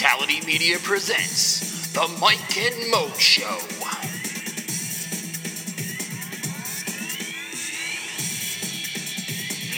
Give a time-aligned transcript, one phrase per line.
[0.00, 3.58] Fatality Media presents The Mike and Mo Show.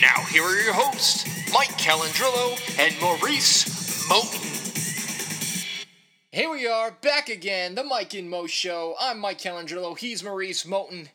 [0.00, 3.64] Now, here are your hosts, Mike Calandrillo and Maurice
[4.09, 5.87] Moten.
[6.31, 8.95] Here we are, back again, the Mike and Mo Show.
[9.00, 11.09] I'm Mike Calandrillo, he's Maurice Moten,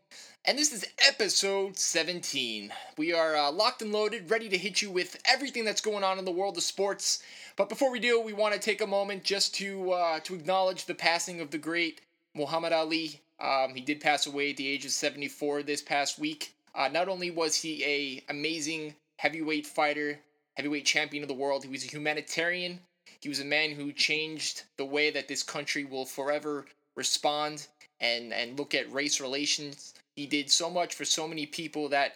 [0.47, 2.71] and this is episode 17.
[2.97, 6.17] We are uh, locked and loaded, ready to hit you with everything that's going on
[6.19, 7.21] in the world of sports.
[7.57, 10.85] But before we do, we want to take a moment just to uh, to acknowledge
[10.85, 11.99] the passing of the great
[12.33, 13.19] Muhammad Ali.
[13.41, 16.53] Um, he did pass away at the age of 74 this past week.
[16.73, 20.17] Uh, not only was he a amazing heavyweight fighter,
[20.55, 22.79] heavyweight champion of the world, he was a humanitarian.
[23.19, 27.67] He was a man who changed the way that this country will forever respond
[27.99, 29.93] and and look at race relations.
[30.17, 32.15] He did so much for so many people that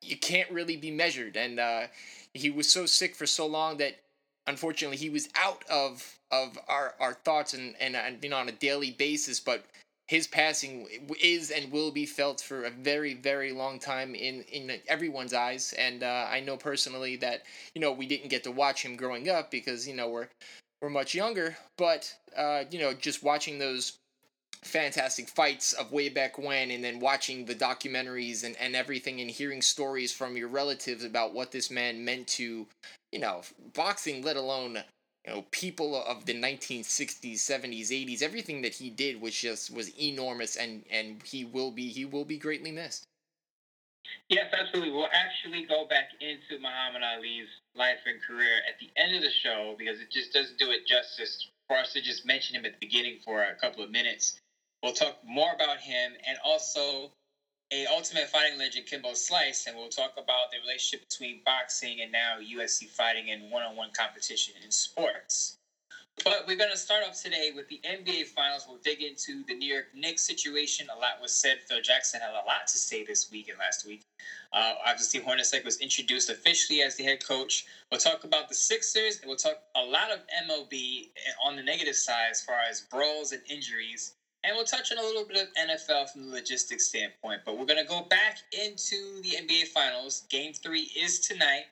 [0.00, 1.36] you can't really be measured.
[1.36, 1.88] And uh,
[2.32, 3.96] he was so sick for so long that
[4.46, 8.48] unfortunately he was out of of our, our thoughts and, and and you know on
[8.48, 9.40] a daily basis.
[9.40, 9.66] But
[10.10, 10.88] his passing
[11.22, 15.72] is and will be felt for a very very long time in in everyone's eyes
[15.78, 17.44] and uh, I know personally that
[17.76, 20.26] you know we didn't get to watch him growing up because you know we're
[20.82, 23.99] we're much younger but uh, you know just watching those
[24.62, 29.30] fantastic fights of way back when and then watching the documentaries and, and everything and
[29.30, 32.66] hearing stories from your relatives about what this man meant to
[33.10, 33.40] you know
[33.74, 34.78] boxing let alone
[35.26, 39.98] you know people of the 1960s 70s 80s everything that he did was just was
[39.98, 43.04] enormous and and he will be he will be greatly missed
[44.28, 44.92] Yes, absolutely.
[44.92, 49.30] We'll actually go back into Muhammad Ali's life and career at the end of the
[49.30, 52.72] show because it just doesn't do it justice for us to just mention him at
[52.72, 54.34] the beginning for a couple of minutes.
[54.82, 57.12] We'll talk more about him and also
[57.70, 62.10] a Ultimate Fighting legend, Kimbo Slice, and we'll talk about the relationship between boxing and
[62.10, 65.58] now UFC fighting and one-on-one competition in sports.
[66.24, 68.66] But we're going to start off today with the NBA Finals.
[68.68, 70.88] We'll dig into the New York Knicks situation.
[70.94, 71.58] A lot was said.
[71.66, 74.02] Phil Jackson had a lot to say this week and last week.
[74.52, 77.64] Uh, obviously, Hornacek was introduced officially as the head coach.
[77.90, 81.08] We'll talk about the Sixers, and we'll talk a lot of MLB
[81.42, 84.12] on the negative side as far as brawls and injuries.
[84.44, 87.42] And we'll touch on a little bit of NFL from the logistics standpoint.
[87.44, 90.24] But we're going to go back into the NBA Finals.
[90.30, 91.64] Game three is tonight.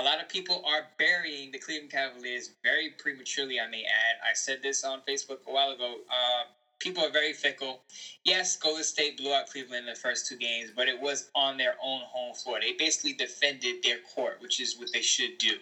[0.00, 4.16] A lot of people are burying the Cleveland Cavaliers very prematurely, I may add.
[4.26, 5.98] I said this on Facebook a while ago.
[6.10, 6.44] Uh,
[6.78, 7.82] people are very fickle.
[8.24, 11.58] Yes, Golden State blew out Cleveland in the first two games, but it was on
[11.58, 12.58] their own home floor.
[12.60, 15.58] They basically defended their court, which is what they should do.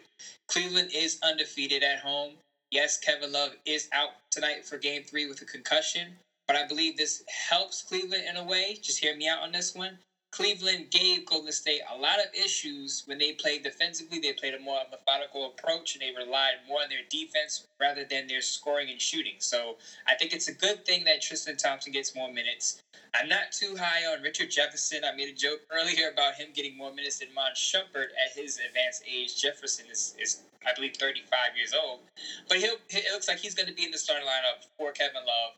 [0.46, 2.34] Cleveland is undefeated at home.
[2.70, 6.14] Yes, Kevin Love is out tonight for game three with a concussion,
[6.46, 8.76] but I believe this helps Cleveland in a way.
[8.80, 9.98] Just hear me out on this one.
[10.30, 14.18] Cleveland gave Golden State a lot of issues when they played defensively.
[14.18, 18.26] They played a more methodical approach and they relied more on their defense rather than
[18.26, 19.36] their scoring and shooting.
[19.38, 22.76] So I think it's a good thing that Tristan Thompson gets more minutes.
[23.14, 25.02] I'm not too high on Richard Jefferson.
[25.04, 28.58] I made a joke earlier about him getting more minutes than Iman Shumpert at his
[28.58, 29.40] advanced age.
[29.40, 32.00] Jefferson is, is I believe, 35 years old.
[32.48, 35.24] But he'll, it looks like he's going to be in the starting lineup for Kevin
[35.24, 35.52] Love.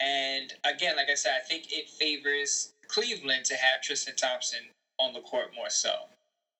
[0.00, 4.60] And again, like I said, I think it favors Cleveland to have Tristan Thompson
[4.98, 5.92] on the court more so.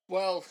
[0.08, 0.44] Well,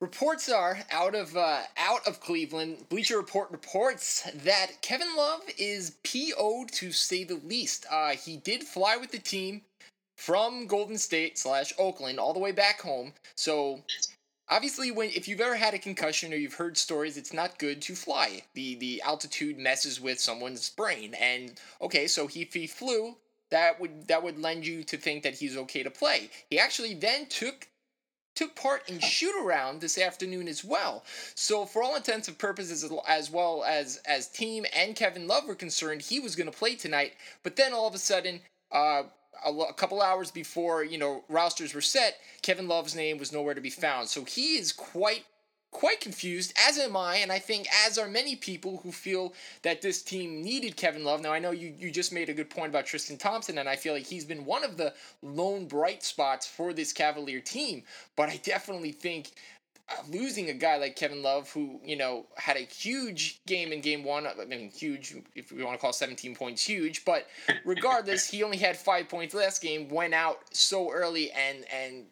[0.00, 2.88] reports are out of uh, out of Cleveland.
[2.88, 7.86] Bleacher Report reports that Kevin Love is PO'd to say the least.
[7.88, 9.62] Uh, he did fly with the team
[10.16, 13.12] from Golden State slash Oakland all the way back home.
[13.36, 13.84] So
[14.48, 17.80] obviously, when if you've ever had a concussion or you've heard stories, it's not good
[17.82, 18.42] to fly.
[18.54, 21.14] The the altitude messes with someone's brain.
[21.14, 23.16] And okay, so he, he flew
[23.54, 26.28] that would that would lend you to think that he's okay to play.
[26.50, 27.68] He actually then took
[28.34, 31.04] took part in shoot around this afternoon as well.
[31.36, 35.54] So for all intents and purposes, as well as as team and Kevin Love were
[35.54, 37.12] concerned, he was going to play tonight.
[37.44, 38.40] But then all of a sudden,
[38.72, 39.04] uh,
[39.46, 43.54] a, a couple hours before you know rosters were set, Kevin Love's name was nowhere
[43.54, 44.08] to be found.
[44.08, 45.24] So he is quite
[45.74, 49.82] quite confused, as am I, and I think as are many people who feel that
[49.82, 51.20] this team needed Kevin Love.
[51.20, 53.76] Now, I know you, you just made a good point about Tristan Thompson, and I
[53.76, 57.82] feel like he's been one of the lone bright spots for this Cavalier team,
[58.16, 59.32] but I definitely think.
[59.86, 63.82] Uh, losing a guy like Kevin Love, who you know had a huge game in
[63.82, 64.26] Game One.
[64.26, 67.26] I mean, huge if we want to call 17 points huge, but
[67.66, 69.90] regardless, he only had five points last game.
[69.90, 72.06] Went out so early and and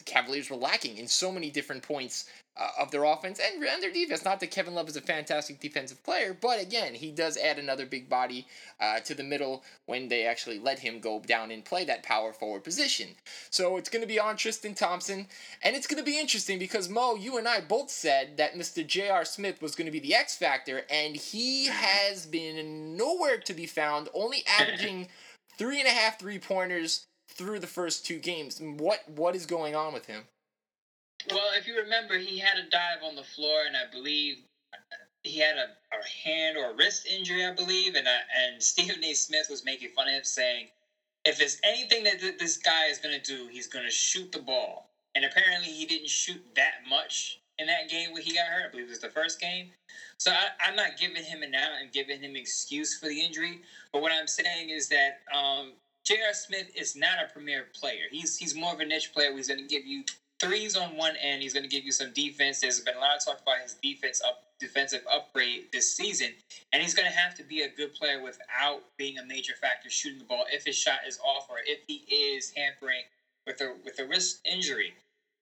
[0.00, 3.82] the Cavaliers were lacking in so many different points uh, of their offense and, and
[3.82, 4.24] their defense.
[4.24, 7.86] Not that Kevin Love is a fantastic defensive player, but again, he does add another
[7.86, 8.46] big body
[8.80, 12.32] uh, to the middle when they actually let him go down and play that power
[12.32, 13.08] forward position.
[13.50, 15.26] So it's going to be on Tristan Thompson,
[15.62, 18.86] and it's going to be interesting because Mo, you and I both said that Mr.
[18.86, 19.24] J.R.
[19.24, 23.66] Smith was going to be the X factor, and he has been nowhere to be
[23.66, 25.08] found, only averaging
[25.58, 27.06] three and a half three pointers
[27.40, 28.60] through the first two games.
[28.60, 30.24] What what is going on with him?
[31.30, 34.36] Well, if you remember, he had a dive on the floor, and I believe
[35.22, 39.02] he had a, a hand or a wrist injury, I believe, and I, and Stephen
[39.02, 39.14] A.
[39.14, 40.66] Smith was making fun of him, saying,
[41.24, 44.30] "If there's anything that th- this guy is going to do, he's going to shoot
[44.32, 48.46] the ball." And apparently, he didn't shoot that much in that game where he got
[48.48, 48.66] hurt.
[48.68, 49.70] I believe it was the first game.
[50.18, 53.62] So I, am not giving him an out and giving him excuse for the injury.
[53.92, 55.72] But what I'm saying is that um,
[56.04, 56.34] J.R.
[56.34, 58.06] Smith is not a premier player.
[58.10, 59.34] He's he's more of a niche player.
[59.36, 60.04] He's going to give you
[60.40, 61.42] threes on one end.
[61.42, 62.60] He's going to give you some defense.
[62.60, 66.34] There's been a lot of talk about his defense up defensive upgrade this season,
[66.72, 69.90] and he's going to have to be a good player without being a major factor
[69.90, 73.04] shooting the ball if his shot is off or if he is hampering
[73.46, 74.94] with a with a wrist injury.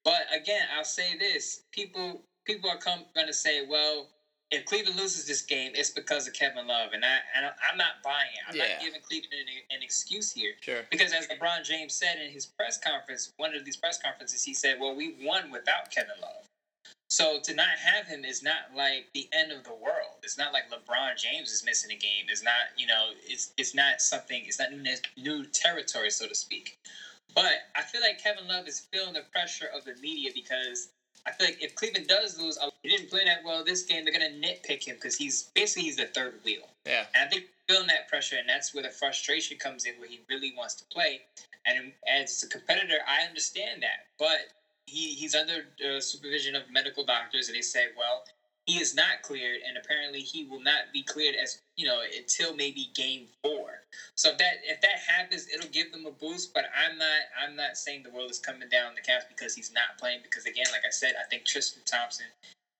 [0.04, 4.08] But again, I'll say this: people people are come going to say, well,
[4.50, 8.02] if Cleveland loses this game, it's because of Kevin Love, and I and I'm not
[8.02, 8.40] buying it.
[8.48, 8.74] I'm yeah.
[8.74, 10.52] not giving Cleveland an, an, excuse here.
[10.60, 10.82] Sure.
[10.90, 14.54] Because as LeBron James said in his press conference, one of these press conferences, he
[14.54, 16.44] said, "Well, we won without Kevin Love."
[17.10, 20.20] So to not have him is not like the end of the world.
[20.22, 22.26] It's not like LeBron James is missing a game.
[22.28, 24.42] It's not, you know, it's it's not something.
[24.46, 26.76] It's not new, new territory, so to speak.
[27.34, 30.88] But I feel like Kevin Love is feeling the pressure of the media because
[31.26, 34.04] I feel like if Cleveland does lose, he didn't play that well this game.
[34.04, 36.68] They're gonna nitpick him because he's basically he's the third wheel.
[36.86, 37.06] Yeah.
[37.14, 40.20] And I think feeling that pressure, and that's where the frustration comes in, where he
[40.28, 41.22] really wants to play.
[41.66, 44.52] And as a competitor, I understand that, but
[44.86, 48.24] he he's under uh, supervision of medical doctors, and they say, well,
[48.64, 52.52] he is not cleared, and apparently he will not be cleared as you know until
[52.52, 53.80] maybe game four.
[54.16, 56.50] So if that if that happens, it'll give them a boost.
[56.54, 59.72] But I'm not I'm not saying the world is coming down the Cavs because he's
[59.72, 60.20] not playing.
[60.22, 62.26] Because again, like I said, I think Tristan Thompson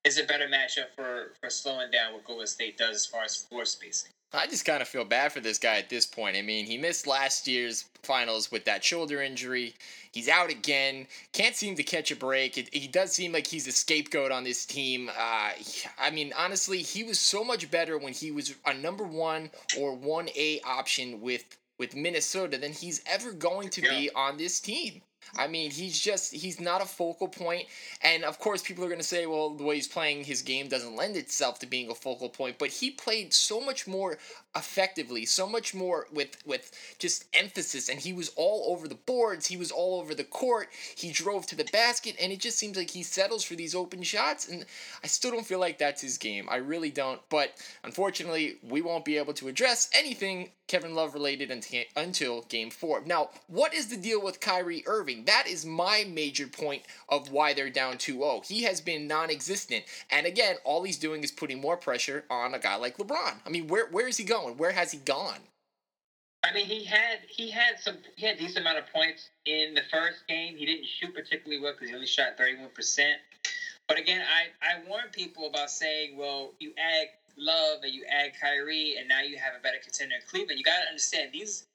[0.05, 3.37] is a better matchup for for slowing down what Golden State does as far as
[3.37, 4.11] floor spacing.
[4.33, 6.37] I just kind of feel bad for this guy at this point.
[6.37, 9.75] I mean, he missed last year's finals with that shoulder injury.
[10.13, 11.07] He's out again.
[11.33, 12.59] Can't seem to catch a break.
[12.59, 15.09] It, he does seem like he's a scapegoat on this team.
[15.09, 15.53] Uh,
[15.99, 19.95] I mean, honestly, he was so much better when he was a number one or
[19.95, 23.91] one A option with with Minnesota than he's ever going to yeah.
[23.91, 25.01] be on this team.
[25.37, 27.67] I mean, he's just he's not a focal point,
[28.03, 30.69] and of course, people are going to say, well, the way he's playing his game
[30.69, 32.59] doesn't lend itself to being a focal point.
[32.59, 34.19] But he played so much more
[34.59, 39.47] effectively, so much more with with just emphasis, and he was all over the boards.
[39.47, 40.69] He was all over the court.
[40.97, 44.03] He drove to the basket, and it just seems like he settles for these open
[44.03, 44.49] shots.
[44.49, 44.65] And
[45.03, 46.49] I still don't feel like that's his game.
[46.51, 47.21] I really don't.
[47.29, 47.53] But
[47.85, 51.51] unfortunately, we won't be able to address anything Kevin Love related
[51.97, 53.03] until Game Four.
[53.05, 55.25] Now, what is the deal with Kyrie Irving?
[55.25, 58.47] That is my major point of why they're down 2-0.
[58.47, 62.59] He has been non-existent, and again, all he's doing is putting more pressure on a
[62.59, 63.37] guy like LeBron.
[63.47, 64.48] I mean, where where is he going?
[64.53, 65.41] Where has he gone?
[66.45, 69.75] I mean, he had he had some he had a decent amount of points in
[69.75, 70.57] the first game.
[70.57, 73.19] He didn't shoot particularly well because he only shot thirty one percent.
[73.89, 78.33] But again, I I warn people about saying, well, you add Love and you add
[78.41, 80.59] Kyrie, and now you have a better contender in Cleveland.
[80.59, 81.67] You got to understand these.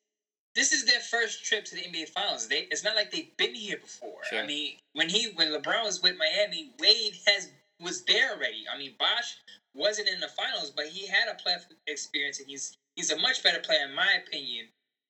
[0.55, 2.47] This is their first trip to the NBA Finals.
[2.47, 4.19] They, it's not like they've been here before.
[4.29, 4.39] Sure.
[4.39, 7.49] I mean, when he when LeBron was with Miami, Wade has
[7.83, 8.65] was there already.
[8.73, 9.37] I mean, Bosh
[9.75, 13.43] wasn't in the finals, but he had a playoff experience, and he's he's a much
[13.43, 14.67] better player, in my opinion,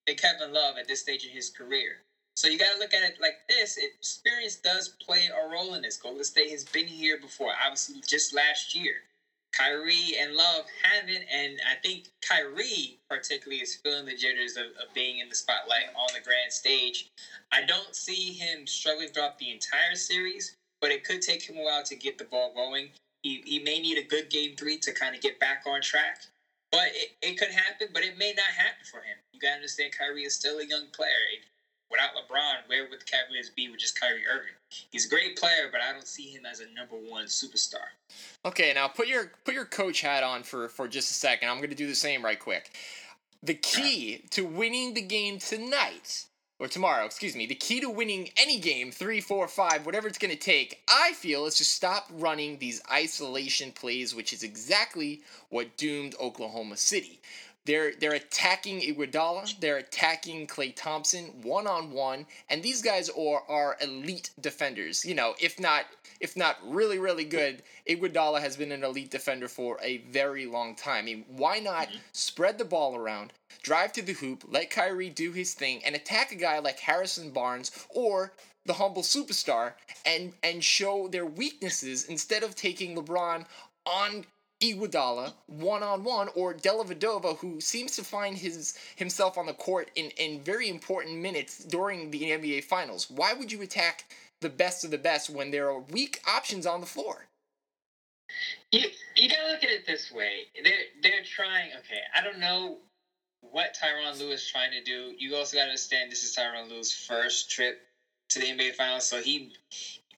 [0.07, 2.01] than Kevin Love at this stage in his career.
[2.35, 5.81] So you got to look at it like this: experience does play a role in
[5.81, 5.97] this.
[5.97, 9.03] Golden State has been here before, obviously, just last year.
[9.53, 14.93] Kyrie and Love haven't, and I think Kyrie particularly is feeling the jitters of, of,
[14.95, 17.05] being in the spotlight on the grand stage.
[17.51, 21.63] I don't see him struggling throughout the entire series, but it could take him a
[21.63, 22.89] while to get the ball going.
[23.21, 26.23] He, he may need a good game three to kind of get back on track,
[26.73, 29.15] but it, it could happen, but it may not happen for him.
[29.31, 31.07] You got to understand Kyrie is still a young player
[31.89, 34.55] without LeBron, where would the Cavaliers be with just Kyrie Irving?
[34.91, 37.93] He's a great player, but I don't see him as a number one superstar.
[38.43, 41.47] Okay, now put your put your coach hat on for for just a second.
[41.47, 42.75] I'm to do the same right quick.
[43.41, 46.25] The key to winning the game tonight
[46.59, 50.17] or tomorrow, excuse me, the key to winning any game, three, four, five, whatever it's
[50.17, 55.21] going to take, I feel, is to stop running these isolation plays, which is exactly
[55.49, 57.19] what doomed Oklahoma City.
[57.65, 63.43] they're they're attacking Iguodala, they're attacking Klay Thompson one on one, and these guys are
[63.47, 65.05] are elite defenders.
[65.05, 65.85] You know, if not
[66.23, 70.73] if not really really good, Iguodala has been an elite defender for a very long
[70.73, 71.03] time.
[71.03, 71.97] I mean, why not mm-hmm.
[72.13, 76.31] spread the ball around, drive to the hoop, let Kyrie do his thing, and attack
[76.31, 78.31] a guy like Harrison Barnes or
[78.65, 79.73] the humble superstar
[80.05, 83.45] and and show their weaknesses instead of taking LeBron
[83.85, 84.25] on
[84.61, 89.91] Iguodala one on one or Dellavedova, who seems to find his himself on the court
[89.95, 93.09] in, in very important minutes during the NBA Finals.
[93.09, 94.05] Why would you attack
[94.43, 97.25] the best of the best when there are weak options on the floor?
[98.71, 98.81] You
[99.15, 100.47] you gotta look at it this way.
[100.63, 101.71] They're they're trying.
[101.79, 102.77] Okay, I don't know
[103.41, 105.13] what Tyronn Lue is trying to do.
[105.17, 107.81] You also gotta understand this is Tyronn Lue's first trip
[108.29, 109.53] to the NBA Finals, so he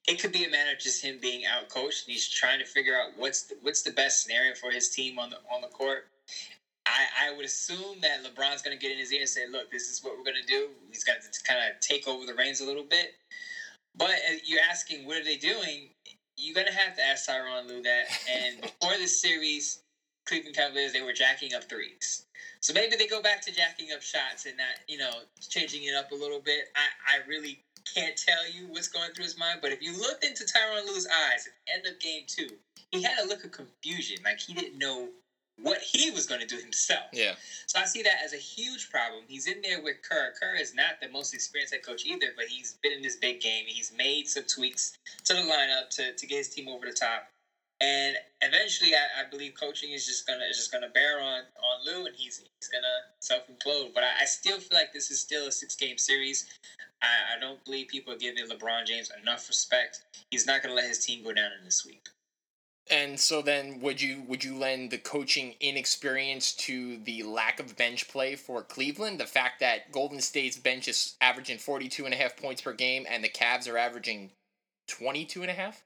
[0.06, 2.64] it could be a matter of just him being out coached and he's trying to
[2.64, 5.68] figure out what's the, what's the best scenario for his team on the on the
[5.68, 6.06] court.
[6.86, 9.70] I, I would assume that LeBron's going to get in his ear and say, "Look,
[9.72, 12.34] this is what we're going to do." He's got to kind of take over the
[12.34, 13.14] reins a little bit.
[13.96, 15.90] But you're asking, what are they doing?
[16.36, 18.04] You're going to have to ask Tyronn Lue that.
[18.30, 19.80] And before this series,
[20.26, 22.26] Cleveland Cavaliers they were jacking up threes.
[22.60, 25.12] So maybe they go back to jacking up shots and not, you know,
[25.48, 26.68] changing it up a little bit.
[26.74, 27.60] I, I really
[27.94, 31.06] can't tell you what's going through his mind, but if you looked into Tyronn Lue's
[31.06, 32.48] eyes at the end of game two,
[32.90, 35.08] he had a look of confusion, like he didn't know
[35.60, 37.06] what he was going to do himself.
[37.12, 37.34] Yeah.
[37.66, 39.24] So I see that as a huge problem.
[39.26, 40.32] He's in there with Kerr.
[40.40, 43.40] Kerr is not the most experienced head coach either, but he's been in this big
[43.40, 43.64] game.
[43.66, 47.28] He's made some tweaks to the lineup to, to get his team over the top.
[47.80, 51.84] And eventually, I, I believe coaching is just gonna is just gonna bear on on
[51.84, 52.86] Lue, and he's he's gonna
[53.20, 53.92] self implode.
[53.92, 56.46] But I, I, still feel like this is still a six game series.
[57.02, 60.02] I, I don't believe people are giving LeBron James enough respect.
[60.30, 62.08] He's not going to let his team go down in this sweep.
[62.88, 67.76] And so then would you would you lend the coaching inexperience to the lack of
[67.76, 69.18] bench play for Cleveland?
[69.18, 73.04] The fact that Golden State's bench is averaging 42 and a half points per game
[73.08, 74.30] and the Cavs are averaging
[74.86, 75.82] 22 and a half?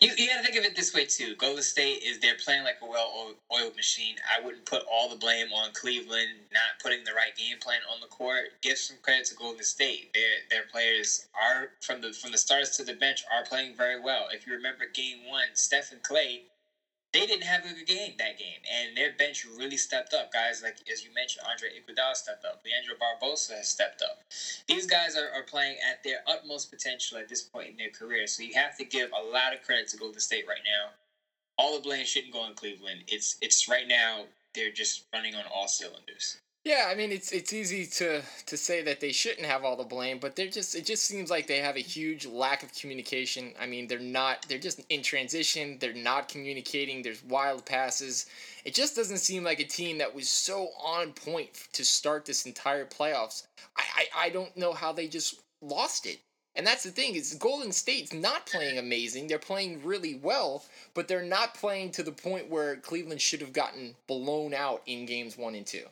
[0.00, 1.34] You, you got to think of it this way too.
[1.36, 4.16] Golden State is they're playing like a well-oiled machine.
[4.30, 8.00] I wouldn't put all the blame on Cleveland not putting the right game plan on
[8.00, 8.50] the court.
[8.62, 10.08] Give some credit to Golden State.
[10.14, 13.98] Their their players are from the from the starters to the bench are playing very
[13.98, 14.28] well.
[14.30, 16.42] If you remember Game One, Steph and Klay
[17.12, 20.32] they didn't have a good game that game, and their bench really stepped up.
[20.32, 24.20] Guys like as you mentioned, Andre Iguodala stepped up, Leandro Barbosa has stepped up.
[24.66, 28.26] These guys are, are playing at their utmost potential at this point in their career.
[28.26, 30.90] So you have to give a lot of credit to Golden State right now.
[31.58, 33.04] All the blame shouldn't go on Cleveland.
[33.08, 36.38] It's it's right now they're just running on all cylinders.
[36.66, 39.84] Yeah, I mean it's it's easy to to say that they shouldn't have all the
[39.84, 43.54] blame, but they're just it just seems like they have a huge lack of communication.
[43.60, 48.26] I mean, they're not they're just in transition, they're not communicating, there's wild passes.
[48.64, 52.46] It just doesn't seem like a team that was so on point to start this
[52.46, 53.46] entire playoffs.
[53.76, 56.18] I I, I don't know how they just lost it.
[56.56, 59.28] And that's the thing is Golden State's not playing amazing.
[59.28, 63.52] They're playing really well, but they're not playing to the point where Cleveland should have
[63.52, 65.84] gotten blown out in games 1 and 2.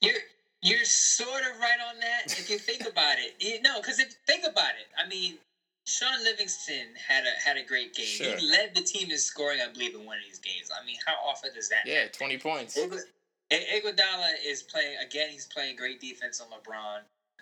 [0.00, 0.20] You're
[0.62, 3.62] you're sort of right on that if you think about it.
[3.62, 5.38] No, because if think about it, I mean,
[5.86, 8.06] Shaun Livingston had a had a great game.
[8.06, 8.36] Sure.
[8.36, 10.70] He led the team in scoring, I believe, in one of these games.
[10.70, 11.86] I mean, how often does that?
[11.86, 12.12] Yeah, happen?
[12.12, 12.78] twenty points.
[13.50, 15.30] Iguodala is playing again.
[15.30, 17.00] He's playing great defense on LeBron.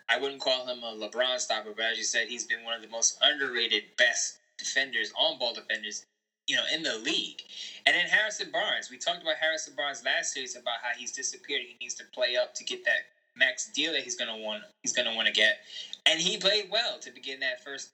[0.08, 2.80] I wouldn't call him a LeBron stopper, but as you said, he's been one of
[2.80, 6.06] the most underrated, best defenders, on ball defenders
[6.48, 7.42] you know, in the league.
[7.86, 11.62] And then Harrison Barnes, we talked about Harrison Barnes last series about how he's disappeared.
[11.66, 14.64] He needs to play up to get that max deal that he's gonna want.
[14.82, 15.58] He's gonna want to get,
[16.06, 17.90] and he played well to begin that first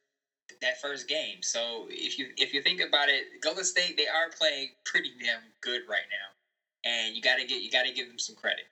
[0.61, 1.42] that first game.
[1.42, 5.40] So if you if you think about it, Golden State they are playing pretty damn
[5.61, 8.64] good right now, and you gotta get you gotta give them some credit.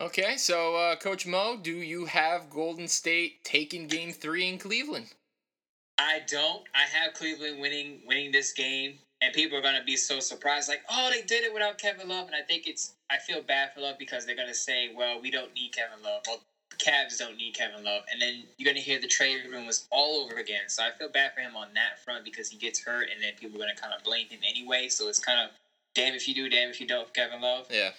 [0.00, 5.06] Okay, so uh, Coach Mo, do you have Golden State taking Game Three in Cleveland?
[5.98, 6.64] I don't.
[6.74, 10.68] I have Cleveland winning winning this game and people are going to be so surprised,
[10.68, 12.26] like, oh, they did it without Kevin Love.
[12.26, 15.18] And I think it's, I feel bad for Love because they're going to say, well,
[15.18, 16.22] we don't need Kevin Love.
[16.26, 16.40] Well,
[16.76, 18.02] Cavs don't need Kevin Love.
[18.12, 20.68] And then you're going to hear the trade rumors all over again.
[20.68, 23.32] So I feel bad for him on that front because he gets hurt and then
[23.38, 24.88] people are going to kind of blame him anyway.
[24.88, 25.50] So it's kind of
[25.94, 27.66] damn if you do, damn if you don't, Kevin Love.
[27.70, 27.90] Yeah.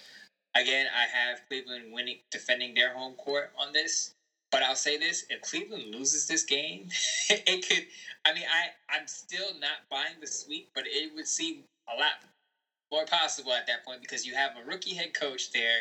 [0.54, 4.12] Again, I have Cleveland winning, defending their home court on this.
[4.56, 6.88] But I'll say this: if Cleveland loses this game,
[7.28, 7.84] it could.
[8.24, 12.14] I mean, I I'm still not buying the sweep, but it would seem a lot
[12.90, 15.80] more possible at that point because you have a rookie head coach there.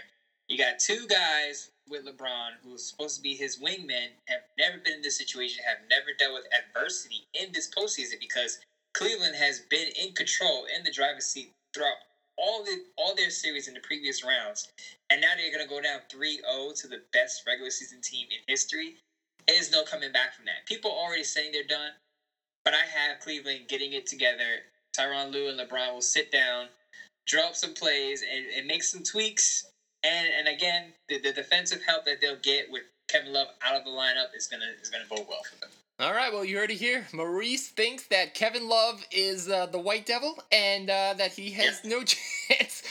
[0.50, 4.96] You got two guys with LeBron who's supposed to be his wingmen, have never been
[4.96, 8.60] in this situation, have never dealt with adversity in this postseason because
[8.94, 11.96] Cleveland has been in control in the driver's seat throughout
[12.38, 14.68] all the all their series in the previous rounds,
[15.10, 18.96] and now they're gonna go down 3-0 to the best regular season team in history.
[19.48, 20.66] There's no coming back from that.
[20.66, 21.94] People are already saying they're done,
[22.66, 24.62] but I have Cleveland getting it together.
[24.98, 26.70] Tyronn Lue and LeBron will sit down,
[27.28, 29.66] draw up some plays, and, and make some tweaks.
[30.04, 33.84] And and again, the, the defensive help that they'll get with Kevin Love out of
[33.84, 35.70] the lineup is gonna is gonna bode well for them.
[35.98, 37.08] All right, well, you heard it here.
[37.14, 41.86] Maurice thinks that Kevin Love is uh, the White Devil and uh, that he has
[41.86, 42.84] no chance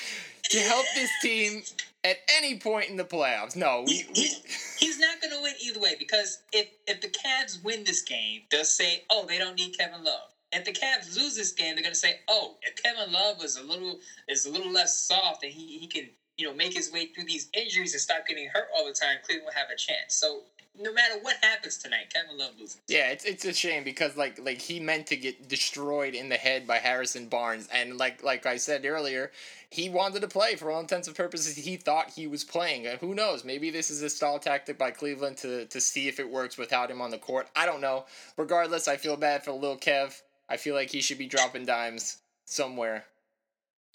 [0.45, 1.63] to help this team
[2.03, 3.57] at any point in the playoffs.
[3.57, 4.31] No, we, we...
[4.79, 8.41] he's not going to win either way because if if the Cavs win this game,
[8.51, 11.83] they'll say, "Oh, they don't need Kevin Love." If the Cavs lose this game, they're
[11.83, 15.45] going to say, "Oh, if Kevin Love is a little is a little less soft
[15.45, 18.49] and he he can." You know, make his way through these injuries and stop getting
[18.49, 19.19] hurt all the time.
[19.23, 20.17] Cleveland will have a chance.
[20.17, 20.41] So
[20.81, 22.81] no matter what happens tonight, Kevin Love loses.
[22.89, 26.37] Yeah, it's it's a shame because like like he meant to get destroyed in the
[26.37, 29.31] head by Harrison Barnes, and like like I said earlier,
[29.71, 31.57] he wanted to play for all intents and purposes.
[31.57, 33.45] He thought he was playing, and who knows?
[33.45, 36.91] Maybe this is a stall tactic by Cleveland to to see if it works without
[36.91, 37.49] him on the court.
[37.55, 38.07] I don't know.
[38.37, 40.23] Regardless, I feel bad for little Kev.
[40.49, 43.05] I feel like he should be dropping dimes somewhere.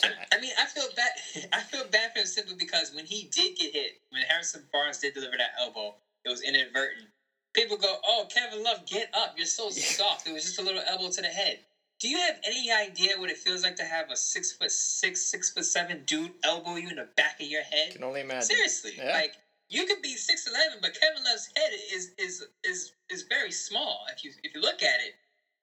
[0.02, 1.12] I, I mean, I feel bad.
[1.54, 5.00] I feel bad for him simply because when he did get hit, when Harrison Barnes
[5.00, 5.96] did deliver that elbow,
[6.26, 7.08] it was inadvertent.
[7.54, 9.36] People go, "Oh, Kevin Love, get up!
[9.38, 11.60] You're so soft." It was just a little elbow to the head.
[12.00, 15.22] Do you have any idea what it feels like to have a six foot six,
[15.22, 17.92] six foot seven dude elbow you in the back of your head?
[17.92, 18.44] Can only imagine.
[18.44, 19.14] Seriously, yeah.
[19.14, 19.34] like
[19.70, 24.06] you could be six eleven, but Kevin Love's head is is is is very small
[24.16, 25.16] if you if you look at it.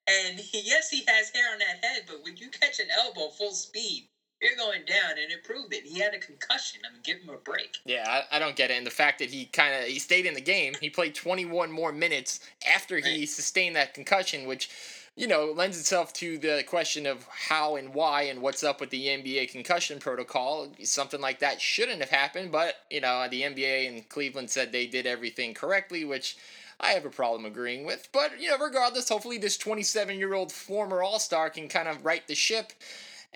[0.09, 3.29] And he, yes, he has hair on that head, but when you catch an elbow
[3.31, 4.09] full speed,
[4.41, 5.85] you're going down, and it proved it.
[5.85, 6.81] He had a concussion.
[6.89, 7.79] I mean, give him a break.
[7.87, 8.75] Yeah, I, I don't get it.
[8.75, 11.71] And the fact that he kind of he stayed in the game, he played 21
[11.73, 12.41] more minutes
[12.71, 13.29] after he right.
[13.29, 14.69] sustained that concussion, which
[15.17, 18.91] you know lends itself to the question of how and why and what's up with
[18.91, 20.69] the NBA concussion protocol.
[20.83, 24.87] Something like that shouldn't have happened, but you know the NBA and Cleveland said they
[24.87, 26.37] did everything correctly, which.
[26.79, 31.49] I have a problem agreeing with, but you know, regardless, hopefully this 27-year-old former All-Star
[31.49, 32.75] can kind of right the ship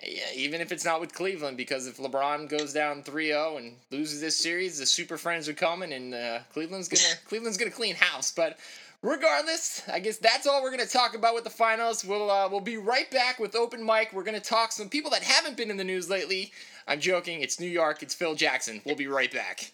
[0.03, 4.19] yeah, even if it's not with Cleveland, because if LeBron goes down 3-0 and loses
[4.19, 8.31] this series, the Super Friends are coming, and uh, Cleveland's gonna Cleveland's gonna clean house.
[8.31, 8.57] But
[9.01, 12.03] regardless, I guess that's all we're gonna talk about with the finals.
[12.03, 14.11] We'll uh, we'll be right back with open mic.
[14.13, 16.51] We're gonna talk some people that haven't been in the news lately.
[16.87, 17.41] I'm joking.
[17.41, 18.01] It's New York.
[18.01, 18.81] It's Phil Jackson.
[18.85, 19.71] We'll be right back.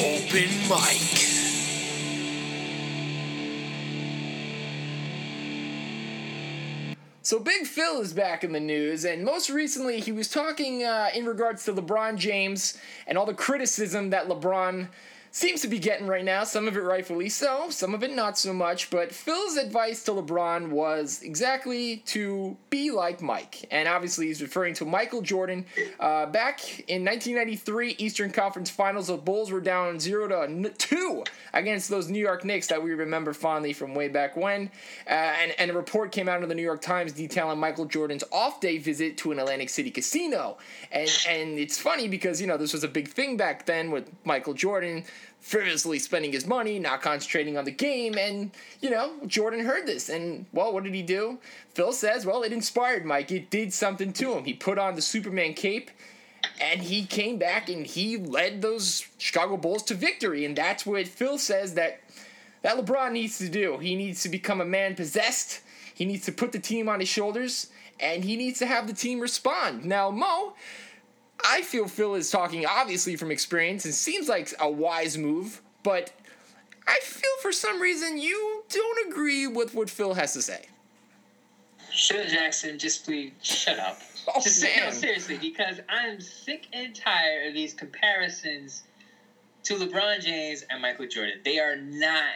[0.00, 1.21] Open mic.
[7.24, 11.08] So Big Phil is back in the news, and most recently he was talking uh,
[11.14, 14.88] in regards to LeBron James and all the criticism that LeBron
[15.34, 16.44] seems to be getting right now.
[16.44, 18.90] Some of it rightfully so, some of it not so much.
[18.90, 23.66] But Phil's advice to LeBron was exactly to be like Mike.
[23.70, 25.64] And obviously, he's referring to Michael Jordan.
[25.98, 31.88] Uh, back in 1993 Eastern Conference Finals, the Bulls were down 0 to 2 against
[31.88, 34.70] those New York Knicks that we remember fondly from way back when.
[35.06, 38.24] Uh, and, and a report came out of the New York Times detailing Michael Jordan's
[38.32, 40.58] off day visit to an Atlantic City casino.
[40.90, 44.10] And, and it's funny because, you know, this was a big thing back then with
[44.24, 45.04] Michael Jordan
[45.40, 48.16] frivolously spending his money, not concentrating on the game.
[48.16, 50.08] And, you know, Jordan heard this.
[50.08, 51.38] And, well, what did he do?
[51.74, 53.32] Phil says, well, it inspired Mike.
[53.32, 54.44] It did something to him.
[54.44, 55.90] He put on the Superman cape
[56.60, 60.44] and he came back and he led those Chicago Bulls to victory.
[60.44, 62.00] And that's what Phil says that,
[62.62, 63.78] that LeBron needs to do.
[63.78, 65.60] He needs to become a man possessed,
[65.94, 67.68] he needs to put the team on his shoulders,
[68.00, 69.84] and he needs to have the team respond.
[69.84, 70.54] Now, Mo,
[71.44, 76.12] I feel Phil is talking obviously from experience and seems like a wise move, but
[76.86, 80.66] I feel for some reason you don't agree with what Phil has to say.
[81.92, 83.98] Phil Jackson, just please shut up.
[84.28, 84.62] Oh, just.
[84.62, 88.84] No, seriously, because I'm sick and tired of these comparisons
[89.64, 91.40] to LeBron James and Michael Jordan.
[91.44, 92.34] They are not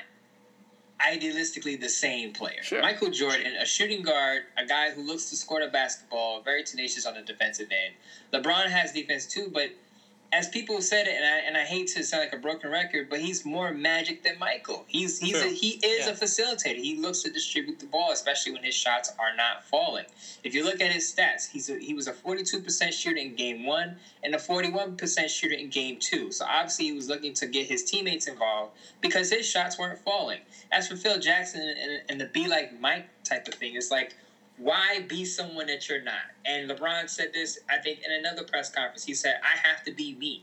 [1.01, 2.63] idealistically the same player.
[2.63, 2.81] Sure.
[2.81, 7.07] Michael Jordan, a shooting guard, a guy who looks to score the basketball, very tenacious
[7.07, 7.95] on the defensive end.
[8.33, 9.71] LeBron has defense too, but
[10.33, 13.09] as people said it, and I and I hate to sound like a broken record,
[13.09, 14.85] but he's more magic than Michael.
[14.89, 16.13] He's he's a, he is yeah.
[16.13, 16.77] a facilitator.
[16.77, 20.05] He looks to distribute the ball, especially when his shots are not falling.
[20.43, 23.19] If you look at his stats, he's a, he was a forty two percent shooter
[23.19, 26.33] in game one and a forty one percent shooter in game two.
[26.33, 30.41] So obviously he was looking to get his teammates involved because his shots weren't falling.
[30.73, 34.15] As for Phil Jackson and, and the be like Mike type of thing, it's like
[34.57, 36.27] why be someone that you're not?
[36.45, 39.05] And LeBron said this, I think, in another press conference.
[39.05, 40.43] He said, I have to be me.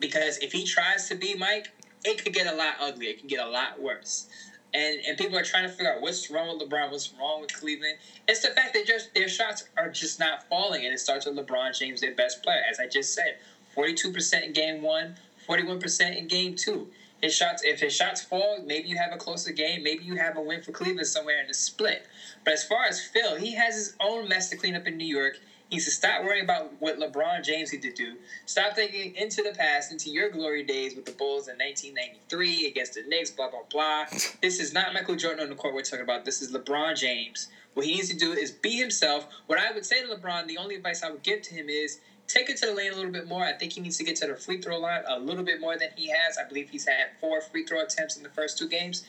[0.00, 1.70] Because if he tries to be Mike,
[2.04, 3.10] it could get a lot uglier.
[3.10, 4.26] It can get a lot worse.
[4.74, 7.52] and and people are trying to figure out what's wrong with LeBron, what's wrong with
[7.52, 7.96] Cleveland.
[8.26, 11.36] It's the fact that just their shots are just not falling, and it starts with
[11.36, 13.36] LeBron James, their best player, as I just said,
[13.74, 15.14] forty-two percent in game one,
[15.46, 16.88] forty-one percent in game two.
[17.22, 20.36] His shots, if his shots fall, maybe you have a closer game, maybe you have
[20.36, 22.06] a win for Cleveland somewhere in the split.
[22.44, 25.06] But as far as Phil, he has his own mess to clean up in New
[25.06, 25.38] York.
[25.68, 28.16] He needs to stop worrying about what LeBron James need to do.
[28.46, 32.94] Stop thinking into the past, into your glory days with the Bulls in 1993 against
[32.94, 34.06] the Knicks, blah, blah, blah.
[34.40, 36.24] this is not Michael Jordan on the court we're talking about.
[36.24, 37.48] This is LeBron James.
[37.74, 39.26] What he needs to do is be himself.
[39.46, 41.98] What I would say to LeBron, the only advice I would give to him is
[42.28, 43.44] take it to the lane a little bit more.
[43.44, 45.78] I think he needs to get to the free throw line a little bit more
[45.78, 46.38] than he has.
[46.38, 49.04] I believe he's had four free throw attempts in the first two games.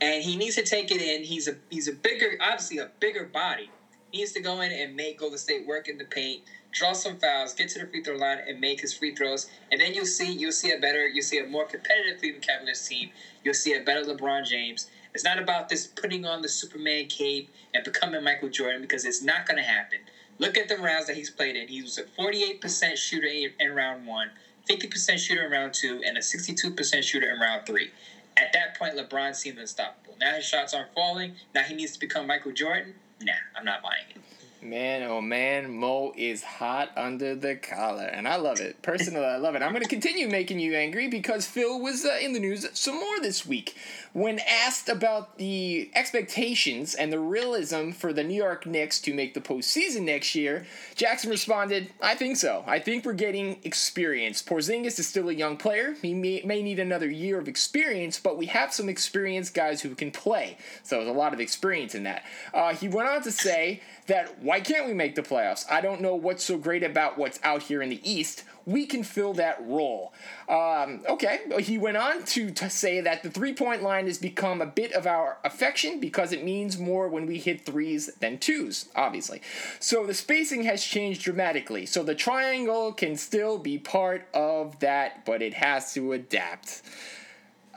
[0.00, 1.24] And he needs to take it in.
[1.24, 3.70] He's a he's a bigger, obviously a bigger body
[4.12, 7.18] He needs to go in and make Golden State work in the paint, draw some
[7.18, 9.46] fouls, get to the free throw line, and make his free throws.
[9.72, 12.86] And then you'll see you'll see a better, you'll see a more competitive Cleveland Cavaliers
[12.86, 13.10] team.
[13.44, 14.86] You'll see a better LeBron James.
[15.14, 19.22] It's not about this putting on the Superman cape and becoming Michael Jordan because it's
[19.22, 20.00] not going to happen.
[20.38, 21.68] Look at the rounds that he's played in.
[21.68, 24.30] He was a 48% shooter in round one,
[24.68, 27.90] 50% shooter in round two, and a 62% shooter in round three.
[28.36, 30.16] At that point, LeBron seemed unstoppable.
[30.18, 31.34] Now his shots aren't falling.
[31.54, 34.16] Now he needs to become Michael Jordan nah, I'm not buying it.
[34.64, 38.80] Man, oh man, Mo is hot under the collar, and I love it.
[38.80, 39.60] Personally, I love it.
[39.60, 42.94] I'm going to continue making you angry because Phil was uh, in the news some
[42.94, 43.76] more this week.
[44.14, 49.34] When asked about the expectations and the realism for the New York Knicks to make
[49.34, 52.64] the postseason next year, Jackson responded, I think so.
[52.66, 54.42] I think we're getting experience.
[54.42, 55.94] Porzingis is still a young player.
[56.00, 59.94] He may, may need another year of experience, but we have some experienced guys who
[59.94, 60.56] can play.
[60.84, 62.24] So there's a lot of experience in that.
[62.54, 65.64] Uh, he went on to say, that why can't we make the playoffs?
[65.70, 68.44] I don't know what's so great about what's out here in the East.
[68.66, 70.14] We can fill that role.
[70.48, 74.62] Um, okay, he went on to, to say that the three point line has become
[74.62, 78.88] a bit of our affection because it means more when we hit threes than twos,
[78.96, 79.42] obviously.
[79.80, 81.84] So the spacing has changed dramatically.
[81.86, 86.82] So the triangle can still be part of that, but it has to adapt.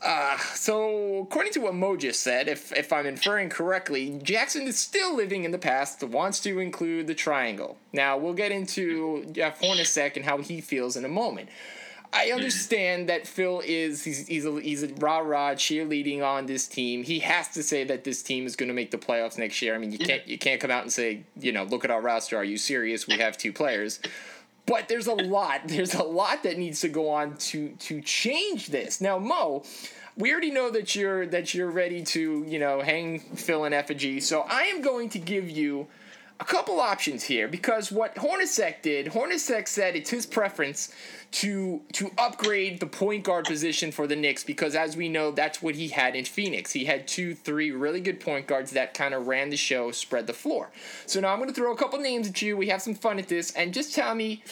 [0.04, 4.78] Uh, so, according to what Mo just said, if, if I'm inferring correctly, Jackson is
[4.78, 7.78] still living in the past, wants to include the triangle.
[7.94, 11.50] Now, we'll get into Jeff Hornacek and how he feels in a moment.
[12.14, 16.68] I understand that Phil is he's he's a, he's a rah rah cheerleading on this
[16.68, 17.04] team.
[17.04, 19.76] He has to say that this team is going to make the playoffs next year.
[19.76, 22.02] I mean, you can't you can't come out and say you know look at our
[22.02, 22.38] roster.
[22.38, 23.08] Are you serious?
[23.08, 24.00] We have two players.
[24.68, 25.62] But there's a lot.
[25.66, 29.02] There's a lot that needs to go on to to change this.
[29.02, 29.64] Now, Mo,
[30.16, 34.20] we already know that you're that you're ready to you know hang Phil in effigy.
[34.20, 35.88] So I am going to give you
[36.40, 40.94] a couple options here because what Hornacek did, Hornacek said it's his preference
[41.30, 45.62] to to upgrade the point guard position for the Knicks because as we know that's
[45.62, 46.72] what he had in Phoenix.
[46.72, 50.28] He had two, three really good point guards that kind of ran the show, spread
[50.28, 50.70] the floor.
[51.06, 52.56] So now I'm going to throw a couple names at you.
[52.56, 54.44] We have some fun at this and just tell me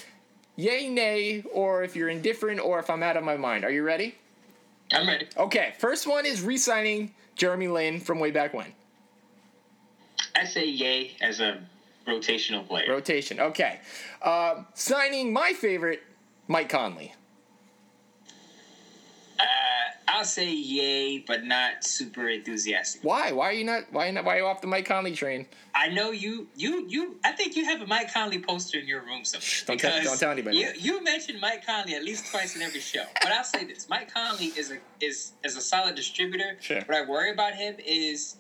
[0.56, 3.64] yay, nay, or if you're indifferent or if I'm out of my mind.
[3.64, 4.16] Are you ready?
[4.92, 5.28] I'm ready.
[5.38, 8.74] Okay, first one is re-signing Jeremy Lin from way back when.
[10.36, 11.62] I say yay as a
[12.08, 12.90] rotational player.
[12.90, 13.40] Rotation.
[13.40, 13.80] Okay.
[14.22, 16.02] Uh, signing my favorite,
[16.48, 17.14] Mike Conley.
[19.40, 19.44] Uh,
[20.08, 23.04] I'll say yay, but not super enthusiastic.
[23.04, 23.34] Why?
[23.34, 23.92] Why are you not?
[23.92, 24.24] Why not?
[24.24, 25.46] Why are you off the Mike Conley train?
[25.74, 26.48] I know you.
[26.56, 26.88] You.
[26.88, 27.18] You.
[27.26, 29.46] I think you have a Mike Conley poster in your room somewhere.
[29.66, 30.58] Don't, tell, don't tell anybody.
[30.58, 33.04] You, you mentioned Mike Conley at least twice in every show.
[33.22, 36.58] But I'll say this: Mike Conley is a is is a solid distributor.
[36.62, 36.82] Sure.
[36.86, 38.38] What I worry about him is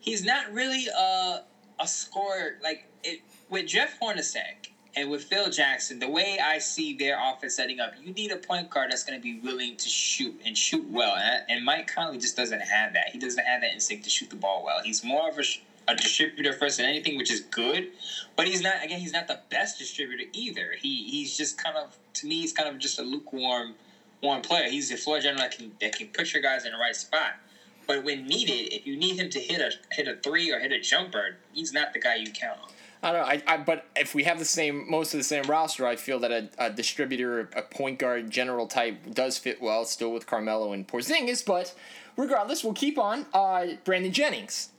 [0.00, 1.44] he's not really a
[1.80, 2.58] a scorer.
[2.62, 7.54] Like it with Jeff Hornacek and with Phil Jackson, the way I see their offense
[7.54, 10.56] setting up, you need a point guard that's going to be willing to shoot and
[10.56, 11.14] shoot well.
[11.14, 13.10] And, and Mike Conley just doesn't have that.
[13.10, 14.80] He doesn't have that instinct to shoot the ball well.
[14.82, 15.44] He's more of a,
[15.86, 17.88] a distributor first than anything, which is good.
[18.34, 18.82] But he's not.
[18.82, 20.74] Again, he's not the best distributor either.
[20.80, 23.74] He he's just kind of to me, he's kind of just a lukewarm
[24.20, 24.68] one player.
[24.68, 27.34] He's a floor general that can that can put your guys in the right spot.
[27.86, 30.72] But when needed, if you need him to hit a hit a three or hit
[30.72, 32.68] a jumper, he's not the guy you count on.
[33.02, 33.28] I don't know.
[33.28, 36.18] I, I, but if we have the same, most of the same roster, I feel
[36.20, 40.72] that a, a distributor, a point guard, general type does fit well, still with Carmelo
[40.72, 41.44] and Porzingis.
[41.44, 41.74] But
[42.16, 43.26] regardless, we'll keep on.
[43.32, 44.70] Uh, Brandon Jennings.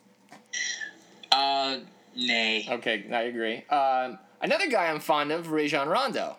[1.31, 1.77] Uh,
[2.15, 2.67] nay.
[2.69, 3.63] Okay, I agree.
[3.69, 6.37] Um, another guy I'm fond of, Rajon Rondo.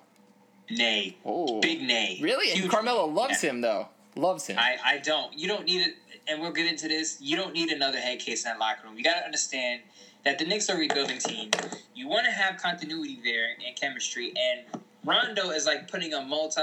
[0.71, 1.17] Nay.
[1.25, 2.19] Oh, Big nay.
[2.21, 2.49] Really?
[2.49, 3.51] Huge and Carmelo loves yeah.
[3.51, 3.89] him though.
[4.17, 4.59] Loves him.
[4.59, 5.37] I, I don't.
[5.37, 5.95] You don't need it,
[6.29, 7.19] and we'll get into this.
[7.21, 8.97] You don't need another head case in that locker room.
[8.97, 9.83] You got to understand
[10.25, 11.51] that the Knicks are a rebuilding team.
[11.95, 16.61] You want to have continuity there and chemistry, and Rondo is like putting a multi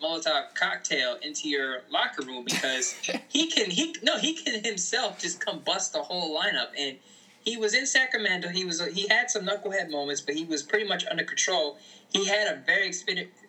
[0.00, 2.94] Molotov cocktail into your locker room because
[3.28, 6.68] he can he no he can himself just combust the whole lineup.
[6.78, 6.96] And
[7.44, 8.48] he was in Sacramento.
[8.48, 11.76] He was he had some knucklehead moments but he was pretty much under control.
[12.12, 12.86] He had a very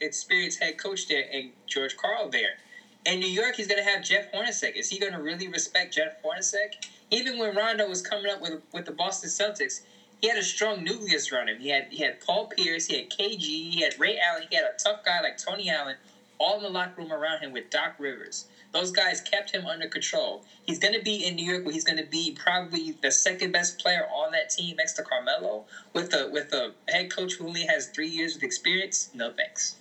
[0.02, 2.58] experienced head coach there and George Karl there.
[3.06, 4.76] In New York he's gonna have Jeff Hornacek.
[4.76, 8.86] Is he gonna really respect Jeff Hornacek even when Rondo was coming up with with
[8.86, 9.82] the Boston Celtics
[10.22, 11.60] he had a strong nucleus around him.
[11.60, 14.66] He had he had Paul Pierce, he had KG, he had Ray Allen, he had
[14.66, 15.96] a tough guy like Tony Allen,
[16.40, 18.46] all in the locker room around him with Doc Rivers.
[18.72, 20.44] Those guys kept him under control.
[20.66, 23.52] He's going to be in New York, where he's going to be probably the second
[23.52, 27.48] best player on that team next to Carmelo, with a with a head coach who
[27.48, 29.10] only has three years of experience.
[29.14, 29.76] No thanks.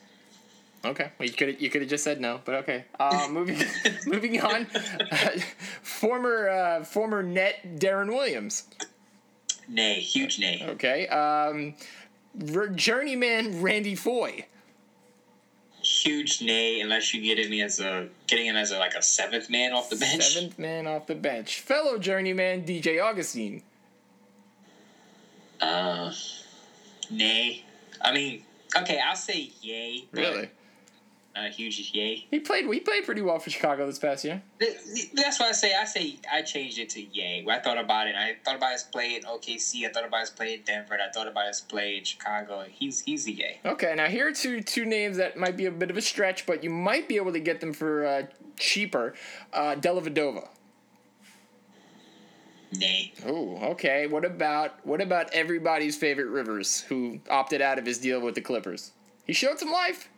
[0.87, 2.85] Okay, well you could you could have just said no, but okay.
[2.99, 3.59] Uh, moving
[4.07, 4.67] moving on,
[5.11, 5.31] uh,
[5.83, 8.65] former uh, former net Deron Williams.
[9.69, 10.65] Nay, huge nay.
[10.71, 11.09] Okay.
[11.09, 11.75] Um,
[12.75, 14.47] journeyman Randy Foye.
[15.83, 19.51] Huge nay, unless you get him as a getting him as a, like a seventh
[19.51, 20.25] man off the bench.
[20.25, 21.61] Seventh man off the bench.
[21.61, 23.63] Fellow journeyman DJ Augustine.
[25.61, 26.13] Uh,
[27.11, 27.65] nay.
[28.03, 28.43] I mean,
[28.77, 30.05] okay, I'll say yay.
[30.13, 30.51] Really?
[31.37, 32.27] A huge yay.
[32.31, 32.67] He played.
[32.73, 34.43] He played pretty well for Chicago this past year.
[35.15, 35.75] That's why I say.
[35.75, 37.45] I say I changed it to yay.
[37.49, 38.15] I thought about it.
[38.17, 39.87] I thought about his play in OKC.
[39.87, 40.95] I thought about his play in Denver.
[40.95, 42.65] I thought about his play in Chicago.
[42.71, 43.61] He's he's a yay.
[43.65, 46.47] Okay, now here are two two names that might be a bit of a stretch,
[46.47, 48.23] but you might be able to get them for uh,
[48.59, 49.15] cheaper.
[49.53, 50.49] Uh, Dellavedova.
[52.73, 53.13] Nay.
[53.27, 54.07] Oh, okay.
[54.07, 58.41] What about what about everybody's favorite Rivers, who opted out of his deal with the
[58.41, 58.93] Clippers?
[59.27, 60.09] He showed some life.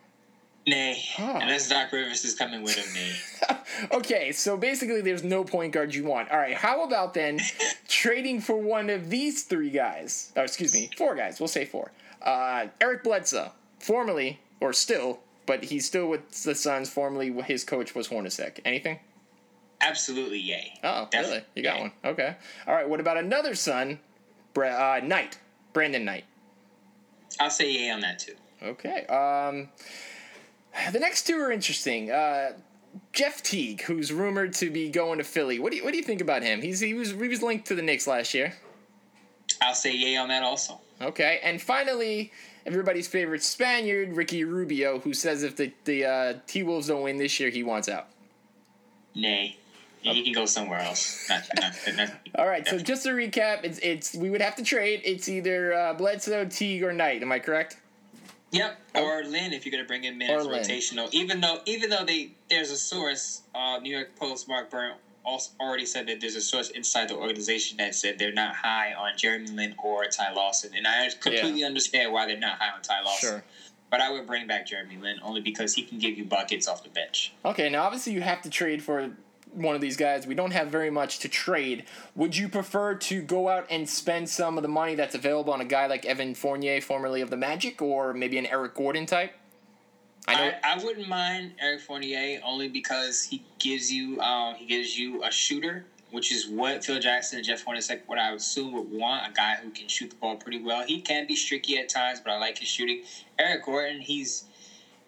[0.68, 1.02] Nay.
[1.16, 1.38] Huh.
[1.42, 3.56] Unless Doc Rivers is coming with him, nay.
[3.92, 6.30] okay, so basically there's no point guard you want.
[6.30, 7.40] All right, how about then
[7.88, 10.32] trading for one of these three guys?
[10.36, 11.40] Oh, excuse me, four guys.
[11.40, 11.90] We'll say four.
[12.22, 16.90] Uh, Eric Bledsoe, formerly, or still, but he's still with the Suns.
[16.90, 18.60] Formerly, his coach was Hornacek.
[18.64, 18.98] Anything?
[19.80, 20.72] Absolutely, yay.
[20.82, 21.30] Oh, Definitely.
[21.38, 21.44] really?
[21.54, 21.82] You got yay.
[21.82, 21.92] one.
[22.04, 22.36] Okay.
[22.66, 24.00] All right, what about another Sun,
[24.56, 25.38] uh, Knight,
[25.72, 26.24] Brandon Knight?
[27.40, 28.34] I'll say yay on that too.
[28.62, 29.06] Okay.
[29.06, 29.68] Um,
[30.92, 32.10] the next two are interesting.
[32.10, 32.52] Uh,
[33.12, 35.58] Jeff Teague, who's rumored to be going to Philly.
[35.58, 36.62] What do you what do you think about him?
[36.62, 38.54] He's he was he was linked to the Knicks last year.
[39.60, 40.80] I'll say yay on that also.
[41.00, 42.32] Okay, and finally,
[42.66, 47.18] everybody's favorite Spaniard, Ricky Rubio, who says if the the uh, T Wolves don't win
[47.18, 48.08] this year, he wants out.
[49.14, 49.56] Nay.
[50.02, 51.28] Yeah, he can go somewhere else.
[51.28, 52.66] Not, not, not, All right.
[52.66, 55.00] So just to recap, it's it's we would have to trade.
[55.04, 57.22] It's either uh, Bledsoe, Teague, or Knight.
[57.22, 57.78] Am I correct?
[58.50, 59.04] Yep, oh.
[59.04, 61.12] or Lin if you're gonna bring him in as rotational.
[61.12, 65.50] Even though even though they there's a source, uh, New York Post Mark Burnt also
[65.60, 69.12] already said that there's a source inside the organization that said they're not high on
[69.16, 71.66] Jeremy Lin or Ty Lawson, and I completely yeah.
[71.66, 73.28] understand why they're not high on Ty Lawson.
[73.28, 73.44] Sure.
[73.90, 76.84] But I would bring back Jeremy Lin only because he can give you buckets off
[76.84, 77.32] the bench.
[77.44, 79.10] Okay, now obviously you have to trade for
[79.52, 80.26] one of these guys.
[80.26, 81.84] We don't have very much to trade.
[82.14, 85.60] Would you prefer to go out and spend some of the money that's available on
[85.60, 89.32] a guy like Evan Fournier, formerly of the Magic, or maybe an Eric Gordon type?
[90.26, 94.66] I, know I, I wouldn't mind Eric Fournier only because he gives you um, he
[94.66, 98.40] gives you a shooter, which is what Phil Jackson and Jeff Hornacek, what I would
[98.40, 100.84] assume would want a guy who can shoot the ball pretty well.
[100.84, 103.04] He can be streaky at times, but I like his shooting.
[103.38, 104.44] Eric Gordon, he's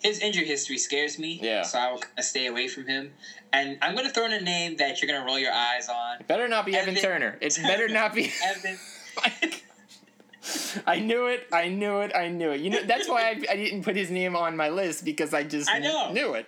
[0.02, 1.38] his injury history scares me.
[1.42, 1.62] Yeah.
[1.62, 3.12] So I will stay away from him.
[3.52, 5.88] And I'm going to throw in a name that you're going to roll your eyes
[5.88, 6.20] on.
[6.20, 7.38] It better not be Evan, Evan Turner.
[7.40, 8.78] It better not be Evan.
[10.86, 11.46] I knew it.
[11.52, 12.12] I knew it.
[12.14, 12.60] I knew it.
[12.60, 15.42] You know that's why I, I didn't put his name on my list because I
[15.42, 16.12] just I know.
[16.12, 16.46] knew it.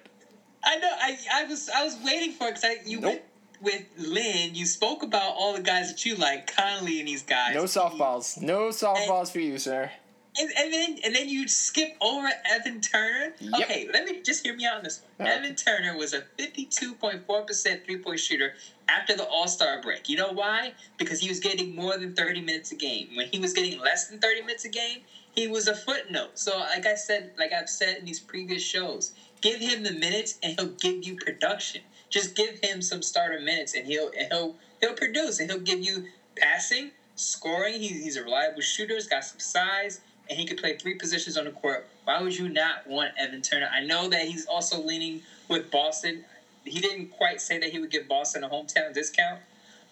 [0.65, 0.91] I know.
[0.91, 3.12] I, I was I was waiting for it because you nope.
[3.12, 3.23] went
[3.61, 4.55] with Lin.
[4.55, 7.55] You spoke about all the guys that you like, Conley and these guys.
[7.55, 8.41] No softballs.
[8.41, 9.91] No softballs and, for you, sir.
[10.38, 13.35] And, and, then and then you skip over Evan Turner.
[13.38, 13.62] Yep.
[13.62, 15.29] Okay, let me just hear me out on this one.
[15.29, 18.55] Evan Turner was a fifty-two point four percent three-point shooter
[18.88, 20.09] after the All Star break.
[20.09, 20.73] You know why?
[20.97, 23.09] Because he was getting more than thirty minutes a game.
[23.14, 25.03] When he was getting less than thirty minutes a game,
[25.35, 26.31] he was a footnote.
[26.38, 30.38] So, like I said, like I've said in these previous shows, give him the minutes
[30.42, 31.83] and he'll give you production.
[32.09, 35.83] Just give him some starter minutes and he'll and he'll he'll produce and he'll give
[35.83, 37.79] you passing, scoring.
[37.79, 38.95] He, he's a reliable shooter.
[38.95, 42.37] He's got some size and he could play three positions on the court, why would
[42.37, 43.69] you not want Evan Turner?
[43.73, 46.25] I know that he's also leaning with Boston.
[46.65, 49.41] He didn't quite say that he would give Boston a hometown discount,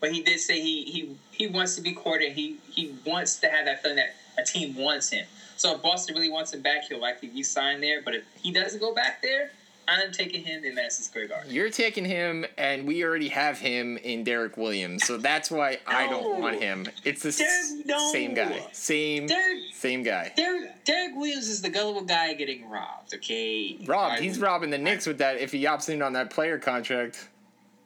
[0.01, 2.33] but he did say he he, he wants to be courted.
[2.33, 5.27] He he wants to have that feeling that a team wants him.
[5.57, 8.01] So if Boston really wants him back, he'll likely be signed there.
[8.01, 9.51] But if he doesn't go back there,
[9.90, 11.53] I'm taking him in Madison Square Garden.
[11.53, 16.07] You're taking him, and we already have him in Derrick Williams, so that's why I
[16.07, 16.87] don't want him.
[17.05, 18.12] It's the Derek- no.
[18.12, 20.33] same guy, same Derek, same guy.
[20.37, 23.14] Derek, Derrick Williams is the gullible guy getting robbed.
[23.14, 24.18] Okay, robbed.
[24.18, 27.29] I- he's robbing the Knicks with that if he opts in on that player contract.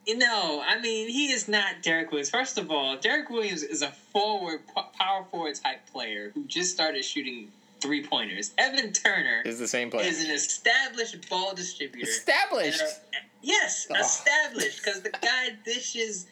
[0.06, 2.28] No, I mean he is not Derrick Williams.
[2.28, 4.60] First of all, Derrick Williams is a forward,
[4.98, 7.50] power forward type player who just started shooting
[7.84, 8.52] three pointers.
[8.56, 10.06] Evan Turner Is the same player.
[10.08, 12.08] is an established ball distributor.
[12.08, 12.80] Established.
[12.80, 13.94] And, uh, yes, Oh.
[14.00, 16.26] established because the guy dishes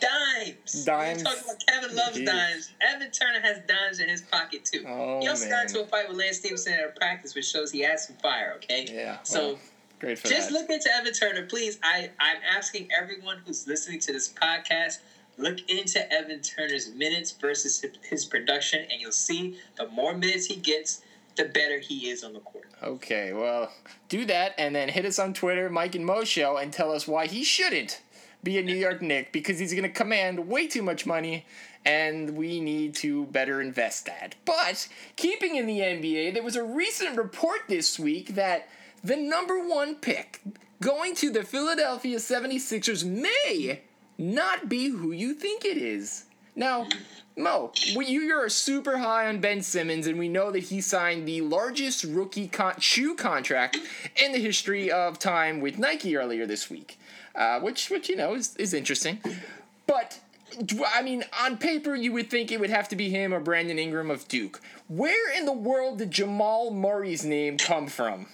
[0.00, 0.84] dimes.
[0.84, 1.18] Dimes.
[1.22, 2.26] We're talking about Kevin loves Jeez.
[2.26, 2.70] dimes.
[2.80, 4.84] Evan Turner has dimes in his pocket too.
[4.86, 5.50] Oh, he also man.
[5.64, 8.16] got into a fight with Lance Stephenson at a practice, which shows he has some
[8.16, 8.54] fire.
[8.56, 8.86] Okay.
[8.92, 9.18] Yeah.
[9.22, 9.46] So.
[9.52, 9.58] well,
[10.00, 10.54] great for Just that.
[10.60, 11.78] look into Evan Turner, please.
[11.84, 14.98] I, I'm asking everyone who's listening to this podcast,
[15.36, 20.56] look into Evan Turner's minutes versus his, production, and you'll see the more minutes he
[20.56, 21.02] gets,
[21.36, 22.68] the better he is on the court.
[22.82, 23.72] Okay, well,
[24.08, 27.08] do that and then hit us on Twitter, Mike and Mo Show, and tell us
[27.08, 28.00] why he shouldn't
[28.42, 31.46] be a New York Knick because he's going to command way too much money
[31.84, 34.34] and we need to better invest that.
[34.44, 38.68] But keeping in the NBA, there was a recent report this week that
[39.02, 40.40] the number one pick
[40.80, 43.80] going to the Philadelphia 76ers may
[44.18, 46.24] not be who you think it is.
[46.56, 46.86] Now,
[47.36, 51.40] Mo, you- you're super high on Ben Simmons, and we know that he signed the
[51.40, 53.76] largest rookie con- shoe contract
[54.22, 56.96] in the history of time with Nike earlier this week,
[57.34, 59.18] uh, which, which you know is, is interesting.
[59.88, 60.20] But
[60.94, 63.76] I mean, on paper, you would think it would have to be him or Brandon
[63.80, 64.60] Ingram of Duke.
[64.86, 68.28] Where in the world did Jamal Murray's name come from?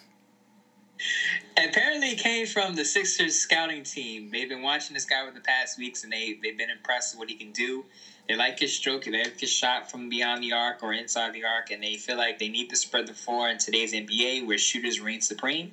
[1.56, 4.30] Apparently, it came from the Sixers scouting team.
[4.30, 7.18] They've been watching this guy over the past weeks, and they they've been impressed with
[7.18, 7.84] what he can do.
[8.28, 11.44] They like his stroke, they like his shot from beyond the arc or inside the
[11.44, 14.58] arc, and they feel like they need to spread the floor in today's NBA, where
[14.58, 15.72] shooters reign supreme.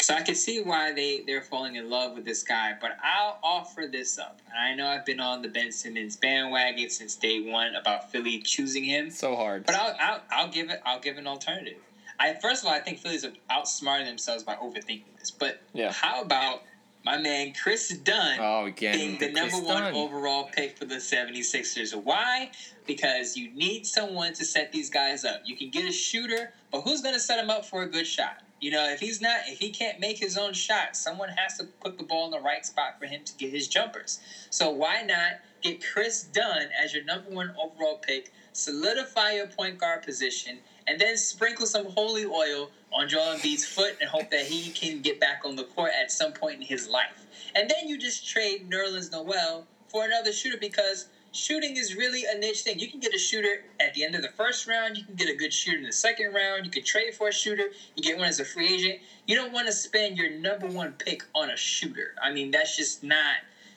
[0.00, 2.74] So I can see why they they're falling in love with this guy.
[2.80, 4.40] But I'll offer this up.
[4.56, 8.84] I know I've been on the Ben Simmons bandwagon since day one about Philly choosing
[8.84, 9.10] him.
[9.10, 9.66] So hard.
[9.66, 10.80] But I'll, I'll, I'll give it.
[10.84, 11.78] I'll give an alternative.
[12.18, 15.30] I first of all, I think Phillies have outsmarted themselves by overthinking this.
[15.30, 15.92] But Yeah.
[15.92, 16.62] how about
[17.04, 19.94] my man Kris Dunn Oh, again, being the Chris number one Dunn.
[19.94, 21.94] overall pick for the 76ers?
[21.94, 22.50] Why?
[22.86, 25.42] Because you need someone to set these guys up.
[25.44, 28.06] You can get a shooter, but who's going to set him up for a good
[28.06, 28.42] shot?
[28.60, 31.64] You know, if he's not, if he can't make his own shot, someone has to
[31.80, 34.18] put the ball in the right spot for him to get his jumpers.
[34.50, 39.78] So why not get Kris Dunn as your number one overall pick, solidify your point
[39.78, 44.46] guard position, and then sprinkle some holy oil on Joel Embiid's foot and hope that
[44.46, 47.26] he can get back on the court at some point in his life.
[47.54, 52.38] And then you just trade Nerlens Noel for another shooter because shooting is really a
[52.38, 52.78] niche thing.
[52.78, 54.96] You can get a shooter at the end of the first round.
[54.96, 56.64] You can get a good shooter in the second round.
[56.64, 57.70] You can trade for a shooter.
[57.94, 59.00] You get one as a free agent.
[59.26, 62.14] You don't want to spend your number one pick on a shooter.
[62.22, 63.36] I mean, that's just not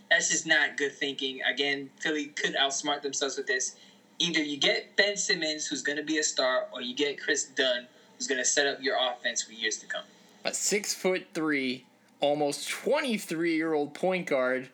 [0.10, 1.42] that's just not good thinking.
[1.42, 3.76] Again, Philly could outsmart themselves with this.
[4.22, 7.46] Either you get Ben Simmons, who's going to be a star, or you get Kris
[7.46, 10.04] Dunn, who's going to set up your offense for years to come.
[10.46, 11.86] a six foot three,
[12.20, 14.70] almost 23 year old point guard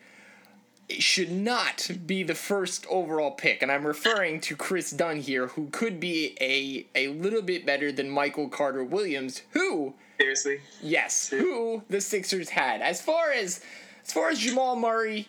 [1.00, 3.62] should not be the first overall pick.
[3.62, 7.92] And I'm referring to Kris Dunn here, who could be a, a little bit better
[7.92, 10.62] than Michael Carter Williams, who, Seriously?
[10.82, 12.82] yes, who the Sixers had.
[12.82, 13.62] As far as
[14.06, 15.28] as far as Jamal Murray,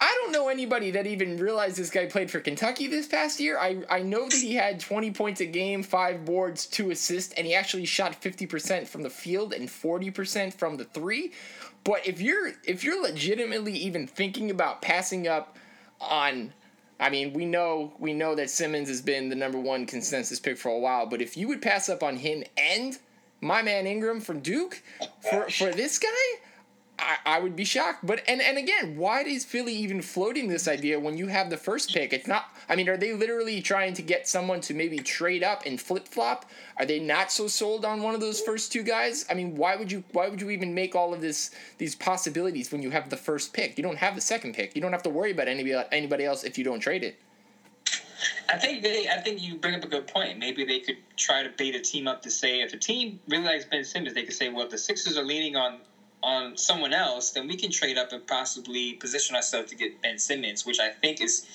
[0.00, 3.58] I don't know anybody that even realized this guy played for Kentucky this past year.
[3.58, 7.46] I, I know that he had 20 points a game, five boards, two assists, and
[7.46, 11.32] he actually shot 50% from the field and 40% from the three.
[11.84, 15.56] But if you're if you're legitimately even thinking about passing up
[16.00, 16.52] on
[16.98, 20.58] I mean, we know we know that Simmons has been the number one consensus pick
[20.58, 22.98] for a while, but if you would pass up on him and
[23.40, 24.82] my man Ingram from Duke
[25.20, 26.08] for for this guy,
[26.98, 28.06] I, I would be shocked.
[28.06, 31.56] But and and again, why is Philly even floating this idea when you have the
[31.56, 32.12] first pick?
[32.12, 32.46] It's not.
[32.68, 36.08] I mean, are they literally trying to get someone to maybe trade up and flip
[36.08, 36.46] flop?
[36.78, 39.26] Are they not so sold on one of those first two guys?
[39.30, 42.72] I mean, why would you why would you even make all of this these possibilities
[42.72, 43.76] when you have the first pick?
[43.76, 44.74] You don't have the second pick.
[44.74, 47.18] You don't have to worry about anybody anybody else if you don't trade it.
[48.48, 49.08] I think they.
[49.08, 50.38] I think you bring up a good point.
[50.38, 53.44] Maybe they could try to bait a team up to say if a team really
[53.44, 55.80] likes Ben Simmons, they could say, well, the Sixers are leaning on
[56.26, 60.18] on someone else, then we can trade up and possibly position ourselves to get Ben
[60.18, 61.46] Simmons, which I think is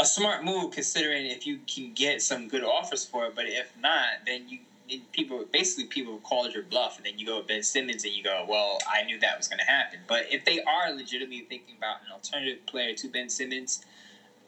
[0.00, 3.34] a smart move considering if you can get some good offers for it.
[3.34, 4.60] But if not, then you
[5.12, 8.24] people basically people called your bluff, and then you go with Ben Simmons, and you
[8.24, 10.00] go, well, I knew that was going to happen.
[10.08, 13.84] But if they are legitimately thinking about an alternative player to Ben Simmons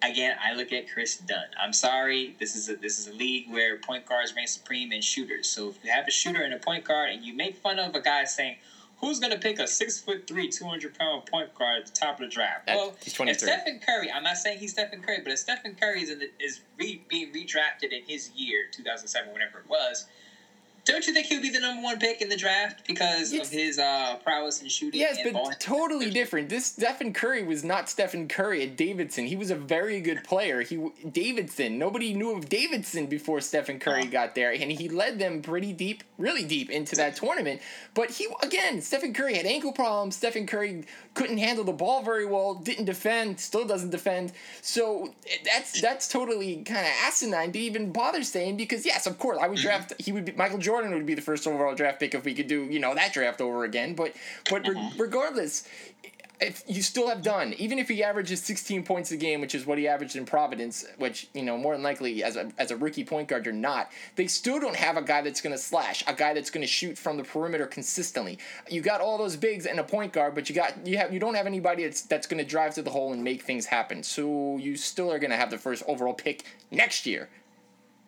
[0.03, 1.47] again, I look at Kris Dunn.
[1.61, 5.05] I'm sorry, this is a this is a league where point guards reign supreme and
[5.05, 5.47] shooters.
[5.47, 7.95] So if you have a shooter and a point guard, and you make fun of
[7.95, 8.57] a guy saying,
[9.03, 11.93] who's going to pick a six foot three, two hundred pound point guard at the
[11.93, 12.69] top of the draft?
[12.69, 13.49] Well, he's if 23.
[13.49, 16.31] Stephen Curry, I'm not saying he's Stephen Curry, but if Stephen Curry is in the,
[16.41, 20.07] is re, being redrafted in his year, 2007, whatever it was.
[20.85, 23.47] Don't you think he would be the number one pick in the draft because Yes.
[23.47, 24.99] of his uh, prowess in shooting?
[24.99, 26.49] Yes, and ball but totally different.
[26.49, 29.27] This Stephen Curry was not Stephen Curry at Davidson.
[29.27, 30.63] He was a very good player.
[30.63, 31.79] He Davidson.
[31.79, 36.03] Nobody knew of Davidson before Stephen Curry got there, and he led them pretty deep,
[36.19, 37.61] really deep into that tournament.
[37.95, 40.17] But he again, Stephen Curry had ankle problems.
[40.17, 40.85] Stephen Curry
[41.15, 42.55] couldn't handle the ball very well.
[42.55, 43.39] Didn't defend.
[43.39, 44.33] Still doesn't defend.
[44.61, 49.39] So that's that's totally kind of asinine to even bother saying because yes, of course,
[49.41, 49.67] I would mm-hmm.
[49.67, 49.95] draft.
[49.99, 52.49] He would be Michael Jordan would be the first overall draft pick if we could
[52.49, 53.95] do you know that draft over again.
[53.95, 54.15] But
[54.49, 55.01] but re- mm-hmm.
[55.01, 55.69] regardless,
[56.43, 59.65] if you still have Dunn, even if he averages 16 points a game, which is
[59.65, 62.77] what he averaged in Providence, which you know more than likely as a as a
[62.77, 66.03] rookie point guard you're not, they still don't have a guy that's going to slash,
[66.07, 68.39] a guy that's going to shoot from the perimeter consistently.
[68.69, 71.21] You got all those bigs and a point guard, but you got you have you
[71.21, 74.03] don't have anybody that's that's going to drive to the hole and make things happen.
[74.03, 77.29] So you still are going to have the first overall pick next year.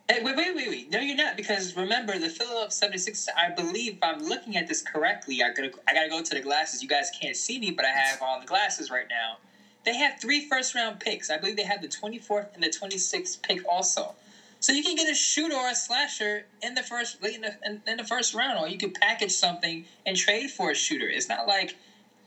[0.09, 0.91] Hey, wait, wait, wait, wait.
[0.91, 1.35] No, you're not.
[1.35, 5.73] Because remember, the Philadelphia 76, I believe, if I'm looking at this correctly, I gotta,
[5.89, 6.83] I gotta go to the glasses.
[6.83, 9.39] You guys can't see me, but I have on the glasses right now.
[9.85, 11.31] They have three first round picks.
[11.31, 14.15] I believe they have the 24th and the 26th pick also.
[14.61, 17.81] So you can get a shooter or a slasher in the first in the, in,
[17.87, 21.09] in the first round, or you can package something and trade for a shooter.
[21.09, 21.77] It's not like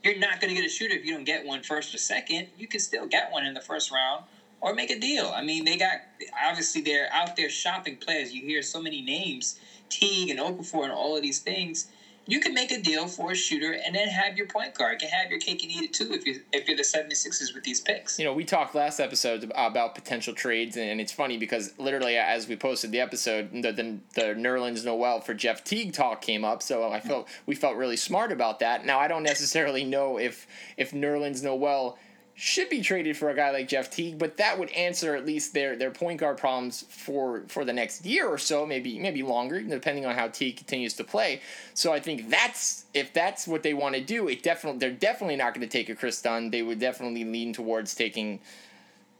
[0.02, 2.48] you're not going to get a shooter if you don't get one first or second.
[2.58, 4.24] You can still get one in the first round
[4.60, 5.30] or make a deal.
[5.34, 6.00] I mean, they got
[6.46, 8.32] obviously they're out there shopping players.
[8.32, 11.88] You hear so many names, Teague and Okafor and all of these things.
[12.26, 15.00] You can make a deal for a shooter and then have your point guard.
[15.00, 17.54] You can have your cake and eat it too if you if you're the 76ers
[17.54, 18.18] with these picks.
[18.18, 22.46] you know, we talked last episode about potential trades, and it's funny because literally as
[22.46, 26.62] we posted the episode, the the, the Nerlens Noel for Jeff Teague talk came up,
[26.62, 28.84] so I felt we felt really smart about that.
[28.84, 30.46] Now I don't necessarily know if
[30.76, 31.98] if Nerlens Noel
[32.40, 35.54] should be traded for a guy like Jeff Teague, but that would answer at least
[35.54, 39.60] their their point guard problems for for the next year or so, maybe maybe longer,
[39.60, 41.40] depending on how Teague continues to play.
[41.74, 45.34] So I think that's if that's what they want to do, it definitely they're definitely
[45.34, 46.50] not going to take a Kris Dunn.
[46.50, 48.38] They would definitely lean towards taking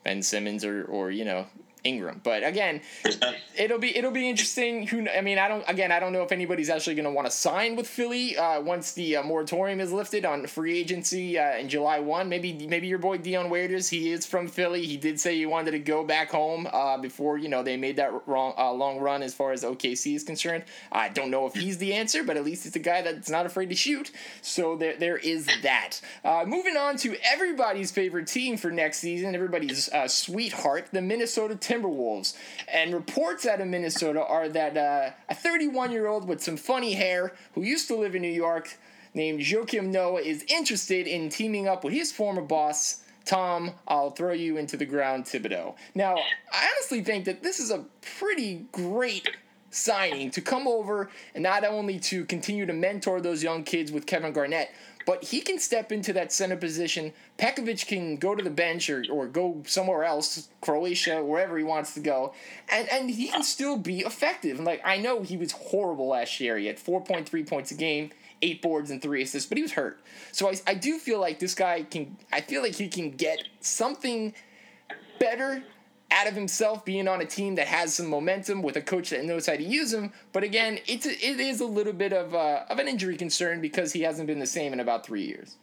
[0.05, 1.47] Ben Simmons or or you know
[1.85, 2.21] Ingram.
[2.23, 2.81] But again,
[3.57, 4.87] it'll be it'll be interesting.
[4.87, 7.27] Who I mean, I don't again, I don't know if anybody's actually going to want
[7.27, 11.57] to sign with Philly uh, once the uh, moratorium is lifted on free agency uh,
[11.57, 12.29] in July one.
[12.29, 14.85] Maybe maybe your boy Dion Waiters, he is from Philly.
[14.85, 17.97] He did say he wanted to go back home uh, before you know they made
[17.97, 20.65] that wrong uh, long run as far as OKC is concerned.
[20.93, 23.47] I don't know if he's the answer, but at least it's a guy that's not
[23.47, 24.11] afraid to shoot.
[24.43, 26.01] So there there is that.
[26.25, 31.57] Uh, moving on to everybody's favorite team for next season, everybody's uh, sweetheart, the Minnesota
[31.69, 32.35] Timberwolves.
[32.73, 36.95] And reports out of Minnesota are that uh, a 31 year old with some funny
[36.95, 38.79] hair who used to live in New York
[39.15, 43.03] named Joakim Noah is interested in teaming up with his former boss.
[43.25, 45.75] Tom, I'll throw you into the ground, Thibodeau.
[45.95, 46.17] Now,
[46.53, 47.85] I honestly think that this is a
[48.19, 49.29] pretty great
[49.71, 54.07] signing to come over and not only to continue to mentor those young kids with
[54.07, 54.71] Kevin Garnett,
[55.09, 57.15] but he can step into that center position.
[57.39, 61.95] Pekovic can go to the bench or, or go somewhere else, Croatia, wherever he wants
[61.95, 62.35] to go,
[62.71, 64.59] and, and he can still be effective.
[64.59, 66.59] And like I know he was horrible last year.
[66.59, 68.11] He had 4.3 points a game,
[68.43, 69.99] eight boards and three assists, but he was hurt.
[70.31, 72.19] So I, I do feel like this guy can.
[72.31, 74.35] I feel like he can get something
[75.19, 75.63] better
[76.11, 79.25] out of himself being on a team that has some momentum with a coach that
[79.25, 80.13] knows how to use him.
[80.33, 83.61] But again, it's a, it is a little bit of a, of an injury concern
[83.61, 85.57] because he hasn't been the same in about three years.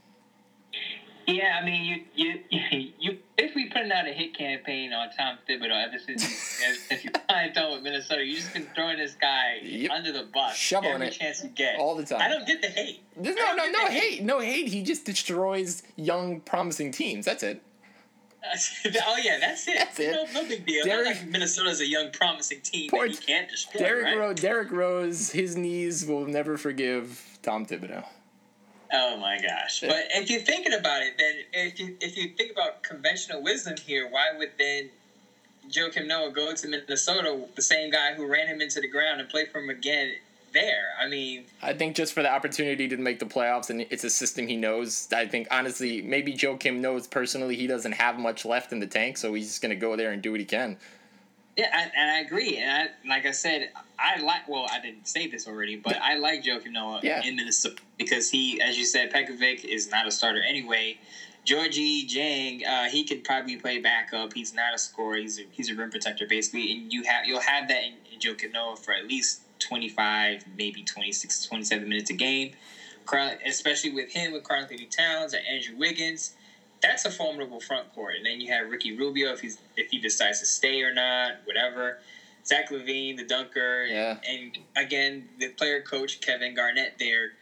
[1.28, 5.39] Yeah, I mean, you you you if we putting out a hit campaign on Tom
[5.50, 9.16] Thibodeau ever since ever since you signed on with Minnesota, you just been throwing this
[9.20, 9.89] guy Yep.
[9.91, 12.22] under the bus Shoveling every it chance you get all the time.
[12.22, 13.02] I don't get the hate.
[13.18, 14.68] There's no no no the hate no hate.
[14.68, 17.26] He just destroys young promising teams.
[17.26, 17.62] That's it.
[19.08, 19.78] oh yeah, that's it.
[19.78, 20.12] That's it.
[20.12, 20.84] No, no big deal.
[20.84, 23.80] Derrick- Not like Minnesota's a young, promising team Poor that you can't destroy.
[23.80, 24.18] Derrick right?
[24.18, 28.06] Rose, Derrick Rose, his knees will never forgive Tom Thibodeau.
[28.93, 29.82] Oh my gosh!
[29.82, 33.76] But if you're thinking about it, then if you if you think about conventional wisdom
[33.78, 34.89] here, why would then
[35.70, 39.30] Joakim Noah go to Minnesota, the same guy who ran him into the ground, and
[39.30, 40.14] play for him again
[40.56, 40.86] there?
[40.99, 44.10] I mean, I think just for the opportunity to make the playoffs and it's a
[44.10, 45.08] system he knows.
[45.16, 49.18] I think honestly, maybe Joakim knows personally he doesn't have much left in the tank,
[49.18, 50.78] so he's just gonna go there and do what he can.
[51.58, 52.58] yeah, I, and I agree.
[52.58, 54.47] And I, like I said, I like.
[54.49, 57.24] Well, I didn't say this already, but I like Joakim Noah Yeah.
[57.24, 60.97] in Minnesota because he, as you said, Pekovic is not a starter anyway.
[61.45, 64.34] Gorgui Dieng, uh, he could probably play backup.
[64.34, 65.18] He's not a scorer.
[65.18, 68.20] He's a, he's a rim protector basically, and you have you'll have that in, in
[68.20, 72.51] Joakim Noah for at least twenty five, maybe 26, 27 minutes a game.
[73.45, 76.32] especially with him, with Karl-Anthony Towns and Andrew Wiggins,
[76.82, 78.16] that's a formidable front court.
[78.18, 81.36] And then you have Ricky Rubio if he's if he decides to stay or not,
[81.45, 81.99] whatever.
[82.45, 84.18] Zach LaVine, the dunker, yeah.
[84.28, 87.34] and, and again the player coach Kevin Garnett there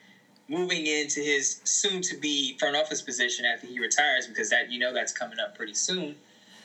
[0.47, 4.79] moving into his soon to be front office position after he retires because that you
[4.79, 6.15] know that's coming up pretty soon.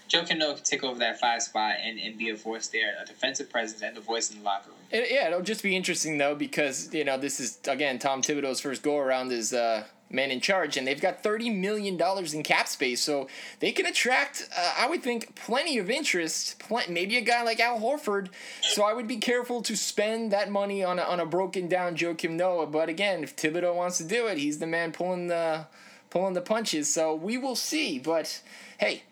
[0.09, 3.05] Joe Noah can take over that five spot and, and be a voice there, a
[3.05, 4.78] defensive presence and a voice in the locker room.
[4.91, 8.61] It, yeah, it'll just be interesting though because you know this is again Tom Thibodeau's
[8.61, 12.43] first go around as uh, man in charge, and they've got thirty million dollars in
[12.43, 13.29] cap space, so
[13.61, 16.59] they can attract, uh, I would think, plenty of interest.
[16.61, 18.29] Pl- maybe a guy like Al Horford.
[18.63, 21.97] So I would be careful to spend that money on a, on a broken down
[21.97, 22.67] Joakim Noah.
[22.67, 25.67] But again, if Thibodeau wants to do it, he's the man pulling the
[26.11, 26.93] pulling the punches.
[26.93, 27.99] So we will see.
[27.99, 28.41] But
[28.79, 29.03] hey,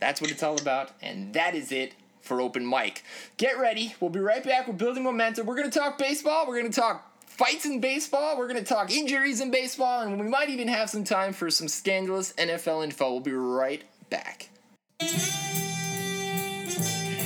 [0.00, 1.92] that's what it's all about, and that is it
[2.28, 3.02] for open mic.
[3.38, 3.96] Get ready.
[3.98, 4.68] We'll be right back.
[4.68, 5.46] We're building momentum.
[5.46, 6.46] We're going to talk baseball.
[6.46, 8.38] We're going to talk fights in baseball.
[8.38, 11.50] We're going to talk injuries in baseball, and we might even have some time for
[11.50, 13.10] some scandalous NFL info.
[13.10, 14.50] We'll be right back.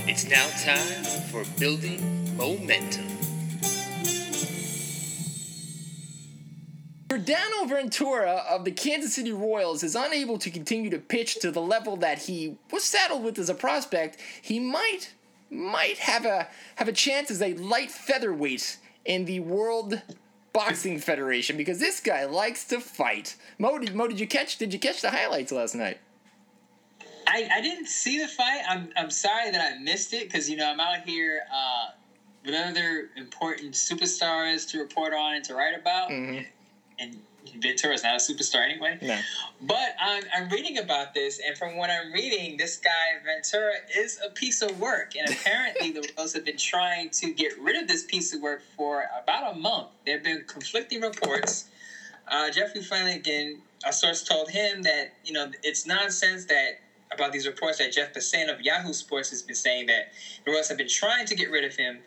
[0.05, 3.22] It's now time for building momentum.
[7.13, 11.61] Yordano Ventura of the Kansas City Royals is unable to continue to pitch to the
[11.61, 14.17] level that he was saddled with as a prospect.
[14.41, 15.13] He might
[15.51, 20.01] might have a have a chance as a light featherweight in the World
[20.55, 23.37] Boxing Federation because this guy likes to fight.
[23.59, 25.99] Mo, did, Mo, did you catch did you catch the highlights last night?
[27.27, 28.63] I, I didn't see the fight.
[28.67, 31.91] I'm, I'm sorry that I missed it because you know I'm out here uh,
[32.43, 36.09] with other important superstars to report on and to write about.
[36.09, 36.45] Mm-hmm.
[36.99, 37.19] And
[37.59, 38.99] Ventura is not a superstar anyway.
[39.03, 39.19] No.
[39.61, 42.91] But I'm, I'm reading about this, and from what I'm reading, this guy
[43.25, 45.15] Ventura is a piece of work.
[45.17, 48.63] And apparently, the Royals have been trying to get rid of this piece of work
[48.77, 49.89] for about a month.
[50.07, 51.67] There have been conflicting reports.
[52.29, 56.81] Uh, Jeffrey Flanagan, a source told him that you know it's nonsense that
[57.13, 60.13] about these reports that Jeff Passan of Yahoo Sports has been saying that
[60.45, 61.99] the Royals have been trying to get rid of him.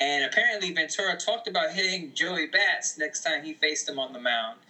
[0.00, 4.18] And apparently, Ventura talked about hitting Joey Bats next time he faced him on the
[4.18, 4.60] mound.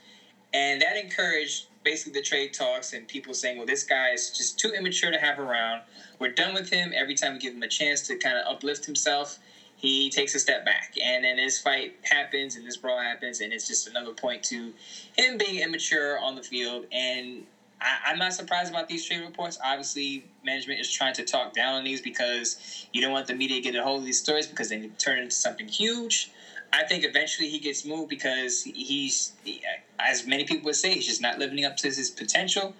[0.52, 4.58] And that encouraged basically the trade talks and people saying, well, this guy is just
[4.58, 5.82] too immature to have around.
[6.18, 6.92] We're done with him.
[6.94, 9.38] Every time we give him a chance to kind of uplift himself,
[9.76, 10.94] he takes a step back.
[11.00, 14.74] And then this fight happens and this brawl happens, and it's just another point to
[15.16, 16.86] him being immature on the field.
[16.92, 17.46] And
[17.80, 19.58] I, am not surprised about these trade reports.
[19.62, 22.56] Obviously, management is trying to talk down on these because
[22.92, 25.18] you don't want the media to get a hold of these stories because they turn
[25.18, 26.30] into something huge.
[26.72, 29.32] I think eventually he gets moved because he's,
[29.98, 32.74] as many people would say, he's just not living up to his potential.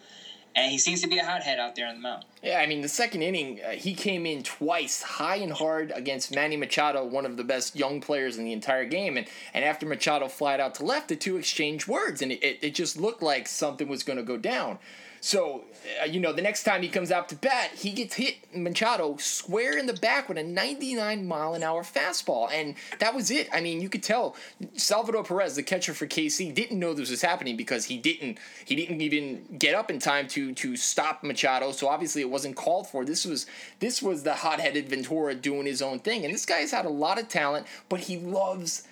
[0.57, 2.25] And he seems to be a hothead out there on the mound.
[2.43, 6.35] Yeah, I mean, the second inning, uh, he came in twice, high and hard against
[6.35, 9.17] Manny Machado, one of the best young players in the entire game.
[9.17, 12.59] And, and after Machado flied out to left, the two exchanged words, and it, it,
[12.63, 14.79] it just looked like something was going to go down.
[15.21, 15.65] So,
[16.01, 19.17] uh, you know, the next time he comes out to bat, he gets hit Machado
[19.19, 22.51] square in the back with a 99 mile an hour fastball.
[22.51, 23.49] And that was it.
[23.53, 24.35] I mean, you could tell
[24.75, 28.75] Salvador Perez, the catcher for KC, didn't know this was happening because he didn't he
[28.75, 31.73] didn't even get up in time to to stop Machado.
[31.73, 33.05] So obviously it wasn't called for.
[33.05, 33.47] This was
[33.79, 36.25] this was the hot-headed Ventura doing his own thing.
[36.25, 38.85] And this guy's had a lot of talent, but he loves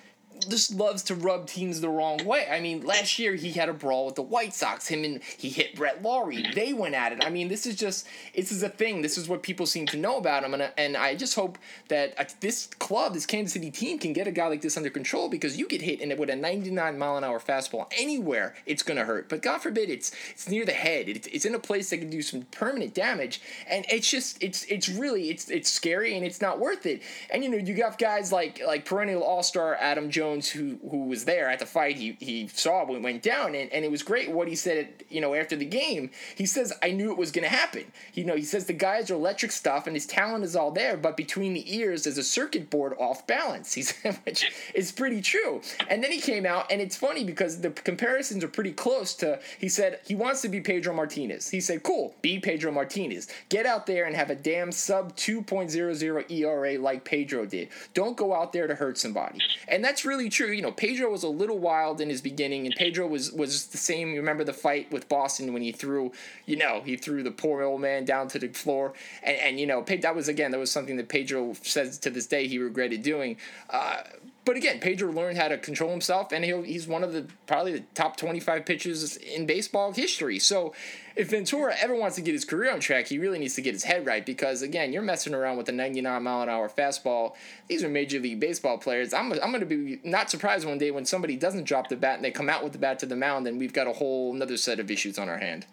[0.47, 2.47] just loves to rub teams the wrong way.
[2.49, 4.87] I mean, last year he had a brawl with the White Sox.
[4.87, 6.45] Him and he hit Brett Lawrie.
[6.53, 7.23] They went at it.
[7.23, 9.01] I mean, this is just this is a thing.
[9.01, 11.57] This is what people seem to know about him, and and I just hope
[11.89, 14.89] that uh, this club, this Kansas City team, can get a guy like this under
[14.89, 18.55] control because you get hit in it with a 99 mile an hour fastball anywhere,
[18.65, 19.29] it's gonna hurt.
[19.29, 21.09] But God forbid it's it's near the head.
[21.09, 24.63] It's, it's in a place that can do some permanent damage, and it's just it's
[24.65, 27.01] it's really it's it's scary and it's not worth it.
[27.31, 30.77] And you know you got guys like like perennial All Star Adam Jones Jones, who
[30.89, 33.91] who was there at the fight, he he saw what went down, and, and it
[33.91, 35.03] was great what he said.
[35.09, 38.25] You know, after the game, he says, "I knew it was going to happen." You
[38.25, 41.17] know, he says the guys are electric stuff, and his talent is all there, but
[41.17, 43.73] between the ears, there's a circuit board off balance.
[43.79, 45.61] He said, which is pretty true.
[45.89, 49.39] And then he came out, and it's funny because the comparisons are pretty close to.
[49.57, 51.49] He said he wants to be Pedro Martinez.
[51.49, 53.29] He said, "Cool, be Pedro Martinez.
[53.47, 57.69] Get out there and have a damn sub 2.00 ERA like Pedro did.
[57.93, 60.51] Don't go out there to hurt somebody." And that's really really true.
[60.51, 63.77] You know, Pedro was a little wild in his beginning, and Pedro was was the
[63.77, 64.09] same.
[64.09, 66.11] You remember the fight with Boston when he threw,
[66.45, 68.93] you know, he threw the poor old man down to the floor,
[69.23, 72.27] and and you know, that was again that was something that Pedro says to this
[72.27, 73.37] day he regretted doing.
[73.69, 74.01] Uh,
[74.49, 77.83] But again, Pedro learned how to control himself, and he's one of the probably the
[77.93, 80.39] top 25 pitchers in baseball history.
[80.39, 80.73] So
[81.15, 83.75] if Ventura ever wants to get his career on track, he really needs to get
[83.75, 87.35] his head right because again, you're messing around with a 99 mile an hour fastball.
[87.67, 89.13] These are major league baseball players.
[89.13, 92.15] I'm, I'm going to be not surprised one day when somebody doesn't drop the bat
[92.15, 94.33] and they come out with the bat to the mound, and we've got a whole
[94.33, 95.67] another set of issues on our hand.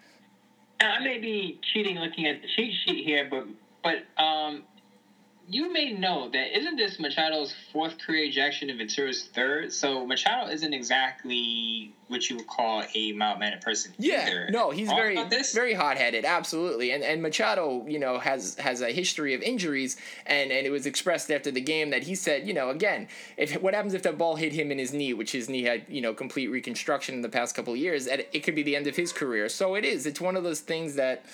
[0.81, 3.47] I may be cheating looking at the cheat sheet here, but
[3.83, 4.65] but um,
[5.49, 9.71] you may know that isn't this Machado's fourth career ejection and Ventura's third?
[9.71, 13.93] So Machado isn't exactly what you would call a mild mannered person.
[13.97, 14.49] Yeah, either.
[14.49, 16.91] no, he's Wrong very very hot headed, absolutely.
[16.91, 19.95] And and Machado, you know, has has a history of injuries,
[20.25, 23.53] and and it was expressed after the game that he said, you know, again, if
[23.61, 26.01] what happens if that ball hit him in his knee, which his knee had, you
[26.01, 28.87] know, complete reconstruction in the past couple of years, that it could be the end
[28.87, 29.47] of his career.
[29.47, 30.05] So it is.
[30.05, 31.25] It's one of those things that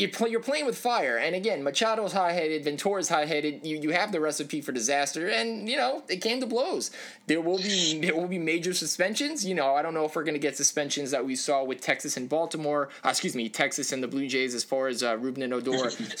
[0.00, 1.16] you're, play, you're playing with fire.
[1.16, 3.64] And again, Machado's high headed, Ventura's high headed.
[3.64, 6.90] You, you have the recipe for disaster, and you know it came to blows.
[7.26, 9.44] There will be there will be major suspensions.
[9.44, 11.80] You know, I don't know if we're going to get suspensions that we saw with
[11.80, 12.88] Texas and Baltimore.
[13.04, 15.90] Uh, excuse me, Texas and the Blue Jays as far as uh, Rougned Odor.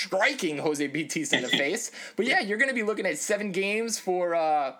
[0.00, 3.52] striking Jose Bautista in the face, but yeah, you're going to be looking at seven
[3.52, 4.72] games for uh,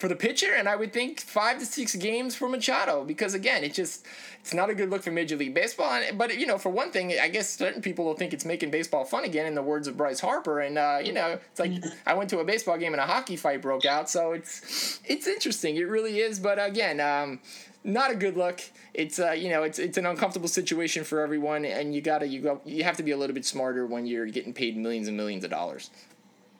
[0.00, 3.62] for the pitcher, and I would think five to six games for Machado because again,
[3.62, 4.06] it just
[4.40, 5.92] it's not a good look for Major League Baseball.
[5.92, 8.70] And, but you know, for one thing, I guess certain people will think it's making
[8.70, 10.60] baseball fun again, in the words of Bryce Harper.
[10.60, 11.72] And uh, you know, it's like
[12.06, 15.26] I went to a baseball game and a hockey fight broke out, so it's it's
[15.26, 15.76] interesting.
[15.76, 16.40] It really is.
[16.40, 16.98] But again.
[17.00, 17.40] Um,
[17.82, 18.60] not a good look.
[18.92, 22.42] It's uh, you know, it's it's an uncomfortable situation for everyone, and you gotta you
[22.42, 25.16] go you have to be a little bit smarter when you're getting paid millions and
[25.16, 25.90] millions of dollars.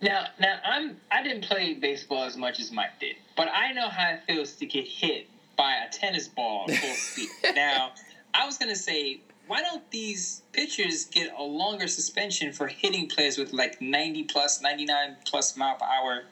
[0.01, 3.89] Now, now I'm I didn't play baseball as much as Mike did, but I know
[3.89, 5.27] how it feels to get hit
[5.57, 7.29] by a tennis ball full speed.
[7.55, 7.93] now,
[8.33, 13.37] I was gonna say, why don't these pitchers get a longer suspension for hitting players
[13.37, 16.25] with like 90 plus, 99 plus mile per hour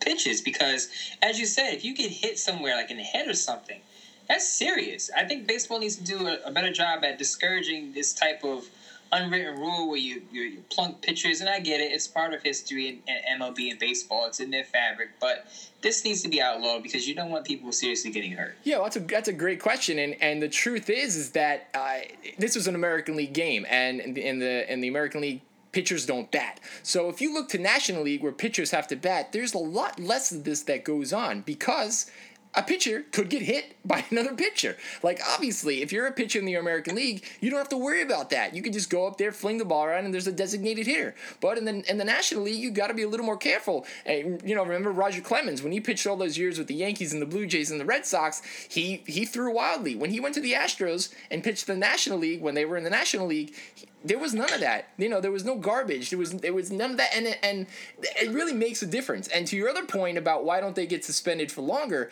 [0.00, 0.42] pitches?
[0.42, 0.88] Because,
[1.22, 3.80] as you said, if you get hit somewhere like in the head or something,
[4.28, 5.10] that's serious.
[5.16, 8.68] I think baseball needs to do a, a better job at discouraging this type of
[9.12, 11.92] unwritten rule where you, you, you plunk pitchers, and I get it.
[11.92, 14.26] It's part of history in MLB and baseball.
[14.26, 15.46] It's in their fabric, but
[15.82, 18.56] this needs to be outlawed because you don't want people seriously getting hurt.
[18.64, 21.68] Yeah, well, that's a that's a great question, and and the truth is is that
[21.74, 21.98] uh,
[22.38, 25.42] this was an American League game, and in the in the, in the American League.
[25.72, 26.58] Pitchers don't bat.
[26.82, 30.00] So if you look to National League where pitchers have to bat, there's a lot
[30.00, 32.10] less of this that goes on because
[32.56, 34.76] a pitcher could get hit by another pitcher.
[35.02, 38.02] Like obviously, if you're a pitcher in the American League, you don't have to worry
[38.02, 38.54] about that.
[38.54, 41.14] You can just go up there, fling the ball around, and there's a designated hitter.
[41.40, 43.86] But in the in the National League, you got to be a little more careful.
[44.04, 47.12] And, you know, remember Roger Clemens when he pitched all those years with the Yankees
[47.12, 49.94] and the Blue Jays and the Red Sox, he he threw wildly.
[49.94, 52.84] When he went to the Astros and pitched the National League when they were in
[52.84, 54.90] the National League, he, there was none of that.
[54.98, 56.10] You know, there was no garbage.
[56.10, 57.66] There was there was none of that, and and
[58.00, 59.28] it really makes a difference.
[59.28, 62.10] And to your other point about why don't they get suspended for longer,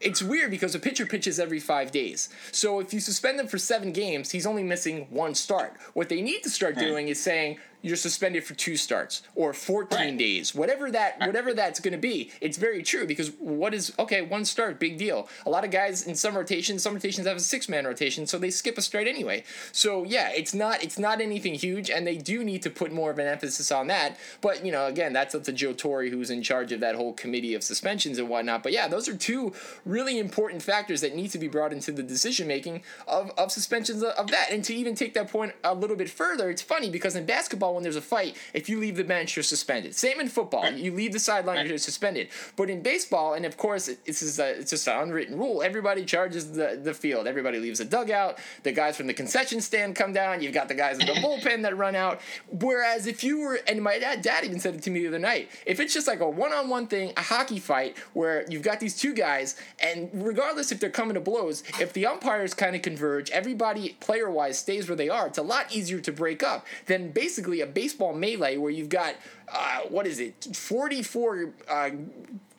[0.00, 2.28] it's weird because a pitcher pitches every five days.
[2.52, 5.74] So if you suspend him for seven games, he's only missing one start.
[5.92, 6.80] What they need to start hmm.
[6.80, 10.16] doing is saying you're suspended for two starts or 14 Right.
[10.18, 12.30] days, whatever that whatever that's going to be.
[12.40, 15.28] It's very true because what is okay one start, big deal.
[15.46, 18.38] A lot of guys in some rotations, some rotations have a six man rotation, so
[18.38, 19.44] they skip a start anyway.
[19.72, 23.10] So yeah, it's not it's not anything huge, and they do need to put more
[23.10, 24.16] of an emphasis on that.
[24.40, 27.12] But you know, again, that's up to Joe Torre, who's in charge of that whole
[27.12, 28.62] committee of suspensions and whatnot.
[28.62, 29.52] But yeah, those are two
[29.84, 34.02] really important factors that need to be brought into the decision making of, of suspensions
[34.02, 34.48] of, of that.
[34.50, 37.69] And to even take that point a little bit further, it's funny because in basketball,
[37.74, 39.94] when there's a fight, if you leave the bench, you're suspended.
[39.94, 42.28] Same in football, you leave the sideline, you're suspended.
[42.56, 45.62] But in baseball, and of course, this is a, it's just an unwritten rule.
[45.62, 47.26] Everybody charges the, the field.
[47.26, 48.38] Everybody leaves the dugout.
[48.62, 50.42] The guys from the concession stand come down.
[50.42, 52.20] You've got the guys in the bullpen that run out.
[52.50, 55.18] Whereas if you were, and my dad, dad even said it to me the other
[55.18, 58.96] night, if it's just like a one-on-one thing, a hockey fight where you've got these
[58.96, 63.30] two guys, and regardless if they're coming to blows, if the umpires kind of converge,
[63.30, 65.26] everybody player-wise stays where they are.
[65.26, 69.14] It's a lot easier to break up than basically a baseball melee where you've got
[69.52, 71.50] uh, what is it, forty-four.
[71.68, 71.90] Uh,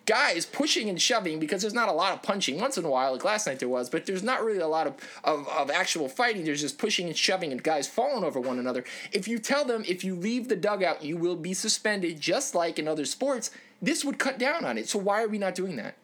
[0.07, 3.11] guys pushing and shoving because there's not a lot of punching once in a while
[3.13, 6.09] like last night there was but there's not really a lot of, of, of actual
[6.09, 9.63] fighting there's just pushing and shoving and guys falling over one another if you tell
[9.63, 13.51] them if you leave the dugout you will be suspended just like in other sports
[13.79, 15.95] this would cut down on it so why are we not doing that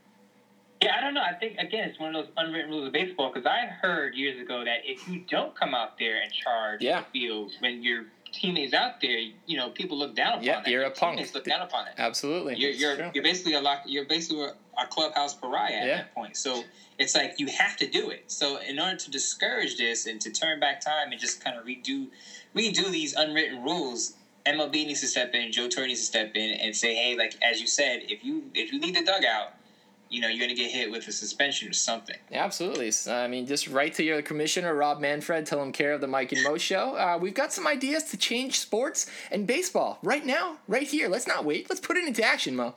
[0.79, 1.23] Yeah, I don't know.
[1.23, 3.31] I think again, it's one of those unwritten rules of baseball.
[3.33, 6.99] Because I heard years ago that if you don't come out there and charge Yeah.
[7.01, 8.05] the field when your
[8.37, 10.67] teammates out there, you know, people look down upon Yeah, that.
[10.69, 11.33] you're Your a punk.
[11.33, 11.93] Look down upon it.
[11.97, 13.81] absolutely You're you're, you're basically a lock.
[13.85, 15.95] You're basically a clubhouse pariah at Yeah.
[15.97, 16.37] that point.
[16.37, 16.63] So
[16.99, 18.23] it's like you have to do it.
[18.27, 21.65] So in order to discourage this and to turn back time and just kind of
[21.65, 22.07] redo
[22.55, 24.13] redo these unwritten rules,
[24.45, 27.35] MLB needs to step in, Joe Torre needs to step in and say, hey, like
[27.41, 29.53] as you said, if you if you leave the dugout,
[30.09, 32.15] you know, you're going to get hit with a suspension or something.
[32.31, 32.91] Yeah, absolutely.
[33.11, 36.31] I mean, just write to your commissioner, Rob Manfred, tell him care of the Mike
[36.31, 36.95] and Mo show.
[36.95, 41.09] Uh, we've got some ideas to change sports and baseball right now, right here.
[41.09, 41.69] Let's not wait.
[41.69, 42.75] Let's put it into action, Mo.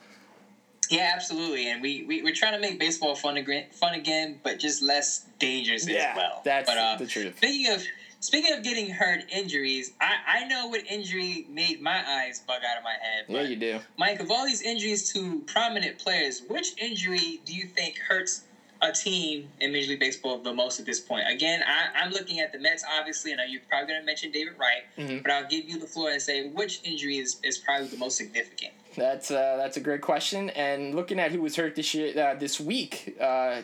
[0.90, 1.70] Yeah, absolutely.
[1.70, 5.26] And we, we, we're trying to make baseball fun again, fun again but just less
[5.38, 6.42] dangerous yeah, as well.
[6.44, 7.36] That's but, uh, the truth.
[7.36, 7.84] Speaking of
[8.20, 12.76] Speaking of getting hurt injuries, I, I know what injury made my eyes bug out
[12.76, 13.24] of my head.
[13.28, 13.80] Yeah, you do.
[13.96, 18.44] Mike, of all these injuries to prominent players, which injury do you think hurts
[18.82, 21.24] a team in Major League Baseball the most at this point?
[21.30, 23.32] Again, I, am looking at the Mets, obviously.
[23.32, 25.22] I know you're probably going to mention David Wright, mm-hmm.
[25.22, 28.18] but I'll give you the floor and say which injury is, is probably the most
[28.18, 28.74] significant.
[28.96, 30.50] That's uh, that's a great question.
[30.50, 33.62] And looking at who was hurt this year, uh, this week, uh,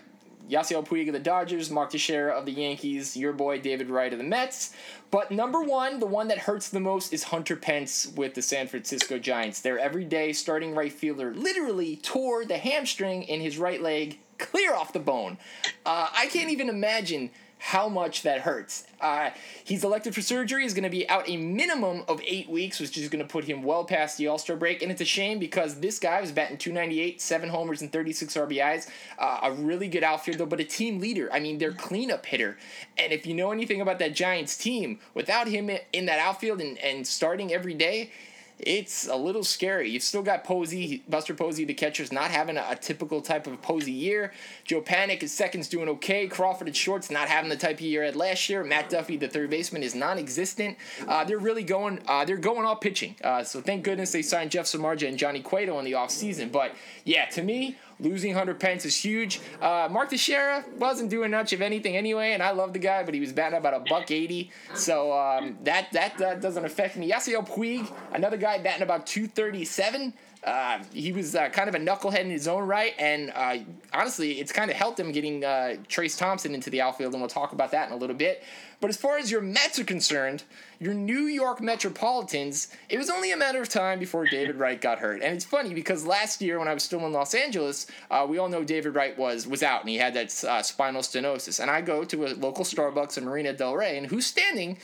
[0.51, 4.19] Yasiel Puig of the Dodgers, Mark Teixeira of the Yankees, your boy David Wright of
[4.19, 4.75] the Mets.
[5.11, 8.69] But number one, the one that hurts the most is Hunter Pence with the San
[8.69, 9.61] Francisco Giants.
[9.61, 14.93] Their everyday starting right fielder literally tore the hamstring in his right leg clear off
[14.93, 15.39] the bone.
[15.85, 18.85] Uh, I can't even imagine how much that hurts.
[19.01, 19.31] Uh,
[19.65, 20.63] he's elected for surgery.
[20.63, 23.45] He's going to be out a minimum of eight weeks, which is going to put
[23.45, 24.83] him well past the All Star break.
[24.83, 28.89] And it's a shame because this guy was batting 298, seven homers, and 36 RBIs.
[29.19, 31.29] Uh, a really good outfielder, but a team leader.
[31.33, 32.57] I mean, they're cleanup hitter.
[32.99, 36.79] And if you know anything about that Giants team, without him in that outfield and,
[36.79, 38.11] and starting every day,
[38.59, 39.91] it's a little scary.
[39.91, 43.61] You've still got Posey, Buster Posey, the catcher's not having a, a, typical type of
[43.61, 44.33] Posey year.
[44.65, 46.27] Joe Panik his second's doing okay.
[46.27, 48.65] Crawford at short's not having the type of year had last year.
[48.65, 50.79] Matt Duffy, the third baseman, is non-existent.
[51.07, 52.01] Uh, they're really going.
[52.07, 53.17] Uh, they're going all pitching.
[53.23, 56.51] Uh, so thank goodness they signed Jeff Samardzija and Johnny Cueto in the offseason.
[56.51, 59.41] But yeah, to me, Losing Hunter Pence is huge.
[59.61, 63.15] Uh, Mark Teixeira wasn't doing much of anything anyway, and I love the guy, but
[63.15, 67.11] he was batting about a buck eighty, so um, that, that that doesn't affect me.
[67.11, 70.13] Yasiel Puig, another guy batting about two thirty seven.
[70.47, 73.57] Uh, he was uh, kind of a knucklehead in his own right, and uh,
[73.93, 77.29] honestly, it's kind of helped him getting uh, Trayce Thompson into the outfield, and we'll
[77.29, 78.45] talk about that in a little bit.
[78.81, 80.45] But as far as your Mets are concerned,
[80.79, 84.99] your New York Metropolitans, it was only a matter of time before David Wright got
[84.99, 85.23] hurt.
[85.23, 88.39] And it's funny because last year when I was still in Los Angeles, uh, we
[88.39, 91.59] all know David Wright was was out and he had that spinal stenosis.
[91.59, 94.77] And I go to a local Starbucks in Marina Del Rey, and who's standing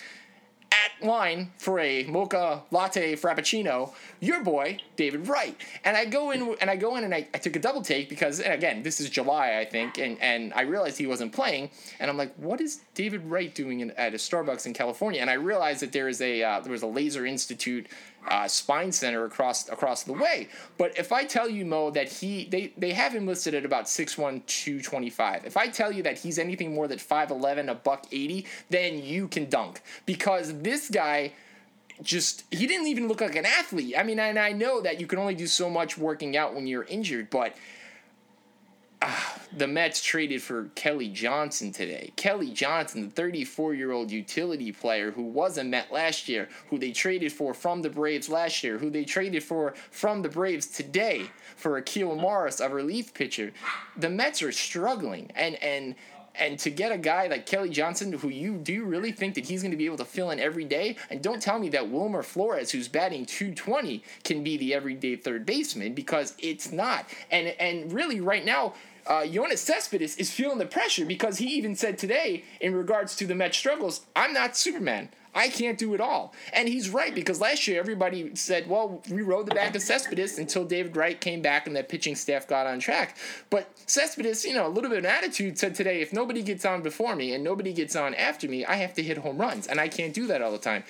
[0.72, 5.56] at line for a mocha latte frappuccino, your boy David Wright.
[5.84, 8.08] And I go in and I go in and I, I took a double take
[8.08, 11.70] because and again this is July I think and and I realized he wasn't playing
[12.00, 15.28] and I'm like what is David Wright doing in, at a Starbucks in California and
[15.28, 17.86] I realized that there is a uh, there was a Laser Institute
[18.28, 20.48] uh, spine center across across the way.
[20.78, 23.86] But if I tell you Mo that he they they have him listed at about
[23.86, 25.44] 6'1", 225.
[25.44, 29.28] If I tell you that he's anything more than 5'11", a buck 80, then you
[29.28, 31.32] can dunk because this guy
[32.02, 33.94] just he didn't even look like an athlete.
[33.96, 36.66] I mean, and I know that you can only do so much working out when
[36.66, 37.56] you're injured, but
[39.56, 42.12] the Mets traded for Kelly Johnson today.
[42.16, 46.78] Kelly Johnson, the 34 year old utility player who was a Met last year, who
[46.78, 50.66] they traded for from the Braves last year, who they traded for from the Braves
[50.66, 53.52] today for Akeel Morris, a relief pitcher.
[53.96, 55.94] The Mets are struggling, and and
[56.34, 59.44] and to get a guy like Kelly Johnson, who you do you really think that
[59.44, 60.96] he's going to be able to fill in every day?
[61.10, 65.44] And don't tell me that Wilmer Flores, who's batting 220, can be the everyday third
[65.44, 67.06] baseman because it's not.
[67.30, 68.74] And and really, right now,
[69.06, 73.26] uh, Yoenis Cespedes is feeling the pressure because he even said today, in regards to
[73.26, 75.08] the Mets struggles, I'm not Superman.
[75.34, 76.34] I can't do it all.
[76.52, 80.38] And he's right because last year everybody said, well, we rode the back of Cespedes
[80.38, 83.16] until David Wright came back and that pitching staff got on track.
[83.48, 86.66] But Cespedes, you know, a little bit of an attitude said today, if nobody gets
[86.66, 89.66] on before me and nobody gets on after me, I have to hit home runs.
[89.66, 90.84] And I can't do that all the time.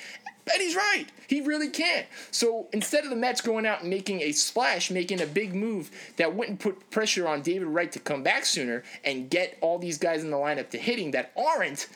[0.51, 1.07] And he's right.
[1.29, 2.07] He really can't.
[2.31, 5.91] So instead of the Mets going out and making a splash, making a big move
[6.17, 9.99] that wouldn't put pressure on David Wright to come back sooner and get all these
[9.99, 11.89] guys in the lineup to hitting that aren't,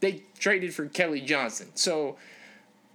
[0.00, 1.68] they traded for Kelly Johnson.
[1.74, 2.16] So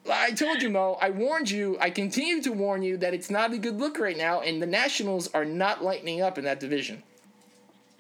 [0.10, 3.52] I told you, Mo, I warned you, I continue to warn you that it's not
[3.54, 7.04] a good look right now, and the Nationals are not lightening up in that division.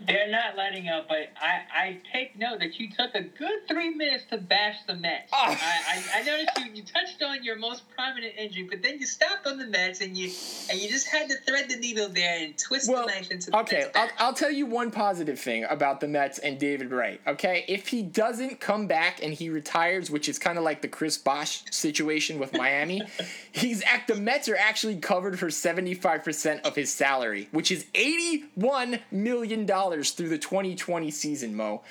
[0.07, 3.89] They're not lighting up, but I, I take note that you took a good three
[3.89, 5.29] minutes to bash the Mets.
[5.33, 5.37] Oh.
[5.37, 5.55] I,
[5.87, 9.45] I, I, noticed you, you touched on your most prominent injury, but then you stopped
[9.45, 10.31] on the Mets and you
[10.69, 13.51] and you just had to thread the needle there and twist well, the knife into
[13.51, 17.19] the Okay, I'll, I'll tell you one positive thing about the Mets and David Wright.
[17.27, 20.87] Okay, if he doesn't come back and he retires, which is kind of like the
[20.87, 23.01] Chris Bosh situation with Miami,
[23.51, 27.69] he's at the Mets are actually covered for seventy five percent of his salary, which
[27.69, 31.81] is eighty one million dollars through the 2020 season, Mo,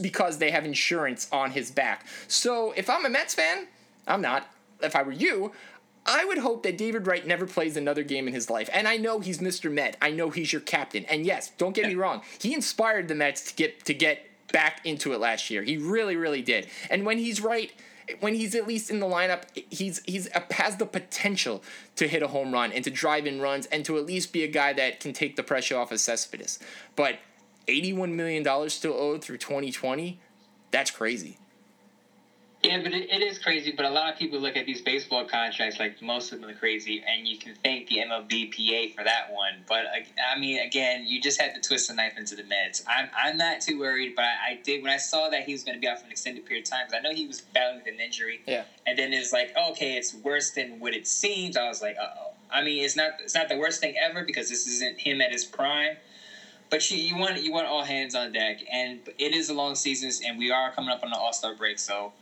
[0.00, 2.06] because they have insurance on his back.
[2.26, 3.66] So if I'm a Mets fan,
[4.06, 4.46] I'm not.
[4.80, 5.52] If I were you,
[6.06, 8.70] I would hope that David Wright never plays another game in his life.
[8.72, 9.70] And I know he's Mr.
[9.70, 9.96] Met.
[10.00, 11.04] I know he's your captain.
[11.04, 12.22] And yes, don't get me wrong.
[12.40, 15.62] He inspired the Mets to get to get back into it last year.
[15.62, 16.66] He really, really did.
[16.90, 17.72] And when he's right,
[18.20, 21.62] when he's at least in the lineup, he's he's has the potential
[21.96, 24.44] to hit a home run and to drive in runs and to at least be
[24.44, 26.58] a guy that can take the pressure off of Cespedes.
[26.96, 27.18] But
[27.68, 30.18] eighty-one million dollars still owed through twenty twenty.
[30.70, 31.38] That's crazy.
[32.62, 33.70] Yeah, but it, it is crazy.
[33.70, 36.54] But a lot of people look at these baseball contracts like most of them are
[36.54, 39.62] crazy, and you can thank the MLBPA for that one.
[39.68, 42.82] But I mean, again, you just had to twist the knife into the Mets.
[42.88, 45.62] I'm I'm not too worried, but I, I did when I saw that he was
[45.62, 46.86] going to be out for an extended period of time.
[46.86, 48.40] Because I know he was battling with an injury.
[48.44, 48.64] Yeah.
[48.86, 51.56] And then it's like, okay, it's worse than what it seems.
[51.56, 52.32] I was like, uh oh.
[52.50, 55.30] I mean, it's not it's not the worst thing ever because this isn't him at
[55.30, 55.96] his prime
[56.70, 59.74] but you, you want you want all hands on deck, and it is a long
[59.74, 62.12] season, and we are coming up on the All Star break, so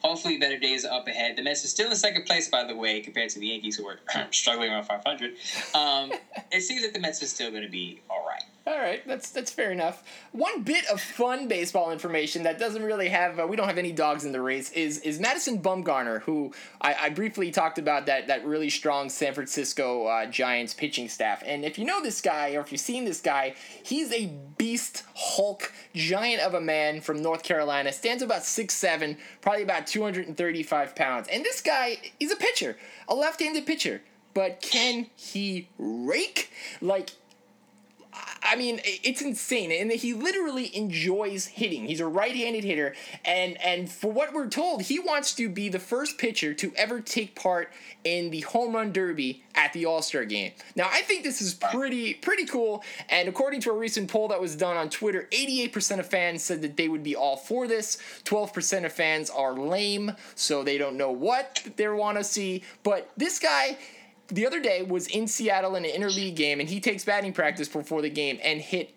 [0.00, 1.36] Hopefully, better days are up ahead.
[1.36, 3.86] The Mets are still in second place, by the way, compared to the Yankees, who
[3.86, 3.98] are
[4.30, 5.34] struggling around 500.
[5.74, 6.12] Um,
[6.52, 8.42] it seems that the Mets are still going to be all right.
[8.68, 10.02] All right, that's that's fair enough.
[10.32, 13.92] One bit of fun baseball information that doesn't really have uh, we don't have any
[13.92, 18.26] dogs in the race is is Madison Bumgarner, who I, I briefly talked about that
[18.26, 21.44] that really strong San Francisco uh, Giants pitching staff.
[21.46, 23.54] And if you know this guy or if you've seen this guy,
[23.84, 27.92] he's a beast, Hulk, giant of a man from North Carolina.
[27.92, 31.28] Stands about six seven, probably about two hundred and thirty five pounds.
[31.28, 32.76] And this guy, he's a pitcher,
[33.08, 34.02] a left handed pitcher.
[34.34, 36.50] But can he rake?
[36.82, 37.12] Like
[38.42, 41.86] I mean, it's insane, and he literally enjoys hitting.
[41.86, 42.94] He's a right-handed hitter,
[43.24, 47.00] and and for what we're told, he wants to be the first pitcher to ever
[47.00, 47.72] take part
[48.04, 50.52] in the home run derby at the All Star game.
[50.76, 54.40] Now, I think this is pretty pretty cool, and according to a recent poll that
[54.40, 57.98] was done on Twitter, 88% of fans said that they would be all for this.
[58.24, 62.62] 12% of fans are lame, so they don't know what they want to see.
[62.84, 63.78] But this guy
[64.28, 67.68] the other day was in Seattle in an interleague game, and he takes batting practice
[67.68, 68.94] before the game and hit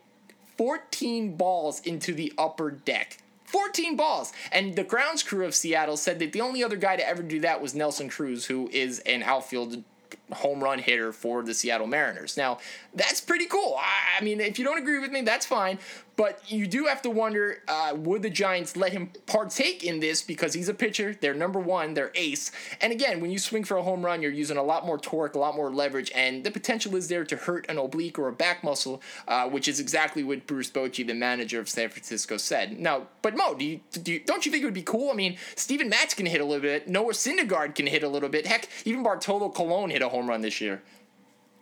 [0.57, 3.17] 14 balls into the upper deck.
[3.45, 4.31] 14 balls.
[4.51, 7.39] And the grounds crew of Seattle said that the only other guy to ever do
[7.41, 9.83] that was Nelson Cruz, who is an outfield
[10.31, 12.37] home run hitter for the Seattle Mariners.
[12.37, 12.59] Now,
[12.93, 13.75] that's pretty cool.
[13.79, 15.79] I, I mean, if you don't agree with me, that's fine.
[16.19, 20.21] But you do have to wonder uh, would the Giants let him partake in this
[20.21, 21.15] because he's a pitcher?
[21.17, 22.51] They're number one, they're ace.
[22.81, 25.35] And again, when you swing for a home run, you're using a lot more torque,
[25.35, 28.33] a lot more leverage, and the potential is there to hurt an oblique or a
[28.33, 32.77] back muscle, uh, which is exactly what Bruce Bochy, the manager of San Francisco, said.
[32.77, 35.11] Now, but Mo, do you, do you, don't you think it would be cool?
[35.11, 38.27] I mean, Steven Matz can hit a little bit, Noah Syndergaard can hit a little
[38.27, 38.45] bit.
[38.45, 40.83] Heck, even Bartolo Colon hit a home run this year.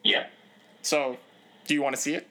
[0.04, 0.26] Yeah.
[0.82, 1.18] So,
[1.68, 2.28] do you want to see it?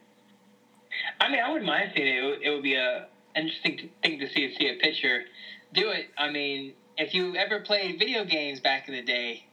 [1.20, 2.18] I mean, I wouldn't mind seeing it.
[2.18, 5.24] It would, it would be a interesting thing to see see a pitcher
[5.72, 6.08] do it.
[6.16, 9.44] I mean, if you ever played video games back in the day,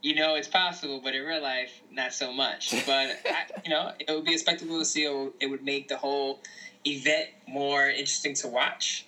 [0.00, 2.74] you know it's possible, but in real life, not so much.
[2.86, 5.04] But I, you know, it would be a spectacle to see.
[5.40, 6.40] It would make the whole
[6.86, 9.06] event more interesting to watch.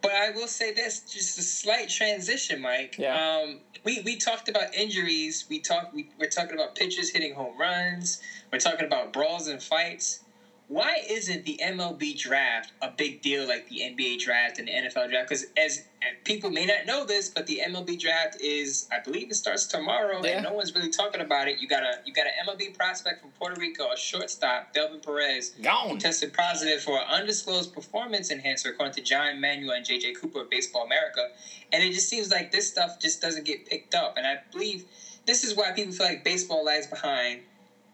[0.00, 2.96] But I will say this, just a slight transition, Mike.
[2.98, 3.14] Yeah.
[3.14, 5.44] Um, we, we talked about injuries.
[5.48, 5.92] We talk.
[5.92, 8.20] We, we're talking about pitchers hitting home runs.
[8.52, 10.20] We're talking about brawls and fights
[10.68, 15.10] why isn't the MLB draft a big deal like the NBA draft and the NFL
[15.10, 15.28] draft?
[15.28, 15.82] Because as
[16.24, 20.22] people may not know this, but the MLB draft is, I believe, it starts tomorrow,
[20.24, 20.36] yeah.
[20.36, 21.60] and no one's really talking about it.
[21.60, 25.50] You got a you got an MLB prospect from Puerto Rico, a shortstop, Delvin Perez,
[25.60, 25.98] Gone.
[25.98, 30.50] tested positive for an undisclosed performance enhancer, according to John Manuel and JJ Cooper of
[30.50, 31.28] Baseball America.
[31.72, 34.84] And it just seems like this stuff just doesn't get picked up, and I believe
[35.26, 37.42] this is why people feel like baseball lags behind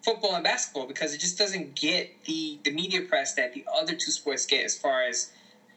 [0.02, 3.94] football and basketball because it just doesn't get the the media press that the other
[3.94, 5.30] two sports get as far as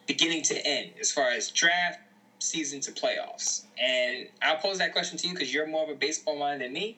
[0.07, 1.99] beginning to end, as far as draft
[2.39, 3.63] season to playoffs.
[3.77, 6.73] And I'll pose that question to you because you're more of a baseball mind than
[6.73, 6.97] me.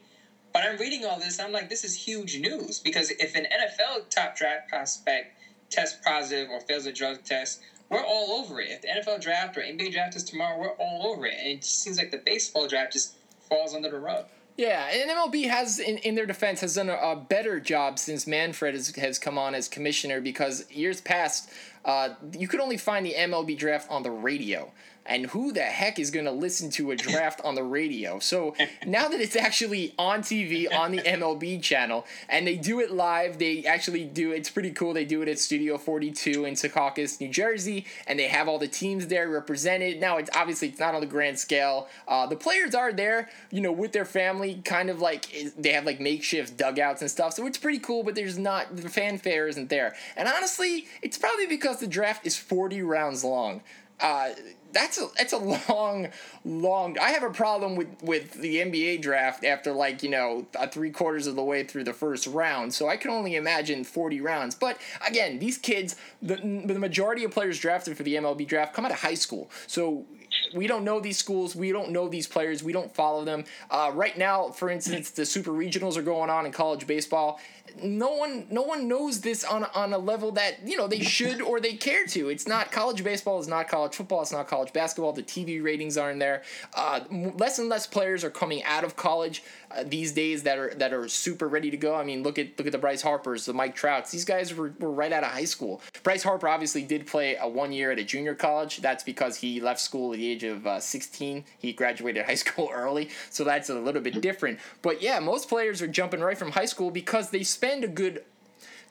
[0.53, 3.47] But I'm reading all this, and I'm like, this is huge news because if an
[3.51, 5.35] NFL top draft prospect
[5.71, 7.59] tests positive or fails a drug test,
[7.89, 8.69] we're all over it.
[8.69, 11.35] If the NFL draft or NBA draft is tomorrow, we're all over it.
[11.37, 13.15] And it just seems like the baseball draft just
[13.49, 14.25] falls under the rug.
[14.55, 18.27] Yeah, and MLB has, in, in their defense, has done a, a better job since
[18.27, 21.49] Manfred has, has come on as commissioner because years past,
[21.85, 24.71] uh, you could only find the MLB draft on the radio
[25.05, 28.19] and who the heck is going to listen to a draft on the radio?
[28.19, 32.91] So now that it's actually on TV on the MLB channel and they do it
[32.91, 34.93] live, they actually do it's pretty cool.
[34.93, 38.67] They do it at Studio 42 in Secaucus, New Jersey, and they have all the
[38.67, 39.99] teams there represented.
[39.99, 41.87] Now it's obviously it's not on the grand scale.
[42.07, 45.85] Uh, the players are there, you know, with their family, kind of like they have
[45.85, 47.33] like makeshift dugouts and stuff.
[47.33, 49.95] So it's pretty cool, but there's not the fanfare isn't there.
[50.15, 53.61] And honestly, it's probably because the draft is 40 rounds long.
[53.99, 54.29] Uh,
[54.73, 56.09] that's a that's a long,
[56.43, 56.97] long.
[56.99, 61.27] I have a problem with with the NBA draft after like you know three quarters
[61.27, 62.73] of the way through the first round.
[62.73, 64.55] So I can only imagine forty rounds.
[64.55, 68.85] But again, these kids, the the majority of players drafted for the MLB draft come
[68.85, 69.49] out of high school.
[69.67, 70.05] So
[70.53, 71.55] we don't know these schools.
[71.55, 72.63] We don't know these players.
[72.63, 73.45] We don't follow them.
[73.69, 77.39] Uh, right now, for instance, the super regionals are going on in college baseball.
[77.81, 81.41] No one, no one knows this on on a level that you know they should
[81.41, 82.29] or they care to.
[82.29, 83.39] It's not college baseball.
[83.39, 84.21] It's not college football.
[84.21, 85.13] It's not college basketball.
[85.13, 86.43] The TV ratings aren't there.
[86.73, 87.01] Uh,
[87.37, 90.93] less and less players are coming out of college uh, these days that are that
[90.93, 91.95] are super ready to go.
[91.95, 94.11] I mean, look at look at the Bryce Harpers, the Mike Trouts.
[94.11, 95.81] These guys were, were right out of high school.
[96.03, 98.77] Bryce Harper obviously did play a one year at a junior college.
[98.77, 101.43] That's because he left school at the age of uh, 16.
[101.57, 104.59] He graduated high school early, so that's a little bit different.
[104.81, 108.23] But yeah, most players are jumping right from high school because they spend a good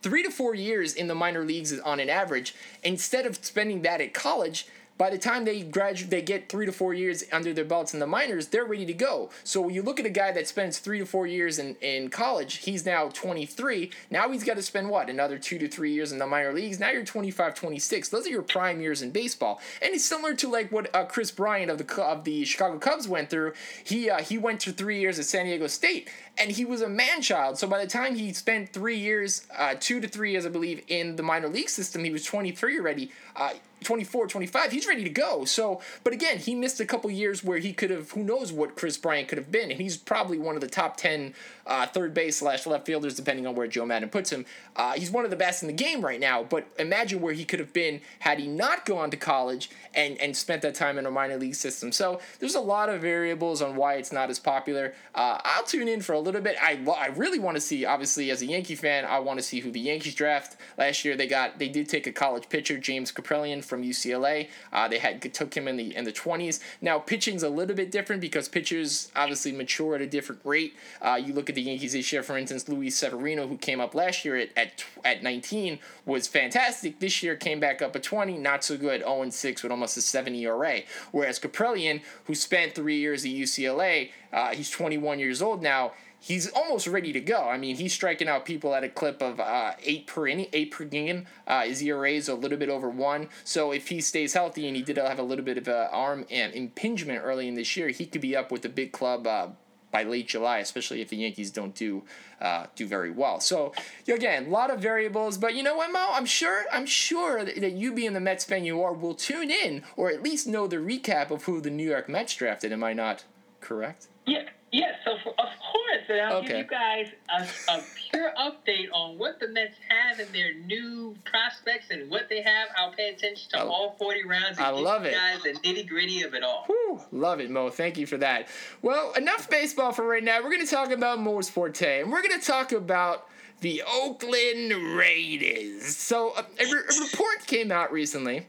[0.00, 4.00] three to four years in the minor leagues on an average instead of spending that
[4.00, 4.66] at college
[4.98, 7.98] by the time they graduate, they get three to four years under their belts in
[7.98, 9.30] the minors, they're ready to go.
[9.42, 12.08] So when you look at a guy that spends three to four years in, in
[12.08, 13.90] college, he's now 23.
[14.10, 15.10] Now he's got to spend what?
[15.10, 16.78] Another two to three years in the minor leagues.
[16.78, 18.08] Now you're 25, 26.
[18.10, 19.60] Those are your prime years in baseball.
[19.80, 23.08] And it's similar to like what uh, Kris Bryant of the of the Chicago Cubs
[23.08, 23.54] went through.
[23.82, 26.08] He uh, he went through three years at San Diego State,
[26.38, 27.58] and he was a man child.
[27.58, 30.82] So by the time he spent three years, uh, two to three years, I believe,
[30.88, 33.10] in the minor league system, he was 23 already.
[33.36, 33.52] Uh,
[33.82, 35.44] 24, 25, he's ready to go.
[35.44, 38.76] So, but again, he missed a couple years where he could have, who knows what
[38.76, 39.70] Kris Bryant could have been.
[39.70, 41.34] And he's probably one of the top 10
[41.66, 44.44] uh, third base slash left fielders, depending on where Joe Maddon puts him.
[44.76, 46.42] Uh, he's one of the best in the game right now.
[46.42, 50.36] But imagine where he could have been had he not gone to college and, and
[50.36, 51.92] spent that time in a minor league system.
[51.92, 54.94] So there's a lot of variables on why it's not as popular.
[55.14, 56.56] Uh, I'll tune in for a little bit.
[56.60, 59.60] I, I really want to see, obviously, as a Yankee fan, I want to see
[59.60, 60.56] who the Yankees draft.
[60.78, 64.48] Last year, they got they did take a college pitcher, James Kaprielian from UCLA.
[64.72, 66.60] Uh, they had took him in the in the 20s.
[66.80, 70.74] Now pitching's a little bit different because pitchers obviously mature at a different rate.
[71.00, 73.94] Uh, you look at the Yankees this year, for instance, Luis Severino, who came up
[73.94, 76.98] last year at, at, at 19, was fantastic.
[76.98, 80.02] This year came back up at 20, not so good, 0 6 with almost a
[80.02, 80.80] 7 ERA.
[81.10, 85.92] Whereas Kaprielian, who spent three years at UCLA, uh, he's 21 years old now
[86.22, 87.48] he's almost ready to go.
[87.48, 90.70] I mean, he's striking out people at a clip of uh, eight per inning, eight
[90.70, 91.26] per game.
[91.46, 93.28] Uh, his ERA is a little bit over one.
[93.44, 96.24] So if he stays healthy, and he did have a little bit of an arm
[96.30, 99.48] impingement early in this year, he could be up with the big club uh,
[99.92, 102.02] by late July, especially if the Yankees don't do
[102.40, 103.38] uh, do very well.
[103.38, 103.72] So
[104.08, 106.08] again, a lot of variables, but you know what, Mo?
[106.10, 109.84] I'm sure I'm sure that you being the Mets fan you are will tune in
[109.96, 112.72] or at least know the recap of who the New York Mets drafted.
[112.72, 113.24] Am I not
[113.60, 114.08] correct?
[114.26, 114.96] Yeah, yeah.
[115.04, 116.48] So for, of course, and I'll okay.
[116.48, 121.14] give you guys a, a pure update on what the Mets have in their new
[121.24, 122.68] prospects and what they have.
[122.76, 124.58] I'll pay attention to I, all forty rounds.
[124.58, 125.14] And I love it.
[125.14, 126.64] Guys, the nitty gritty of it all.
[126.66, 127.70] Whew, love it, Mo.
[127.70, 128.48] Thank you for that.
[128.80, 130.42] Well, enough baseball for right now.
[130.42, 133.28] We're going to talk about Mo's forte, and we're going to talk about
[133.60, 135.84] the Oakland Raiders.
[135.96, 138.48] So a, a, a report came out recently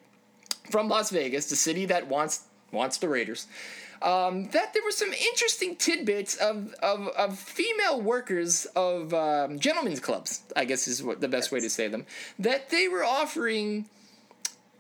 [0.72, 3.46] from Las Vegas, the city that wants wants the Raiders
[4.04, 10.00] um, that there were some interesting tidbits of, of, of female workers of um, gentlemen's
[10.00, 12.06] clubs, I guess is what the best way to say them,
[12.38, 13.88] that they were offering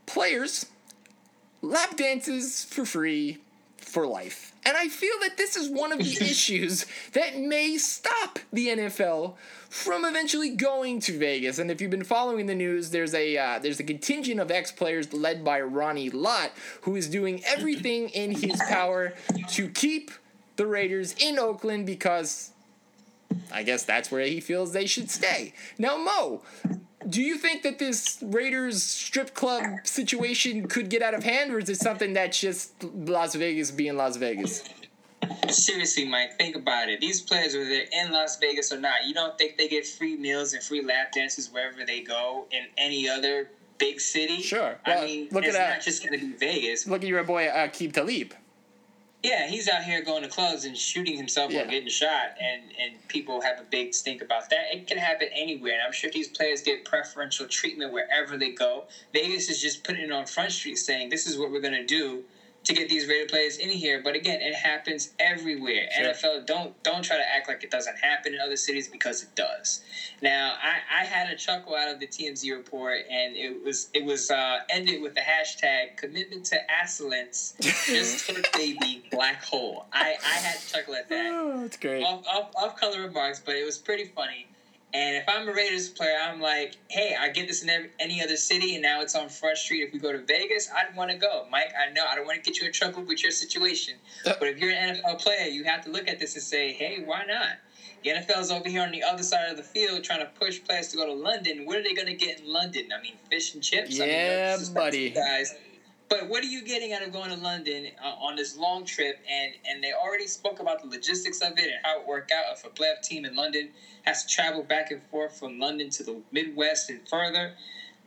[0.06, 0.66] players
[1.62, 3.40] lap dances for free
[3.84, 4.54] for life.
[4.66, 9.36] And I feel that this is one of the issues that may stop the NFL
[9.70, 11.60] from eventually going to Vegas.
[11.60, 14.72] And if you've been following the news, there's a uh, there's a contingent of ex
[14.72, 19.14] players led by Ronnie Lott who is doing everything in his power
[19.50, 20.12] to keep
[20.56, 22.52] the Raiders in Oakland because
[23.52, 25.54] I guess that's where he feels they should stay.
[25.78, 26.42] Now, Mo,
[27.10, 31.60] do you think that this Raiders strip club situation could get out of hand, or
[31.60, 34.64] is it something that's just Las Vegas being Las Vegas?
[35.50, 37.00] Seriously, Mike, think about it.
[37.00, 40.18] These players, whether they're in Las Vegas or not, you don't think they get free
[40.18, 44.42] meals and free lap dances wherever they go in any other big city?
[44.42, 44.78] Sure.
[44.86, 45.82] Well, I mean, look it's at not that.
[45.82, 46.88] just going to be Vegas.
[46.88, 48.34] Look at your boy uh, Aqib Talib.
[49.24, 51.62] Yeah, he's out here going to clubs and shooting himself yeah.
[51.62, 54.66] or getting shot, and and people have a big stink about that.
[54.74, 58.86] It can happen anywhere, and I'm sure these players get preferential treatment wherever they go.
[59.14, 62.24] Vegas is just putting it on Front Street, saying this is what we're gonna do
[62.64, 64.02] to get these Raider players in here.
[64.04, 65.88] But again, it happens everywhere.
[65.98, 66.08] Sure.
[66.08, 69.36] NFL don't don't try to act like it doesn't happen in other cities because it
[69.36, 69.82] does.
[70.22, 74.04] Now, I, I had a chuckle out of the TMZ report, and it was it
[74.04, 77.56] was uh, ended with the hashtag commitment to excellence.
[77.60, 79.86] Just hit baby black hole.
[79.92, 81.32] I, I had to chuckle at that.
[81.34, 82.04] Oh, that's great.
[82.04, 84.48] Off, off, off color remarks, but it was pretty funny.
[84.94, 88.22] And if I'm a Raiders player, I'm like, hey, I get this in every, any
[88.22, 89.82] other city, and now it's on Front Street.
[89.82, 91.48] If we go to Vegas, I'd want to go.
[91.50, 93.96] Mike, I know I don't want to get you in trouble with your situation.
[94.24, 96.74] Uh, but if you're an NFL player, you have to look at this and say,
[96.74, 97.58] hey, why not?
[98.04, 100.90] The NFL's over here on the other side of the field trying to push players
[100.90, 101.66] to go to London.
[101.66, 102.92] What are they going to get in London?
[102.96, 103.98] I mean, fish and chips?
[103.98, 105.10] Yeah, I mean, buddy.
[105.10, 105.54] Guys.
[106.14, 109.18] But what are you getting out of going to London uh, on this long trip?
[109.28, 112.54] And and they already spoke about the logistics of it and how it worked out.
[112.54, 113.70] If a playoff team in London
[114.04, 117.54] has to travel back and forth from London to the Midwest and further,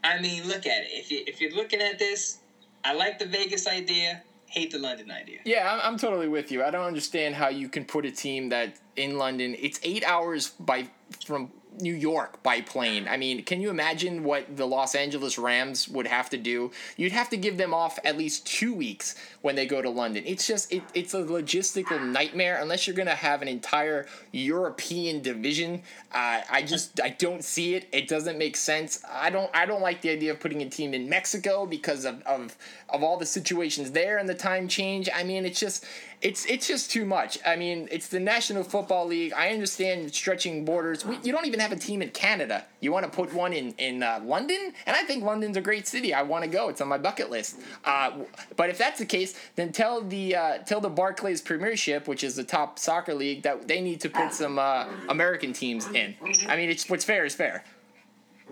[0.04, 0.90] I mean, look at it.
[0.92, 2.38] If you if you're looking at this,
[2.84, 4.22] I like the Vegas idea.
[4.46, 5.40] Hate the London idea.
[5.44, 6.62] Yeah, I'm, I'm totally with you.
[6.62, 9.56] I don't understand how you can put a team that in London.
[9.58, 10.86] It's eight hours by
[11.24, 11.50] from
[11.80, 13.06] New York by plane.
[13.08, 16.70] I mean, can you imagine what the Los Angeles Rams would have to do?
[16.96, 19.14] You'd have to give them off at least two weeks
[19.46, 20.24] when they go to London.
[20.26, 25.22] It's just it, it's a logistical nightmare unless you're going to have an entire European
[25.22, 25.84] division.
[26.12, 27.86] Uh, I just I don't see it.
[27.92, 29.04] It doesn't make sense.
[29.08, 32.20] I don't I don't like the idea of putting a team in Mexico because of
[32.26, 32.56] of,
[32.88, 35.08] of all the situations there and the time change.
[35.14, 35.84] I mean, it's just
[36.22, 37.38] it's it's just too much.
[37.46, 39.32] I mean, it's the National Football League.
[39.34, 41.04] I understand stretching borders.
[41.04, 42.64] We, you don't even have a team in Canada.
[42.80, 45.86] You want to put one in in uh, London, and I think London's a great
[45.86, 46.14] city.
[46.14, 46.68] I want to go.
[46.68, 47.60] It's on my bucket list.
[47.84, 48.12] Uh,
[48.56, 52.36] but if that's the case, then tell the uh, tell the Barclays Premiership, which is
[52.36, 56.14] the top soccer league, that they need to put some uh, American teams in.
[56.48, 57.64] I mean, it's what's fair is fair.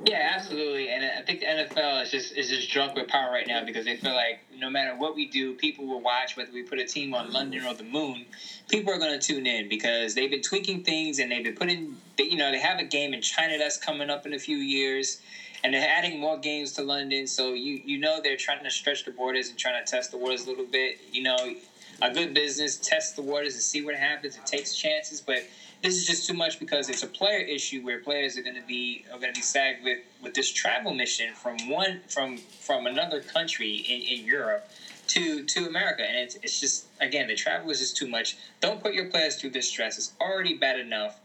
[0.04, 3.46] Yeah, absolutely, and I think the NFL is just is just drunk with power right
[3.46, 6.36] now because they feel like no matter what we do, people will watch.
[6.36, 8.26] Whether we put a team on London or the Moon,
[8.68, 11.96] people are going to tune in because they've been tweaking things and they've been putting.
[12.18, 15.20] You know, they have a game in China that's coming up in a few years,
[15.64, 17.26] and they're adding more games to London.
[17.26, 20.18] So you you know they're trying to stretch the borders and trying to test the
[20.18, 20.98] waters a little bit.
[21.10, 21.54] You know,
[22.02, 24.36] a good business tests the waters and see what happens.
[24.36, 25.42] It takes chances, but
[25.82, 28.66] this is just too much because it's a player issue where players are going to
[28.66, 32.86] be are going to be sagged with with this travel mission from one from from
[32.86, 34.62] another country in, in Europe
[35.08, 38.36] to to America, and it's it's just again the travel is just too much.
[38.60, 39.96] Don't put your players through this stress.
[39.96, 41.16] It's already bad enough.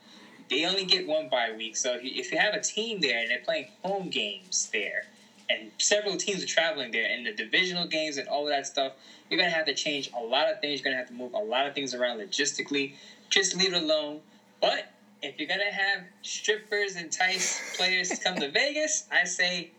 [0.50, 3.20] They only get one bye week, so if you, if you have a team there
[3.20, 5.06] and they're playing home games there,
[5.50, 8.94] and several teams are traveling there, and the divisional games and all of that stuff,
[9.30, 10.80] you're gonna have to change a lot of things.
[10.80, 12.94] You're gonna have to move a lot of things around logistically.
[13.30, 14.22] Just leave it alone.
[14.60, 14.90] But
[15.22, 19.70] if you're gonna have strippers entice players to come to Vegas, I say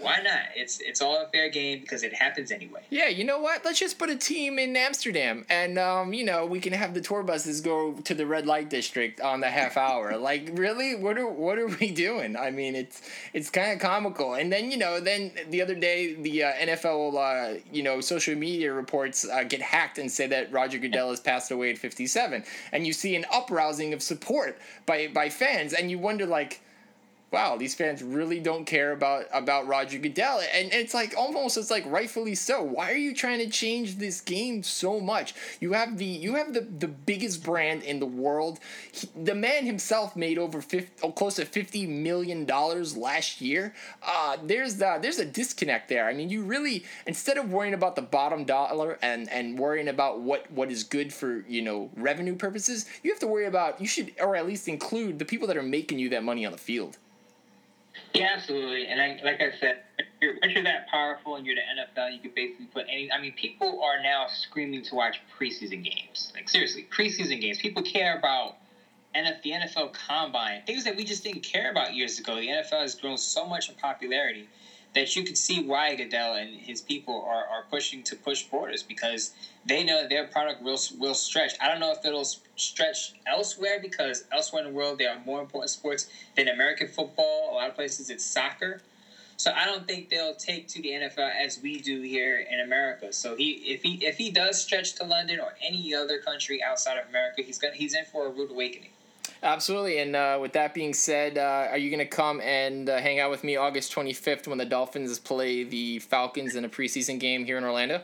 [0.00, 0.40] why not?
[0.54, 2.82] It's it's all a fair game because it happens anyway.
[2.90, 3.64] Yeah, you know what?
[3.64, 7.00] Let's just put a team in Amsterdam, and um, you know we can have the
[7.00, 10.16] tour buses go to the red light district on the half hour.
[10.18, 12.36] like, really, what are what are we doing?
[12.36, 14.34] I mean, it's it's kind of comical.
[14.34, 18.36] And then you know, then the other day the uh, NFL, uh, you know, social
[18.36, 22.06] media reports uh, get hacked and say that Roger Goodell has passed away at fifty
[22.06, 26.60] seven, and you see an uprousing of support by by fans, and you wonder like
[27.30, 31.70] wow, these fans really don't care about about Roger Goodell, and it's like almost it's
[31.70, 32.62] like rightfully so.
[32.62, 35.34] Why are you trying to change this game so much?
[35.60, 38.60] You have the you have the the biggest brand in the world.
[38.92, 43.74] He, the man himself made over 50, oh, close to fifty million dollars last year.
[44.02, 46.06] Uh, there's the, there's a disconnect there.
[46.06, 50.20] I mean, you really instead of worrying about the bottom dollar and and worrying about
[50.20, 53.86] what what is good for you know revenue purposes, you have to worry about you
[53.86, 56.58] should or at least include the people that are making you that money on the
[56.58, 56.96] field.
[58.14, 58.86] Yeah, absolutely.
[58.86, 59.76] And I, like I said,
[60.20, 63.10] you're, once you're that powerful and you're the NFL, you can basically put any.
[63.12, 66.32] I mean, people are now screaming to watch preseason games.
[66.34, 67.58] Like seriously, preseason games.
[67.58, 68.56] People care about
[69.14, 72.36] NF, the NFL Combine, things that we just didn't care about years ago.
[72.36, 74.48] The NFL has grown so much in popularity
[74.94, 78.82] that you can see why Goodell and his people are, are pushing to push borders
[78.82, 79.30] because
[79.64, 81.54] they know their product will will stretch.
[81.60, 85.40] I don't know if it'll stretch elsewhere because elsewhere in the world there are more
[85.40, 87.52] important sports than American football.
[87.52, 88.80] A lot of places it's soccer.
[89.36, 93.12] So I don't think they'll take to the NFL as we do here in America.
[93.12, 96.96] So he if he if he does stretch to London or any other country outside
[96.96, 98.90] of America, he's gonna he's in for a rude awakening.
[99.42, 99.98] Absolutely.
[99.98, 103.20] And uh, with that being said, uh, are you going to come and uh, hang
[103.20, 107.44] out with me August 25th when the Dolphins play the Falcons in a preseason game
[107.44, 107.96] here in Orlando?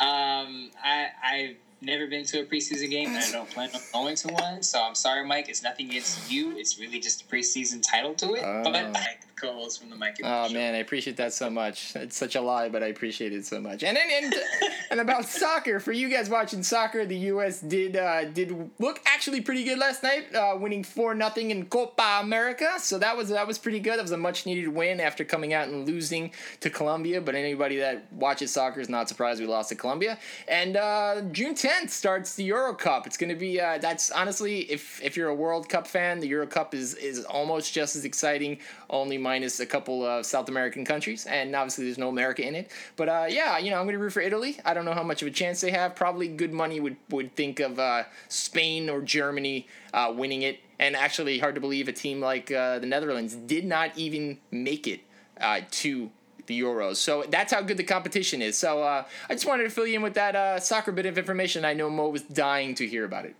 [0.00, 4.16] Um, I, I've never been to a preseason game and I don't plan on going
[4.16, 4.62] to one.
[4.62, 5.48] So I'm sorry, Mike.
[5.48, 6.56] It's nothing against you.
[6.56, 8.42] It's really just a preseason title to it.
[8.64, 9.16] But I
[9.46, 11.94] oh from the oh man, I appreciate that so much.
[11.96, 13.82] It's such a lie, but I appreciate it so much.
[13.82, 14.34] And and and,
[14.90, 17.60] and about soccer for you guys watching soccer, the U.S.
[17.60, 22.20] did uh, did look actually pretty good last night, uh, winning four nothing in Copa
[22.22, 22.74] America.
[22.78, 23.98] So that was that was pretty good.
[23.98, 27.20] That was a much needed win after coming out and losing to Colombia.
[27.20, 30.18] But anybody that watches soccer is not surprised we lost to Colombia.
[30.48, 33.06] And uh, Juneteenth 10th starts the Euro Cup.
[33.06, 36.28] It's going to be uh, that's honestly if if you're a World Cup fan, the
[36.28, 38.58] Euro Cup is is almost just as exciting,
[38.90, 42.70] only minus a couple of South American countries, and obviously there's no America in it.
[42.94, 44.60] But uh, yeah, you know I'm going to root for Italy.
[44.64, 45.96] I don't know how much of a chance they have.
[45.96, 50.60] Probably good money would would think of uh, Spain or Germany uh, winning it.
[50.78, 54.86] And actually, hard to believe a team like uh, the Netherlands did not even make
[54.86, 55.00] it
[55.40, 56.10] uh, to
[56.46, 56.96] the Euros.
[56.96, 58.56] So that's how good the competition is.
[58.56, 61.18] So uh, I just wanted to fill you in with that uh, soccer bit of
[61.18, 61.64] information.
[61.64, 63.34] I know Mo was dying to hear about it.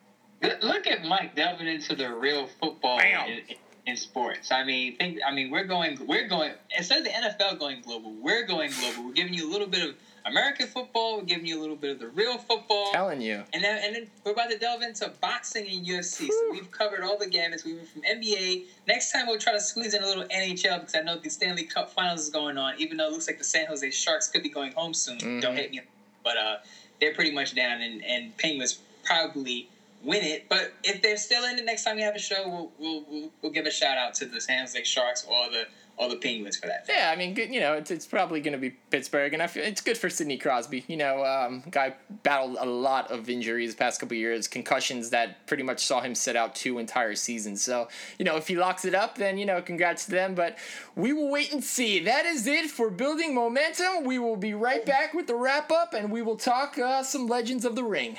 [0.62, 3.40] Look at Mike delving into the real football in,
[3.86, 4.50] in, sports.
[4.50, 5.18] I mean, think.
[5.26, 5.98] I mean, we're going.
[6.06, 6.52] We're going.
[6.76, 9.08] Instead of the NFL going global, we're going global.
[9.08, 9.94] We're giving you a little bit of
[10.26, 11.18] American football.
[11.18, 12.92] We're giving you a little bit of the real football.
[12.92, 13.42] Telling you.
[13.52, 16.20] And then, and then we're about to delve into boxing and UFC.
[16.20, 16.32] Whew.
[16.32, 17.64] So we've covered all the gamuts.
[17.64, 18.64] We went from NBA.
[18.88, 21.64] Next time we'll try to squeeze in a little NHL because I know the Stanley
[21.64, 22.74] Cup Finals is going on.
[22.78, 25.18] Even though it looks like the San Jose Sharks could be going home soon.
[25.18, 25.40] Mm-hmm.
[25.40, 25.80] Don't hate me,
[26.22, 26.56] but uh,
[27.00, 29.68] they're pretty much down, and and Penguins probably
[30.04, 30.48] win it.
[30.48, 33.30] But if they're still in it next time we have a show, we'll we'll, we'll,
[33.42, 35.66] we'll give a shout out to the San Jose Sharks or the
[35.96, 36.86] all the Penguins for that.
[36.88, 37.36] Yeah, I mean.
[37.36, 40.10] You know, it's, it's probably going to be Pittsburgh, and I feel it's good for
[40.10, 40.84] Sidney Crosby.
[40.88, 45.62] You know, um, guy battled a lot of injuries past couple years, concussions that pretty
[45.62, 47.62] much saw him sit out two entire seasons.
[47.62, 50.34] So, you know, if he locks it up, then you know, congrats to them.
[50.34, 50.58] But
[50.96, 52.00] we will wait and see.
[52.00, 54.04] That is it for building momentum.
[54.04, 57.26] We will be right back with the wrap up, and we will talk uh, some
[57.28, 58.16] Legends of the Ring.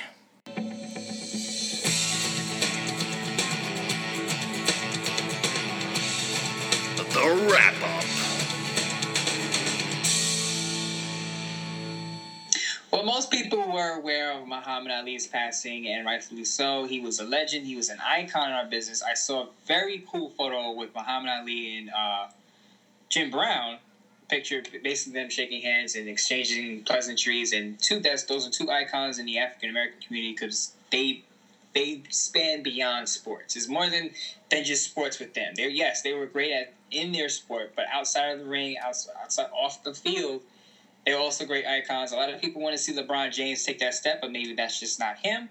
[7.26, 8.06] The wrap up.
[12.92, 16.86] Well, most people were aware of Muhammad Ali's passing, and rightfully so.
[16.86, 17.66] He was a legend.
[17.66, 19.02] He was an icon in our business.
[19.02, 22.28] I saw a very cool photo with Muhammad Ali and uh,
[23.10, 23.80] Jim Brown.
[24.28, 29.20] Picture basically them shaking hands and exchanging pleasantries, and two that's those are two icons
[29.20, 31.24] in the African American community because they
[31.76, 33.56] they span beyond sports.
[33.56, 34.12] It's more than
[34.50, 35.54] than just sports with them.
[35.56, 39.14] They're yes, they were great at in their sport, but outside of the ring, outside,
[39.22, 40.42] outside off the field,
[41.06, 42.12] they're also great icons.
[42.12, 44.80] A lot of people want to see LeBron James take that step, but maybe that's
[44.80, 45.50] just not him.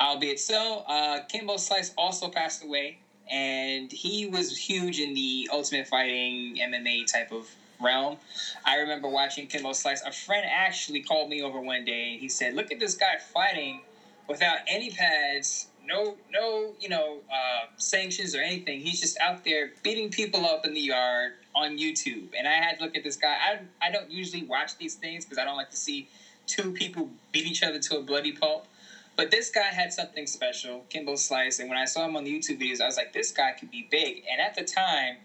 [0.00, 2.98] Albeit so, uh, Kimbo Slice also passed away,
[3.30, 7.48] and he was huge in the Ultimate Fighting MMA type of
[7.80, 8.18] realm.
[8.64, 10.02] I remember watching Kimbo Slice.
[10.02, 13.16] A friend actually called me over one day, and he said, "Look at this guy
[13.16, 13.80] fighting
[14.28, 18.80] without any pads, no no you know uh, sanctions or anything.
[18.80, 22.28] He's just out there beating people up in the yard on YouTube.
[22.36, 23.34] And I had to look at this guy.
[23.34, 26.08] I I don't usually watch these things because I don't like to see
[26.46, 28.66] two people beat each other to a bloody pulp.
[29.16, 31.58] But this guy had something special, Kimbo Slice.
[31.58, 33.70] And when I saw him on the YouTube videos, I was like, this guy could
[33.70, 34.22] be big.
[34.30, 35.16] And at the time,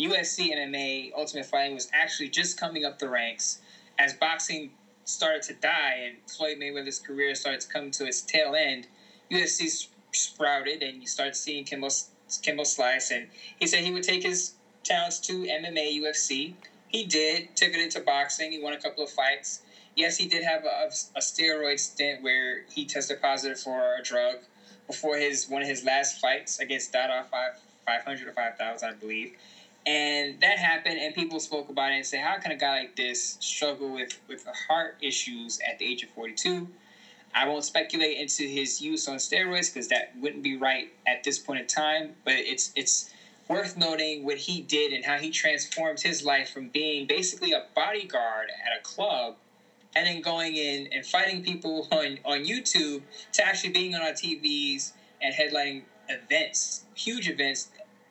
[0.00, 3.58] UFC MMA Ultimate Fighting was actually just coming up the ranks
[3.98, 4.72] as boxing
[5.04, 8.88] started to die and Floyd Mayweather's career started to come to its tail end.
[9.30, 11.88] UFC sprouted, and you start seeing Kimbo,
[12.42, 13.10] Kimbo Slice.
[13.10, 13.28] And
[13.58, 14.52] he said he would take his
[14.84, 16.54] talents to MMA, UFC.
[16.88, 18.52] He did, took it into boxing.
[18.52, 19.60] He won a couple of fights.
[19.94, 24.38] Yes, he did have a, a steroid stint where he tested positive for a drug
[24.86, 27.52] before his one of his last fights against Dada five
[27.84, 29.32] five hundred or five thousand, I believe.
[29.86, 32.96] And that happened, and people spoke about it and say, "How can a guy like
[32.96, 36.70] this struggle with with heart issues at the age of forty two?
[37.36, 41.38] I won't speculate into his use on steroids because that wouldn't be right at this
[41.38, 42.14] point in time.
[42.24, 43.10] But it's it's
[43.46, 47.62] worth noting what he did and how he transformed his life from being basically a
[47.74, 49.34] bodyguard at a club
[49.94, 53.02] and then going in and fighting people on, on YouTube
[53.32, 57.68] to actually being on our TVs and headlining events, huge events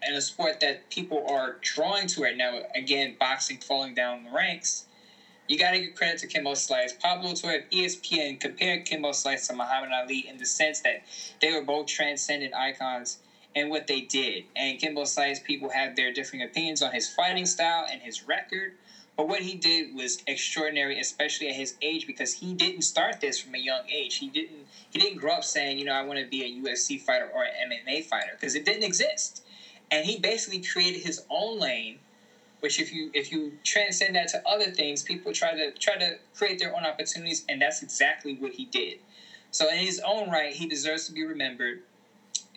[0.07, 2.59] in a sport that people are drawing to right now.
[2.75, 4.85] Again, boxing falling down the ranks
[5.47, 6.93] you got to give credit to Kimbo Slice.
[6.93, 11.01] Pablo Torre of ESPN compared Kimbo Slice to Muhammad Ali in the sense that
[11.41, 13.17] they were both transcendent icons
[13.53, 14.43] in what they did.
[14.55, 18.73] And Kimbo Slice, people have their differing opinions on his fighting style and his record.
[19.15, 23.39] But what he did was extraordinary, especially at his age, because he didn't start this
[23.39, 24.17] from a young age.
[24.17, 26.99] He didn't he didn't grow up saying, you know, I want to be a UFC
[26.99, 29.41] fighter or an MMA fighter, because it didn't exist.
[29.89, 31.99] And he basically created his own lane
[32.65, 36.17] which if you if you transcend that to other things, people try to try to
[36.33, 38.97] create their own opportunities, and that's exactly what he did.
[39.51, 41.83] So in his own right, he deserves to be remembered.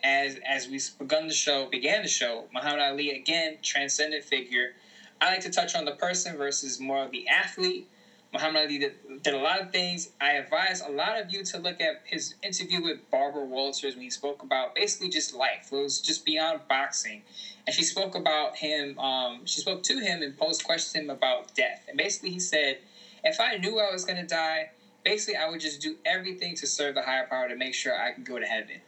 [0.02, 4.72] As as we begun the show, began the show, Muhammad Ali again transcendent figure.
[5.20, 7.86] I like to touch on the person versus more of the athlete.
[8.32, 10.08] Muhammad Ali did, did, a lot of things.
[10.20, 14.04] I advise a lot of you to look at his interview with Barbara Walters when
[14.04, 15.68] he spoke about basically just life.
[15.70, 17.24] It was just beyond boxing
[17.68, 18.98] and she spoke about him.
[18.98, 21.84] Um, she spoke to him and posed questions to him about death.
[21.86, 22.78] And basically, he said,
[23.22, 24.70] "If I knew I was going to die,
[25.04, 28.12] basically I would just do everything to serve the higher power to make sure I
[28.12, 28.80] can go to heaven.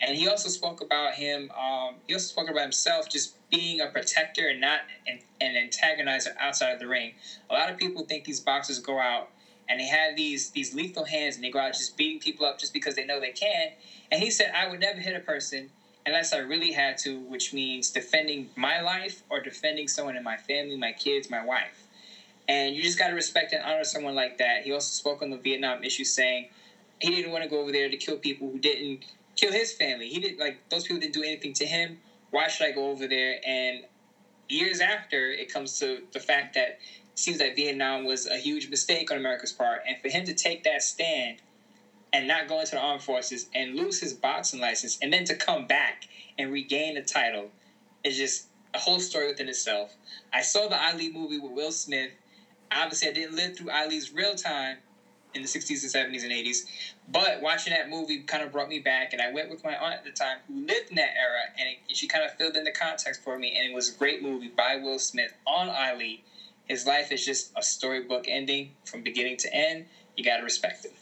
[0.00, 1.50] And he also spoke about him.
[1.50, 6.34] Um, he also spoke about himself just being a protector and not an, an antagonizer
[6.38, 7.12] outside of the ring.
[7.50, 9.28] A lot of people think these boxers go out
[9.68, 12.58] and they have these these lethal hands and they go out just beating people up
[12.58, 13.72] just because they know they can.
[14.10, 15.68] And he said, I would never hit a person
[16.06, 20.36] unless I really had to, which means defending my life or defending someone in my
[20.36, 21.86] family, my kids, my wife.
[22.48, 24.62] And you just got to respect and honor someone like that.
[24.62, 26.48] He also spoke on the Vietnam issue, saying
[27.00, 29.04] he didn't want to go over there to kill people who didn't
[29.36, 30.08] kill his family.
[30.08, 31.98] He didn't like those people didn't do anything to him.
[32.30, 33.38] Why should I go over there?
[33.46, 33.84] And
[34.48, 36.78] years after, it comes to the fact that it
[37.14, 40.64] seems like Vietnam was a huge mistake on America's part, and for him to take
[40.64, 41.38] that stand
[42.12, 45.34] and not go into the armed forces and lose his boxing license, and then to
[45.34, 46.06] come back
[46.38, 47.50] and regain the title
[48.04, 49.94] is just a whole story within itself.
[50.32, 52.10] I saw the Ali movie with Will Smith.
[52.70, 54.78] Obviously, I didn't live through Ali's real time
[55.34, 56.64] in the 60s and 70s and 80s.
[57.08, 59.94] But watching that movie kind of brought me back, and I went with my aunt
[59.94, 62.64] at the time who lived in that era, and it, she kind of filled in
[62.64, 63.54] the context for me.
[63.56, 66.22] And it was a great movie by Will Smith on Ali.
[66.66, 69.86] His life is just a storybook ending from beginning to end.
[70.16, 70.92] You got to respect it.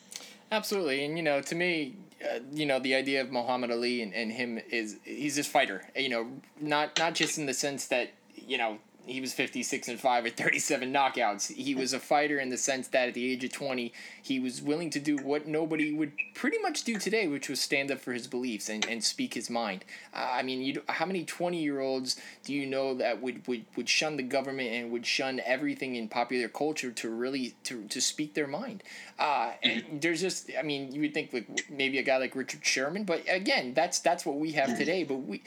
[0.53, 4.13] Absolutely, and you know, to me, uh, you know, the idea of Muhammad Ali and,
[4.13, 5.85] and him is he's this fighter.
[5.97, 6.27] You know,
[6.61, 10.35] not not just in the sense that you know he was 56 and 5 with
[10.35, 11.53] 37 knockouts.
[11.53, 14.63] He was a fighter in the sense that at the age of 20, he was
[14.63, 18.13] willing to do what nobody would pretty much do today, which was stand up for
[18.13, 19.85] his beliefs and, and speak his mind.
[20.15, 23.65] Uh, I mean, you how many 20 year olds do you know that would, would,
[23.77, 28.01] would shun the government and would shun everything in popular culture to really to, to
[28.01, 28.83] speak their mind?
[29.19, 29.53] Uh,
[29.93, 33.25] there's just, I mean, you would think like maybe a guy like Richard Sherman, but
[33.29, 35.05] again, that's that's what we have today.
[35.05, 35.43] But we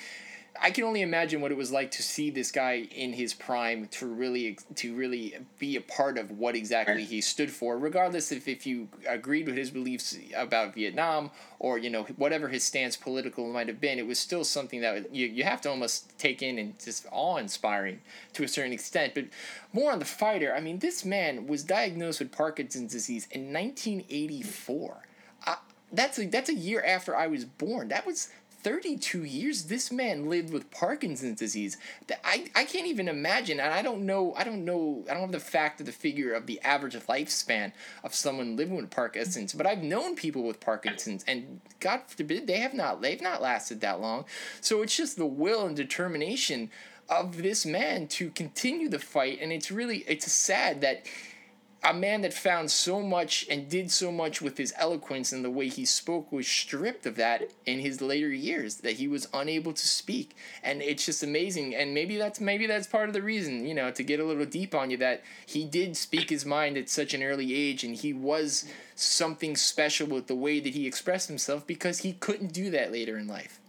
[0.62, 3.88] I can only imagine what it was like to see this guy in his prime
[3.92, 8.48] to really to really be a part of what exactly he stood for, regardless if
[8.48, 13.52] if you agreed with his beliefs about Vietnam or you know whatever his stance political
[13.52, 13.98] might have been.
[13.98, 17.38] It was still something that you you have to almost take in and just awe
[17.38, 18.02] inspiring
[18.34, 19.16] to a certain extent.
[19.16, 19.26] But
[19.74, 20.54] more on the fighter.
[20.56, 25.02] I mean, this man was diagnosed with Parkinson's disease in 1984.
[25.48, 25.56] Uh,
[25.92, 27.88] that's a, that's a year after I was born.
[27.88, 28.30] That was
[28.64, 31.78] 32 years this man lived with Parkinson's disease.
[32.24, 35.32] I, I can't even imagine and I don't know I don't know I don't have
[35.32, 37.74] the fact of the figure of the average lifespan
[38.04, 42.60] of someone living with Parkinson's, but I've known people with Parkinson's and God forbid they
[42.60, 44.26] have not they've not lasted that long.
[44.62, 46.72] So it's just the will and determination
[47.10, 51.06] of this man to continue the fight and it's really it's sad that
[51.84, 55.50] a man that found so much and did so much with his eloquence and the
[55.50, 59.74] way he spoke was stripped of that in his later years that he was unable
[59.74, 60.36] to speak.
[60.64, 61.76] And it's just amazing.
[61.76, 64.46] And maybe that's maybe that's part of the reason you know to get a little
[64.46, 67.96] deep on you that he did speak his mind at such an early age and
[67.96, 68.66] he was
[68.96, 73.18] something special with the way that he expressed himself because he couldn't do that later
[73.18, 73.60] in life.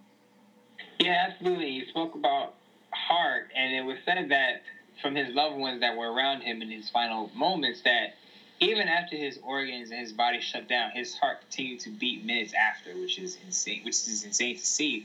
[1.00, 1.80] Yeah absolutely.
[1.80, 2.54] He spoke about
[2.90, 4.62] heart and it was said that
[5.04, 8.14] from his loved ones that were around him in his final moments that
[8.58, 12.54] even after his organs and his body shut down, his heart continued to beat minutes
[12.54, 13.84] after, which is insane.
[13.84, 15.04] Which is insane to see.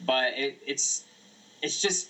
[0.00, 1.02] But it, it's
[1.60, 2.08] it's just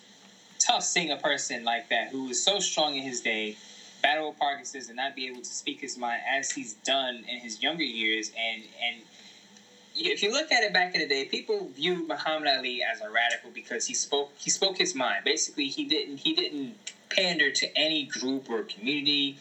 [0.60, 3.56] tough seeing a person like that who was so strong in his day,
[4.00, 7.40] battle with Parkinson's, and not be able to speak his mind as he's done in
[7.40, 8.30] his younger years.
[8.38, 9.02] And and
[9.96, 13.10] if you look at it back in the day, people viewed Muhammad Ali as a
[13.10, 15.24] radical because he spoke he spoke his mind.
[15.24, 16.76] Basically, he didn't he didn't
[17.10, 19.36] pander to any group or community.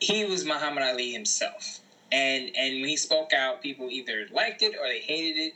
[0.00, 1.80] He was Muhammad Ali himself.
[2.12, 5.54] And and when he spoke out, people either liked it or they hated it.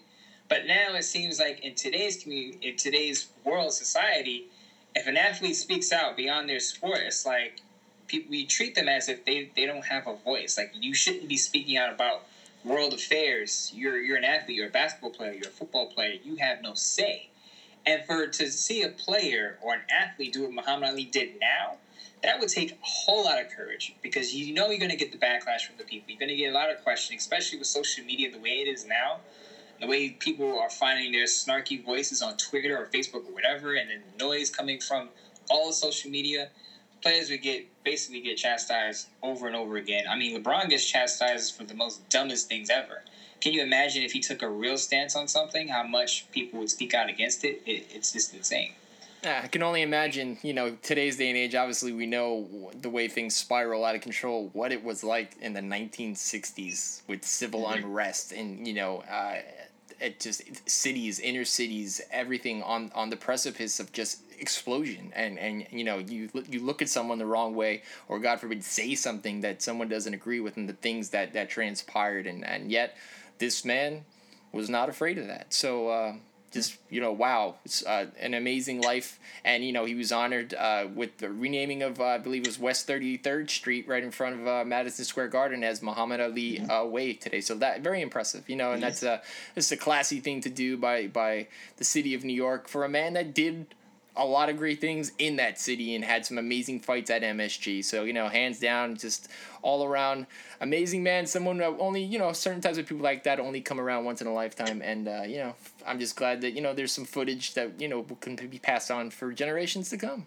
[0.49, 4.45] But now it seems like in today's community, in today's world society,
[4.95, 7.55] if an athlete speaks out beyond their sport, it's like
[8.07, 10.57] people, we treat them as if they, they don't have a voice.
[10.57, 12.23] Like you shouldn't be speaking out about
[12.65, 13.71] world affairs.
[13.75, 14.57] You're you're an athlete.
[14.57, 15.33] You're a basketball player.
[15.33, 16.17] You're a football player.
[16.23, 17.29] You have no say.
[17.87, 21.79] And for to see a player or an athlete do what Muhammad Ali did now,
[22.23, 25.13] that would take a whole lot of courage because you know you're going to get
[25.13, 26.09] the backlash from the people.
[26.09, 28.69] You're going to get a lot of questioning, especially with social media the way it
[28.69, 29.21] is now.
[29.81, 33.91] The way people are finding their snarky voices on Twitter or Facebook or whatever, and
[33.91, 35.11] then the noise coming from
[35.51, 36.49] all social media.
[37.03, 40.07] Players would get basically get chastised over and over again.
[40.09, 43.03] I mean, LeBron gets chastised for the most dumbest things ever
[43.45, 46.71] can you imagine if he took a real stance on something, how much people would
[46.71, 47.61] speak out against it?
[47.67, 48.73] it it's just insane.
[49.23, 52.89] Yeah, I can only imagine, you know, today's day and age, obviously, we know the
[52.89, 57.65] way things spiral out of control, what it was like in the 1960s with civil
[57.65, 57.85] mm-hmm.
[57.85, 59.37] unrest and, you know, uh,
[60.01, 65.65] it just cities, inner cities, everything on on the precipice of just explosion and and
[65.71, 69.41] you know you you look at someone the wrong way or god forbid say something
[69.41, 72.97] that someone doesn't agree with and the things that that transpired and and yet
[73.39, 74.05] this man
[74.53, 75.53] was not afraid of that.
[75.53, 76.15] So uh,
[76.55, 79.19] just you know wow it's uh, an amazing life.
[79.45, 82.49] And you know he was honored uh, with the renaming of uh, i believe it
[82.49, 86.61] was west 33rd street right in front of uh, madison square garden as muhammad ali
[86.61, 87.41] uh, way today.
[87.41, 89.21] So that very impressive you know and that's a
[89.57, 92.89] it's a classy thing to do by by the city of new york for a
[92.89, 93.67] man that did
[94.17, 97.85] a lot of great things in that city and had some amazing fights at MSG.
[97.85, 99.29] So, you know, hands down, just
[99.63, 100.27] all around
[100.61, 101.27] amazing man.
[101.27, 104.21] Someone that only, you know, certain types of people like that only come around once
[104.21, 104.83] in a lifetime.
[104.83, 105.55] And, uh, you know,
[105.87, 108.91] I'm just glad that, you know, there's some footage that, you know, can be passed
[108.91, 110.27] on for generations to come.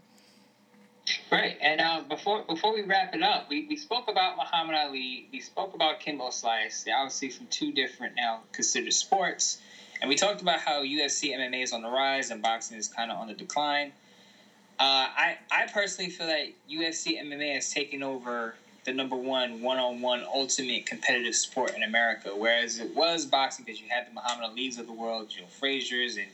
[1.31, 5.29] Right, and uh, before before we wrap it up, we, we spoke about Muhammad Ali,
[5.31, 6.83] we spoke about Kimbo Slice.
[6.83, 9.61] They're obviously from two different now considered sports.
[10.01, 13.11] And we talked about how UFC MMA is on the rise and boxing is kind
[13.11, 13.93] of on the decline.
[14.79, 20.23] Uh, I I personally feel that UFC MMA has taken over the number one one-on-one
[20.33, 24.77] ultimate competitive sport in America, whereas it was boxing because you had the Muhammad Ali's
[24.77, 26.27] of the world, Joe Frazier's, and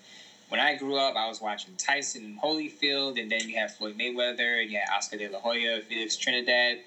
[0.49, 3.97] when I grew up, I was watching Tyson and Holyfield, and then you had Floyd
[3.97, 6.79] Mayweather, and you had Oscar De La Hoya, Felix Trinidad.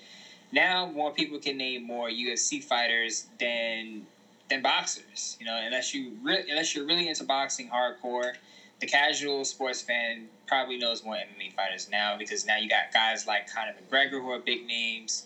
[0.53, 4.07] Now more people can name more UFC fighters than
[4.49, 5.37] than boxers.
[5.41, 8.33] You know, unless you re- unless you're really into boxing hardcore,
[8.81, 13.27] the casual sports fan probably knows more MMA fighters now because now you got guys
[13.27, 15.25] like Conor McGregor who are big names.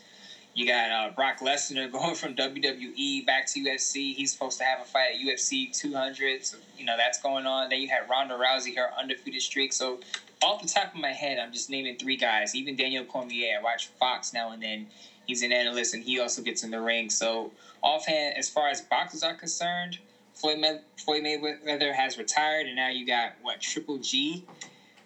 [0.52, 4.14] You got uh, Brock Lesnar going from WWE back to UFC.
[4.14, 6.44] He's supposed to have a fight at UFC 200.
[6.44, 7.68] So, you know, that's going on.
[7.68, 9.72] Then you had Ronda Rousey, her undefeated streak.
[9.72, 10.00] So,
[10.42, 12.54] off the top of my head, I'm just naming three guys.
[12.54, 13.58] Even Daniel Cormier.
[13.58, 14.86] I watch Fox now and then.
[15.26, 17.10] He's an analyst and he also gets in the ring.
[17.10, 17.52] So,
[17.82, 19.98] offhand, as far as boxers are concerned,
[20.34, 24.44] Floyd, May- Floyd Mayweather has retired, and now you got what Triple G.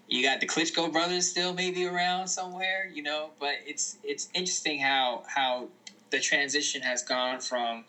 [0.06, 3.30] You got the Klitschko brothers still maybe around somewhere, you know.
[3.40, 5.68] But it's it's interesting how how
[6.10, 7.84] the transition has gone from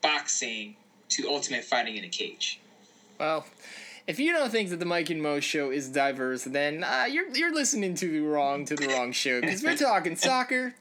[0.00, 0.76] boxing
[1.08, 2.60] to ultimate fighting in a cage.
[3.18, 3.46] Well,
[4.06, 7.34] if you don't think that the Mike and Mo show is diverse, then uh, you're
[7.34, 10.74] you're listening to the wrong to the wrong show because we're talking soccer,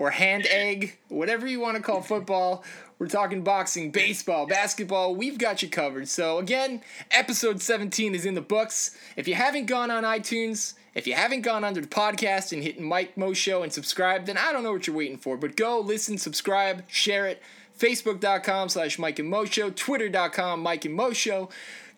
[0.00, 2.64] or hand egg, whatever you want to call football.
[2.98, 5.14] We're talking boxing, baseball, basketball.
[5.14, 6.08] We've got you covered.
[6.08, 8.96] So, again, episode 17 is in the books.
[9.14, 12.80] If you haven't gone on iTunes, if you haven't gone under the podcast and hit
[12.80, 15.36] Mike Mo Show and subscribe, then I don't know what you're waiting for.
[15.36, 17.42] But go, listen, subscribe, share it.
[17.78, 21.50] Facebook.com slash Mike and Mo Show, Twitter.com Mike and Mo Show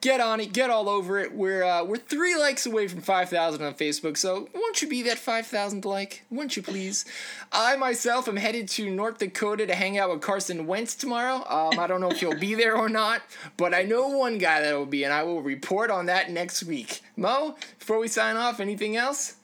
[0.03, 1.33] get on it, get all over it.
[1.35, 5.03] We're uh, we're three likes away from five thousand on Facebook, so won't you be
[5.05, 6.25] that five thousand like?
[6.31, 7.07] Won't you please?
[7.51, 11.37] I myself am headed to North Dakota to hang out with Carson Wentz tomorrow.
[11.49, 13.23] Um, I don't know if he'll be there or not,
[13.57, 16.65] but I know one guy that will be, and I will report on that next
[16.65, 17.01] week.
[17.17, 19.37] Mo, before we sign off, anything else?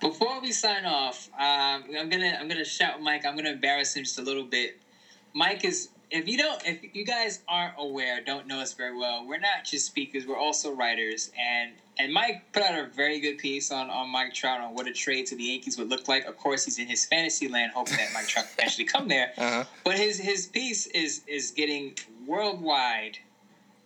[0.00, 3.26] Before we sign off, um, I'm gonna I'm gonna shout Mike.
[3.26, 4.80] I'm gonna embarrass him just a little bit.
[5.34, 9.26] Mike is if you don't, if you guys aren't aware, don't know us very well,
[9.26, 10.26] we're not just speakers.
[10.26, 11.32] We're also writers.
[11.38, 14.86] And and Mike put out a very good piece on on Mike Trout on what
[14.86, 16.24] a trade to the Yankees would look like.
[16.26, 19.32] Of course, he's in his fantasy land, hoping that Mike Trout can actually come there.
[19.44, 19.64] Uh-huh.
[19.82, 21.94] But his his piece is is getting
[22.26, 23.18] worldwide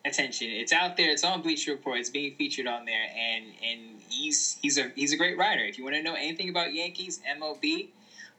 [0.05, 0.51] attention.
[0.51, 1.11] It's out there.
[1.11, 1.99] It's on Bleacher Report.
[1.99, 5.65] It's being featured on there, and and he's he's a he's a great writer.
[5.65, 7.89] If you want to know anything about Yankees, MLB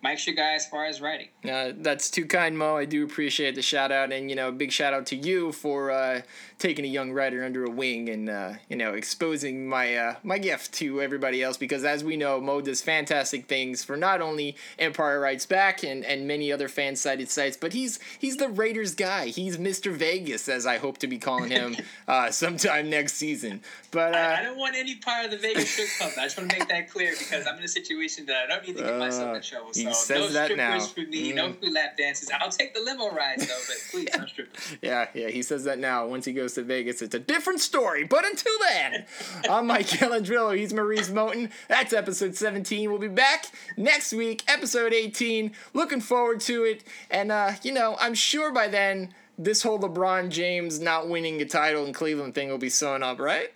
[0.02, 1.28] Mike's your guy as far as writing.
[1.44, 2.78] Uh, that's too kind, Mo.
[2.78, 5.92] I do appreciate the shout out, and you know, big shout out to you for
[5.92, 6.22] uh,
[6.60, 10.38] taking a young writer under a wing and uh, you know exposing my uh, my
[10.38, 11.58] gift to everybody else.
[11.58, 16.06] Because as we know, Mo does fantastic things for not only Empire Writes Back and,
[16.06, 19.28] and many other fan sided sites, but he's he's the Raiders guy.
[19.28, 19.92] He's Mr.
[19.92, 21.78] Vegas, as I hope to be calling him
[22.08, 23.62] uh, sometime next season.
[23.92, 26.12] But I, I, uh, don't want any part of the Vegas strip club.
[26.20, 28.68] I just want to make that clear because I'm in a situation that I don't
[28.68, 29.74] need to get myself in trouble.
[29.74, 30.80] So he says no that now.
[30.80, 31.36] for me, mm.
[31.36, 32.30] no free lap dances.
[32.40, 34.78] I'll take the limo rides though, but please no strippers.
[34.82, 36.06] yeah, yeah, he says that now.
[36.06, 38.04] Once he goes to Vegas, it's a different story.
[38.04, 39.06] But until then,
[39.50, 40.58] I'm Mike Calandrillo.
[40.58, 41.52] He's Maurice Moten.
[41.68, 42.90] That's episode 17.
[42.90, 43.46] We'll be back
[43.78, 45.52] next week, episode 18.
[45.74, 46.84] Looking forward to it.
[47.12, 51.46] And uh, you know, I'm sure by then this whole LeBron James not winning a
[51.46, 53.54] title in Cleveland thing will be sewn up, right?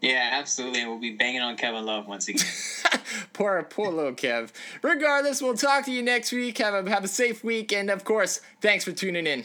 [0.00, 0.84] Yeah, absolutely.
[0.86, 2.46] We'll be banging on Kevin Love once again.
[3.32, 4.50] poor, poor little Kev.
[4.82, 6.58] Regardless, we'll talk to you next week.
[6.58, 9.44] Have a have a safe week, and of course, thanks for tuning in.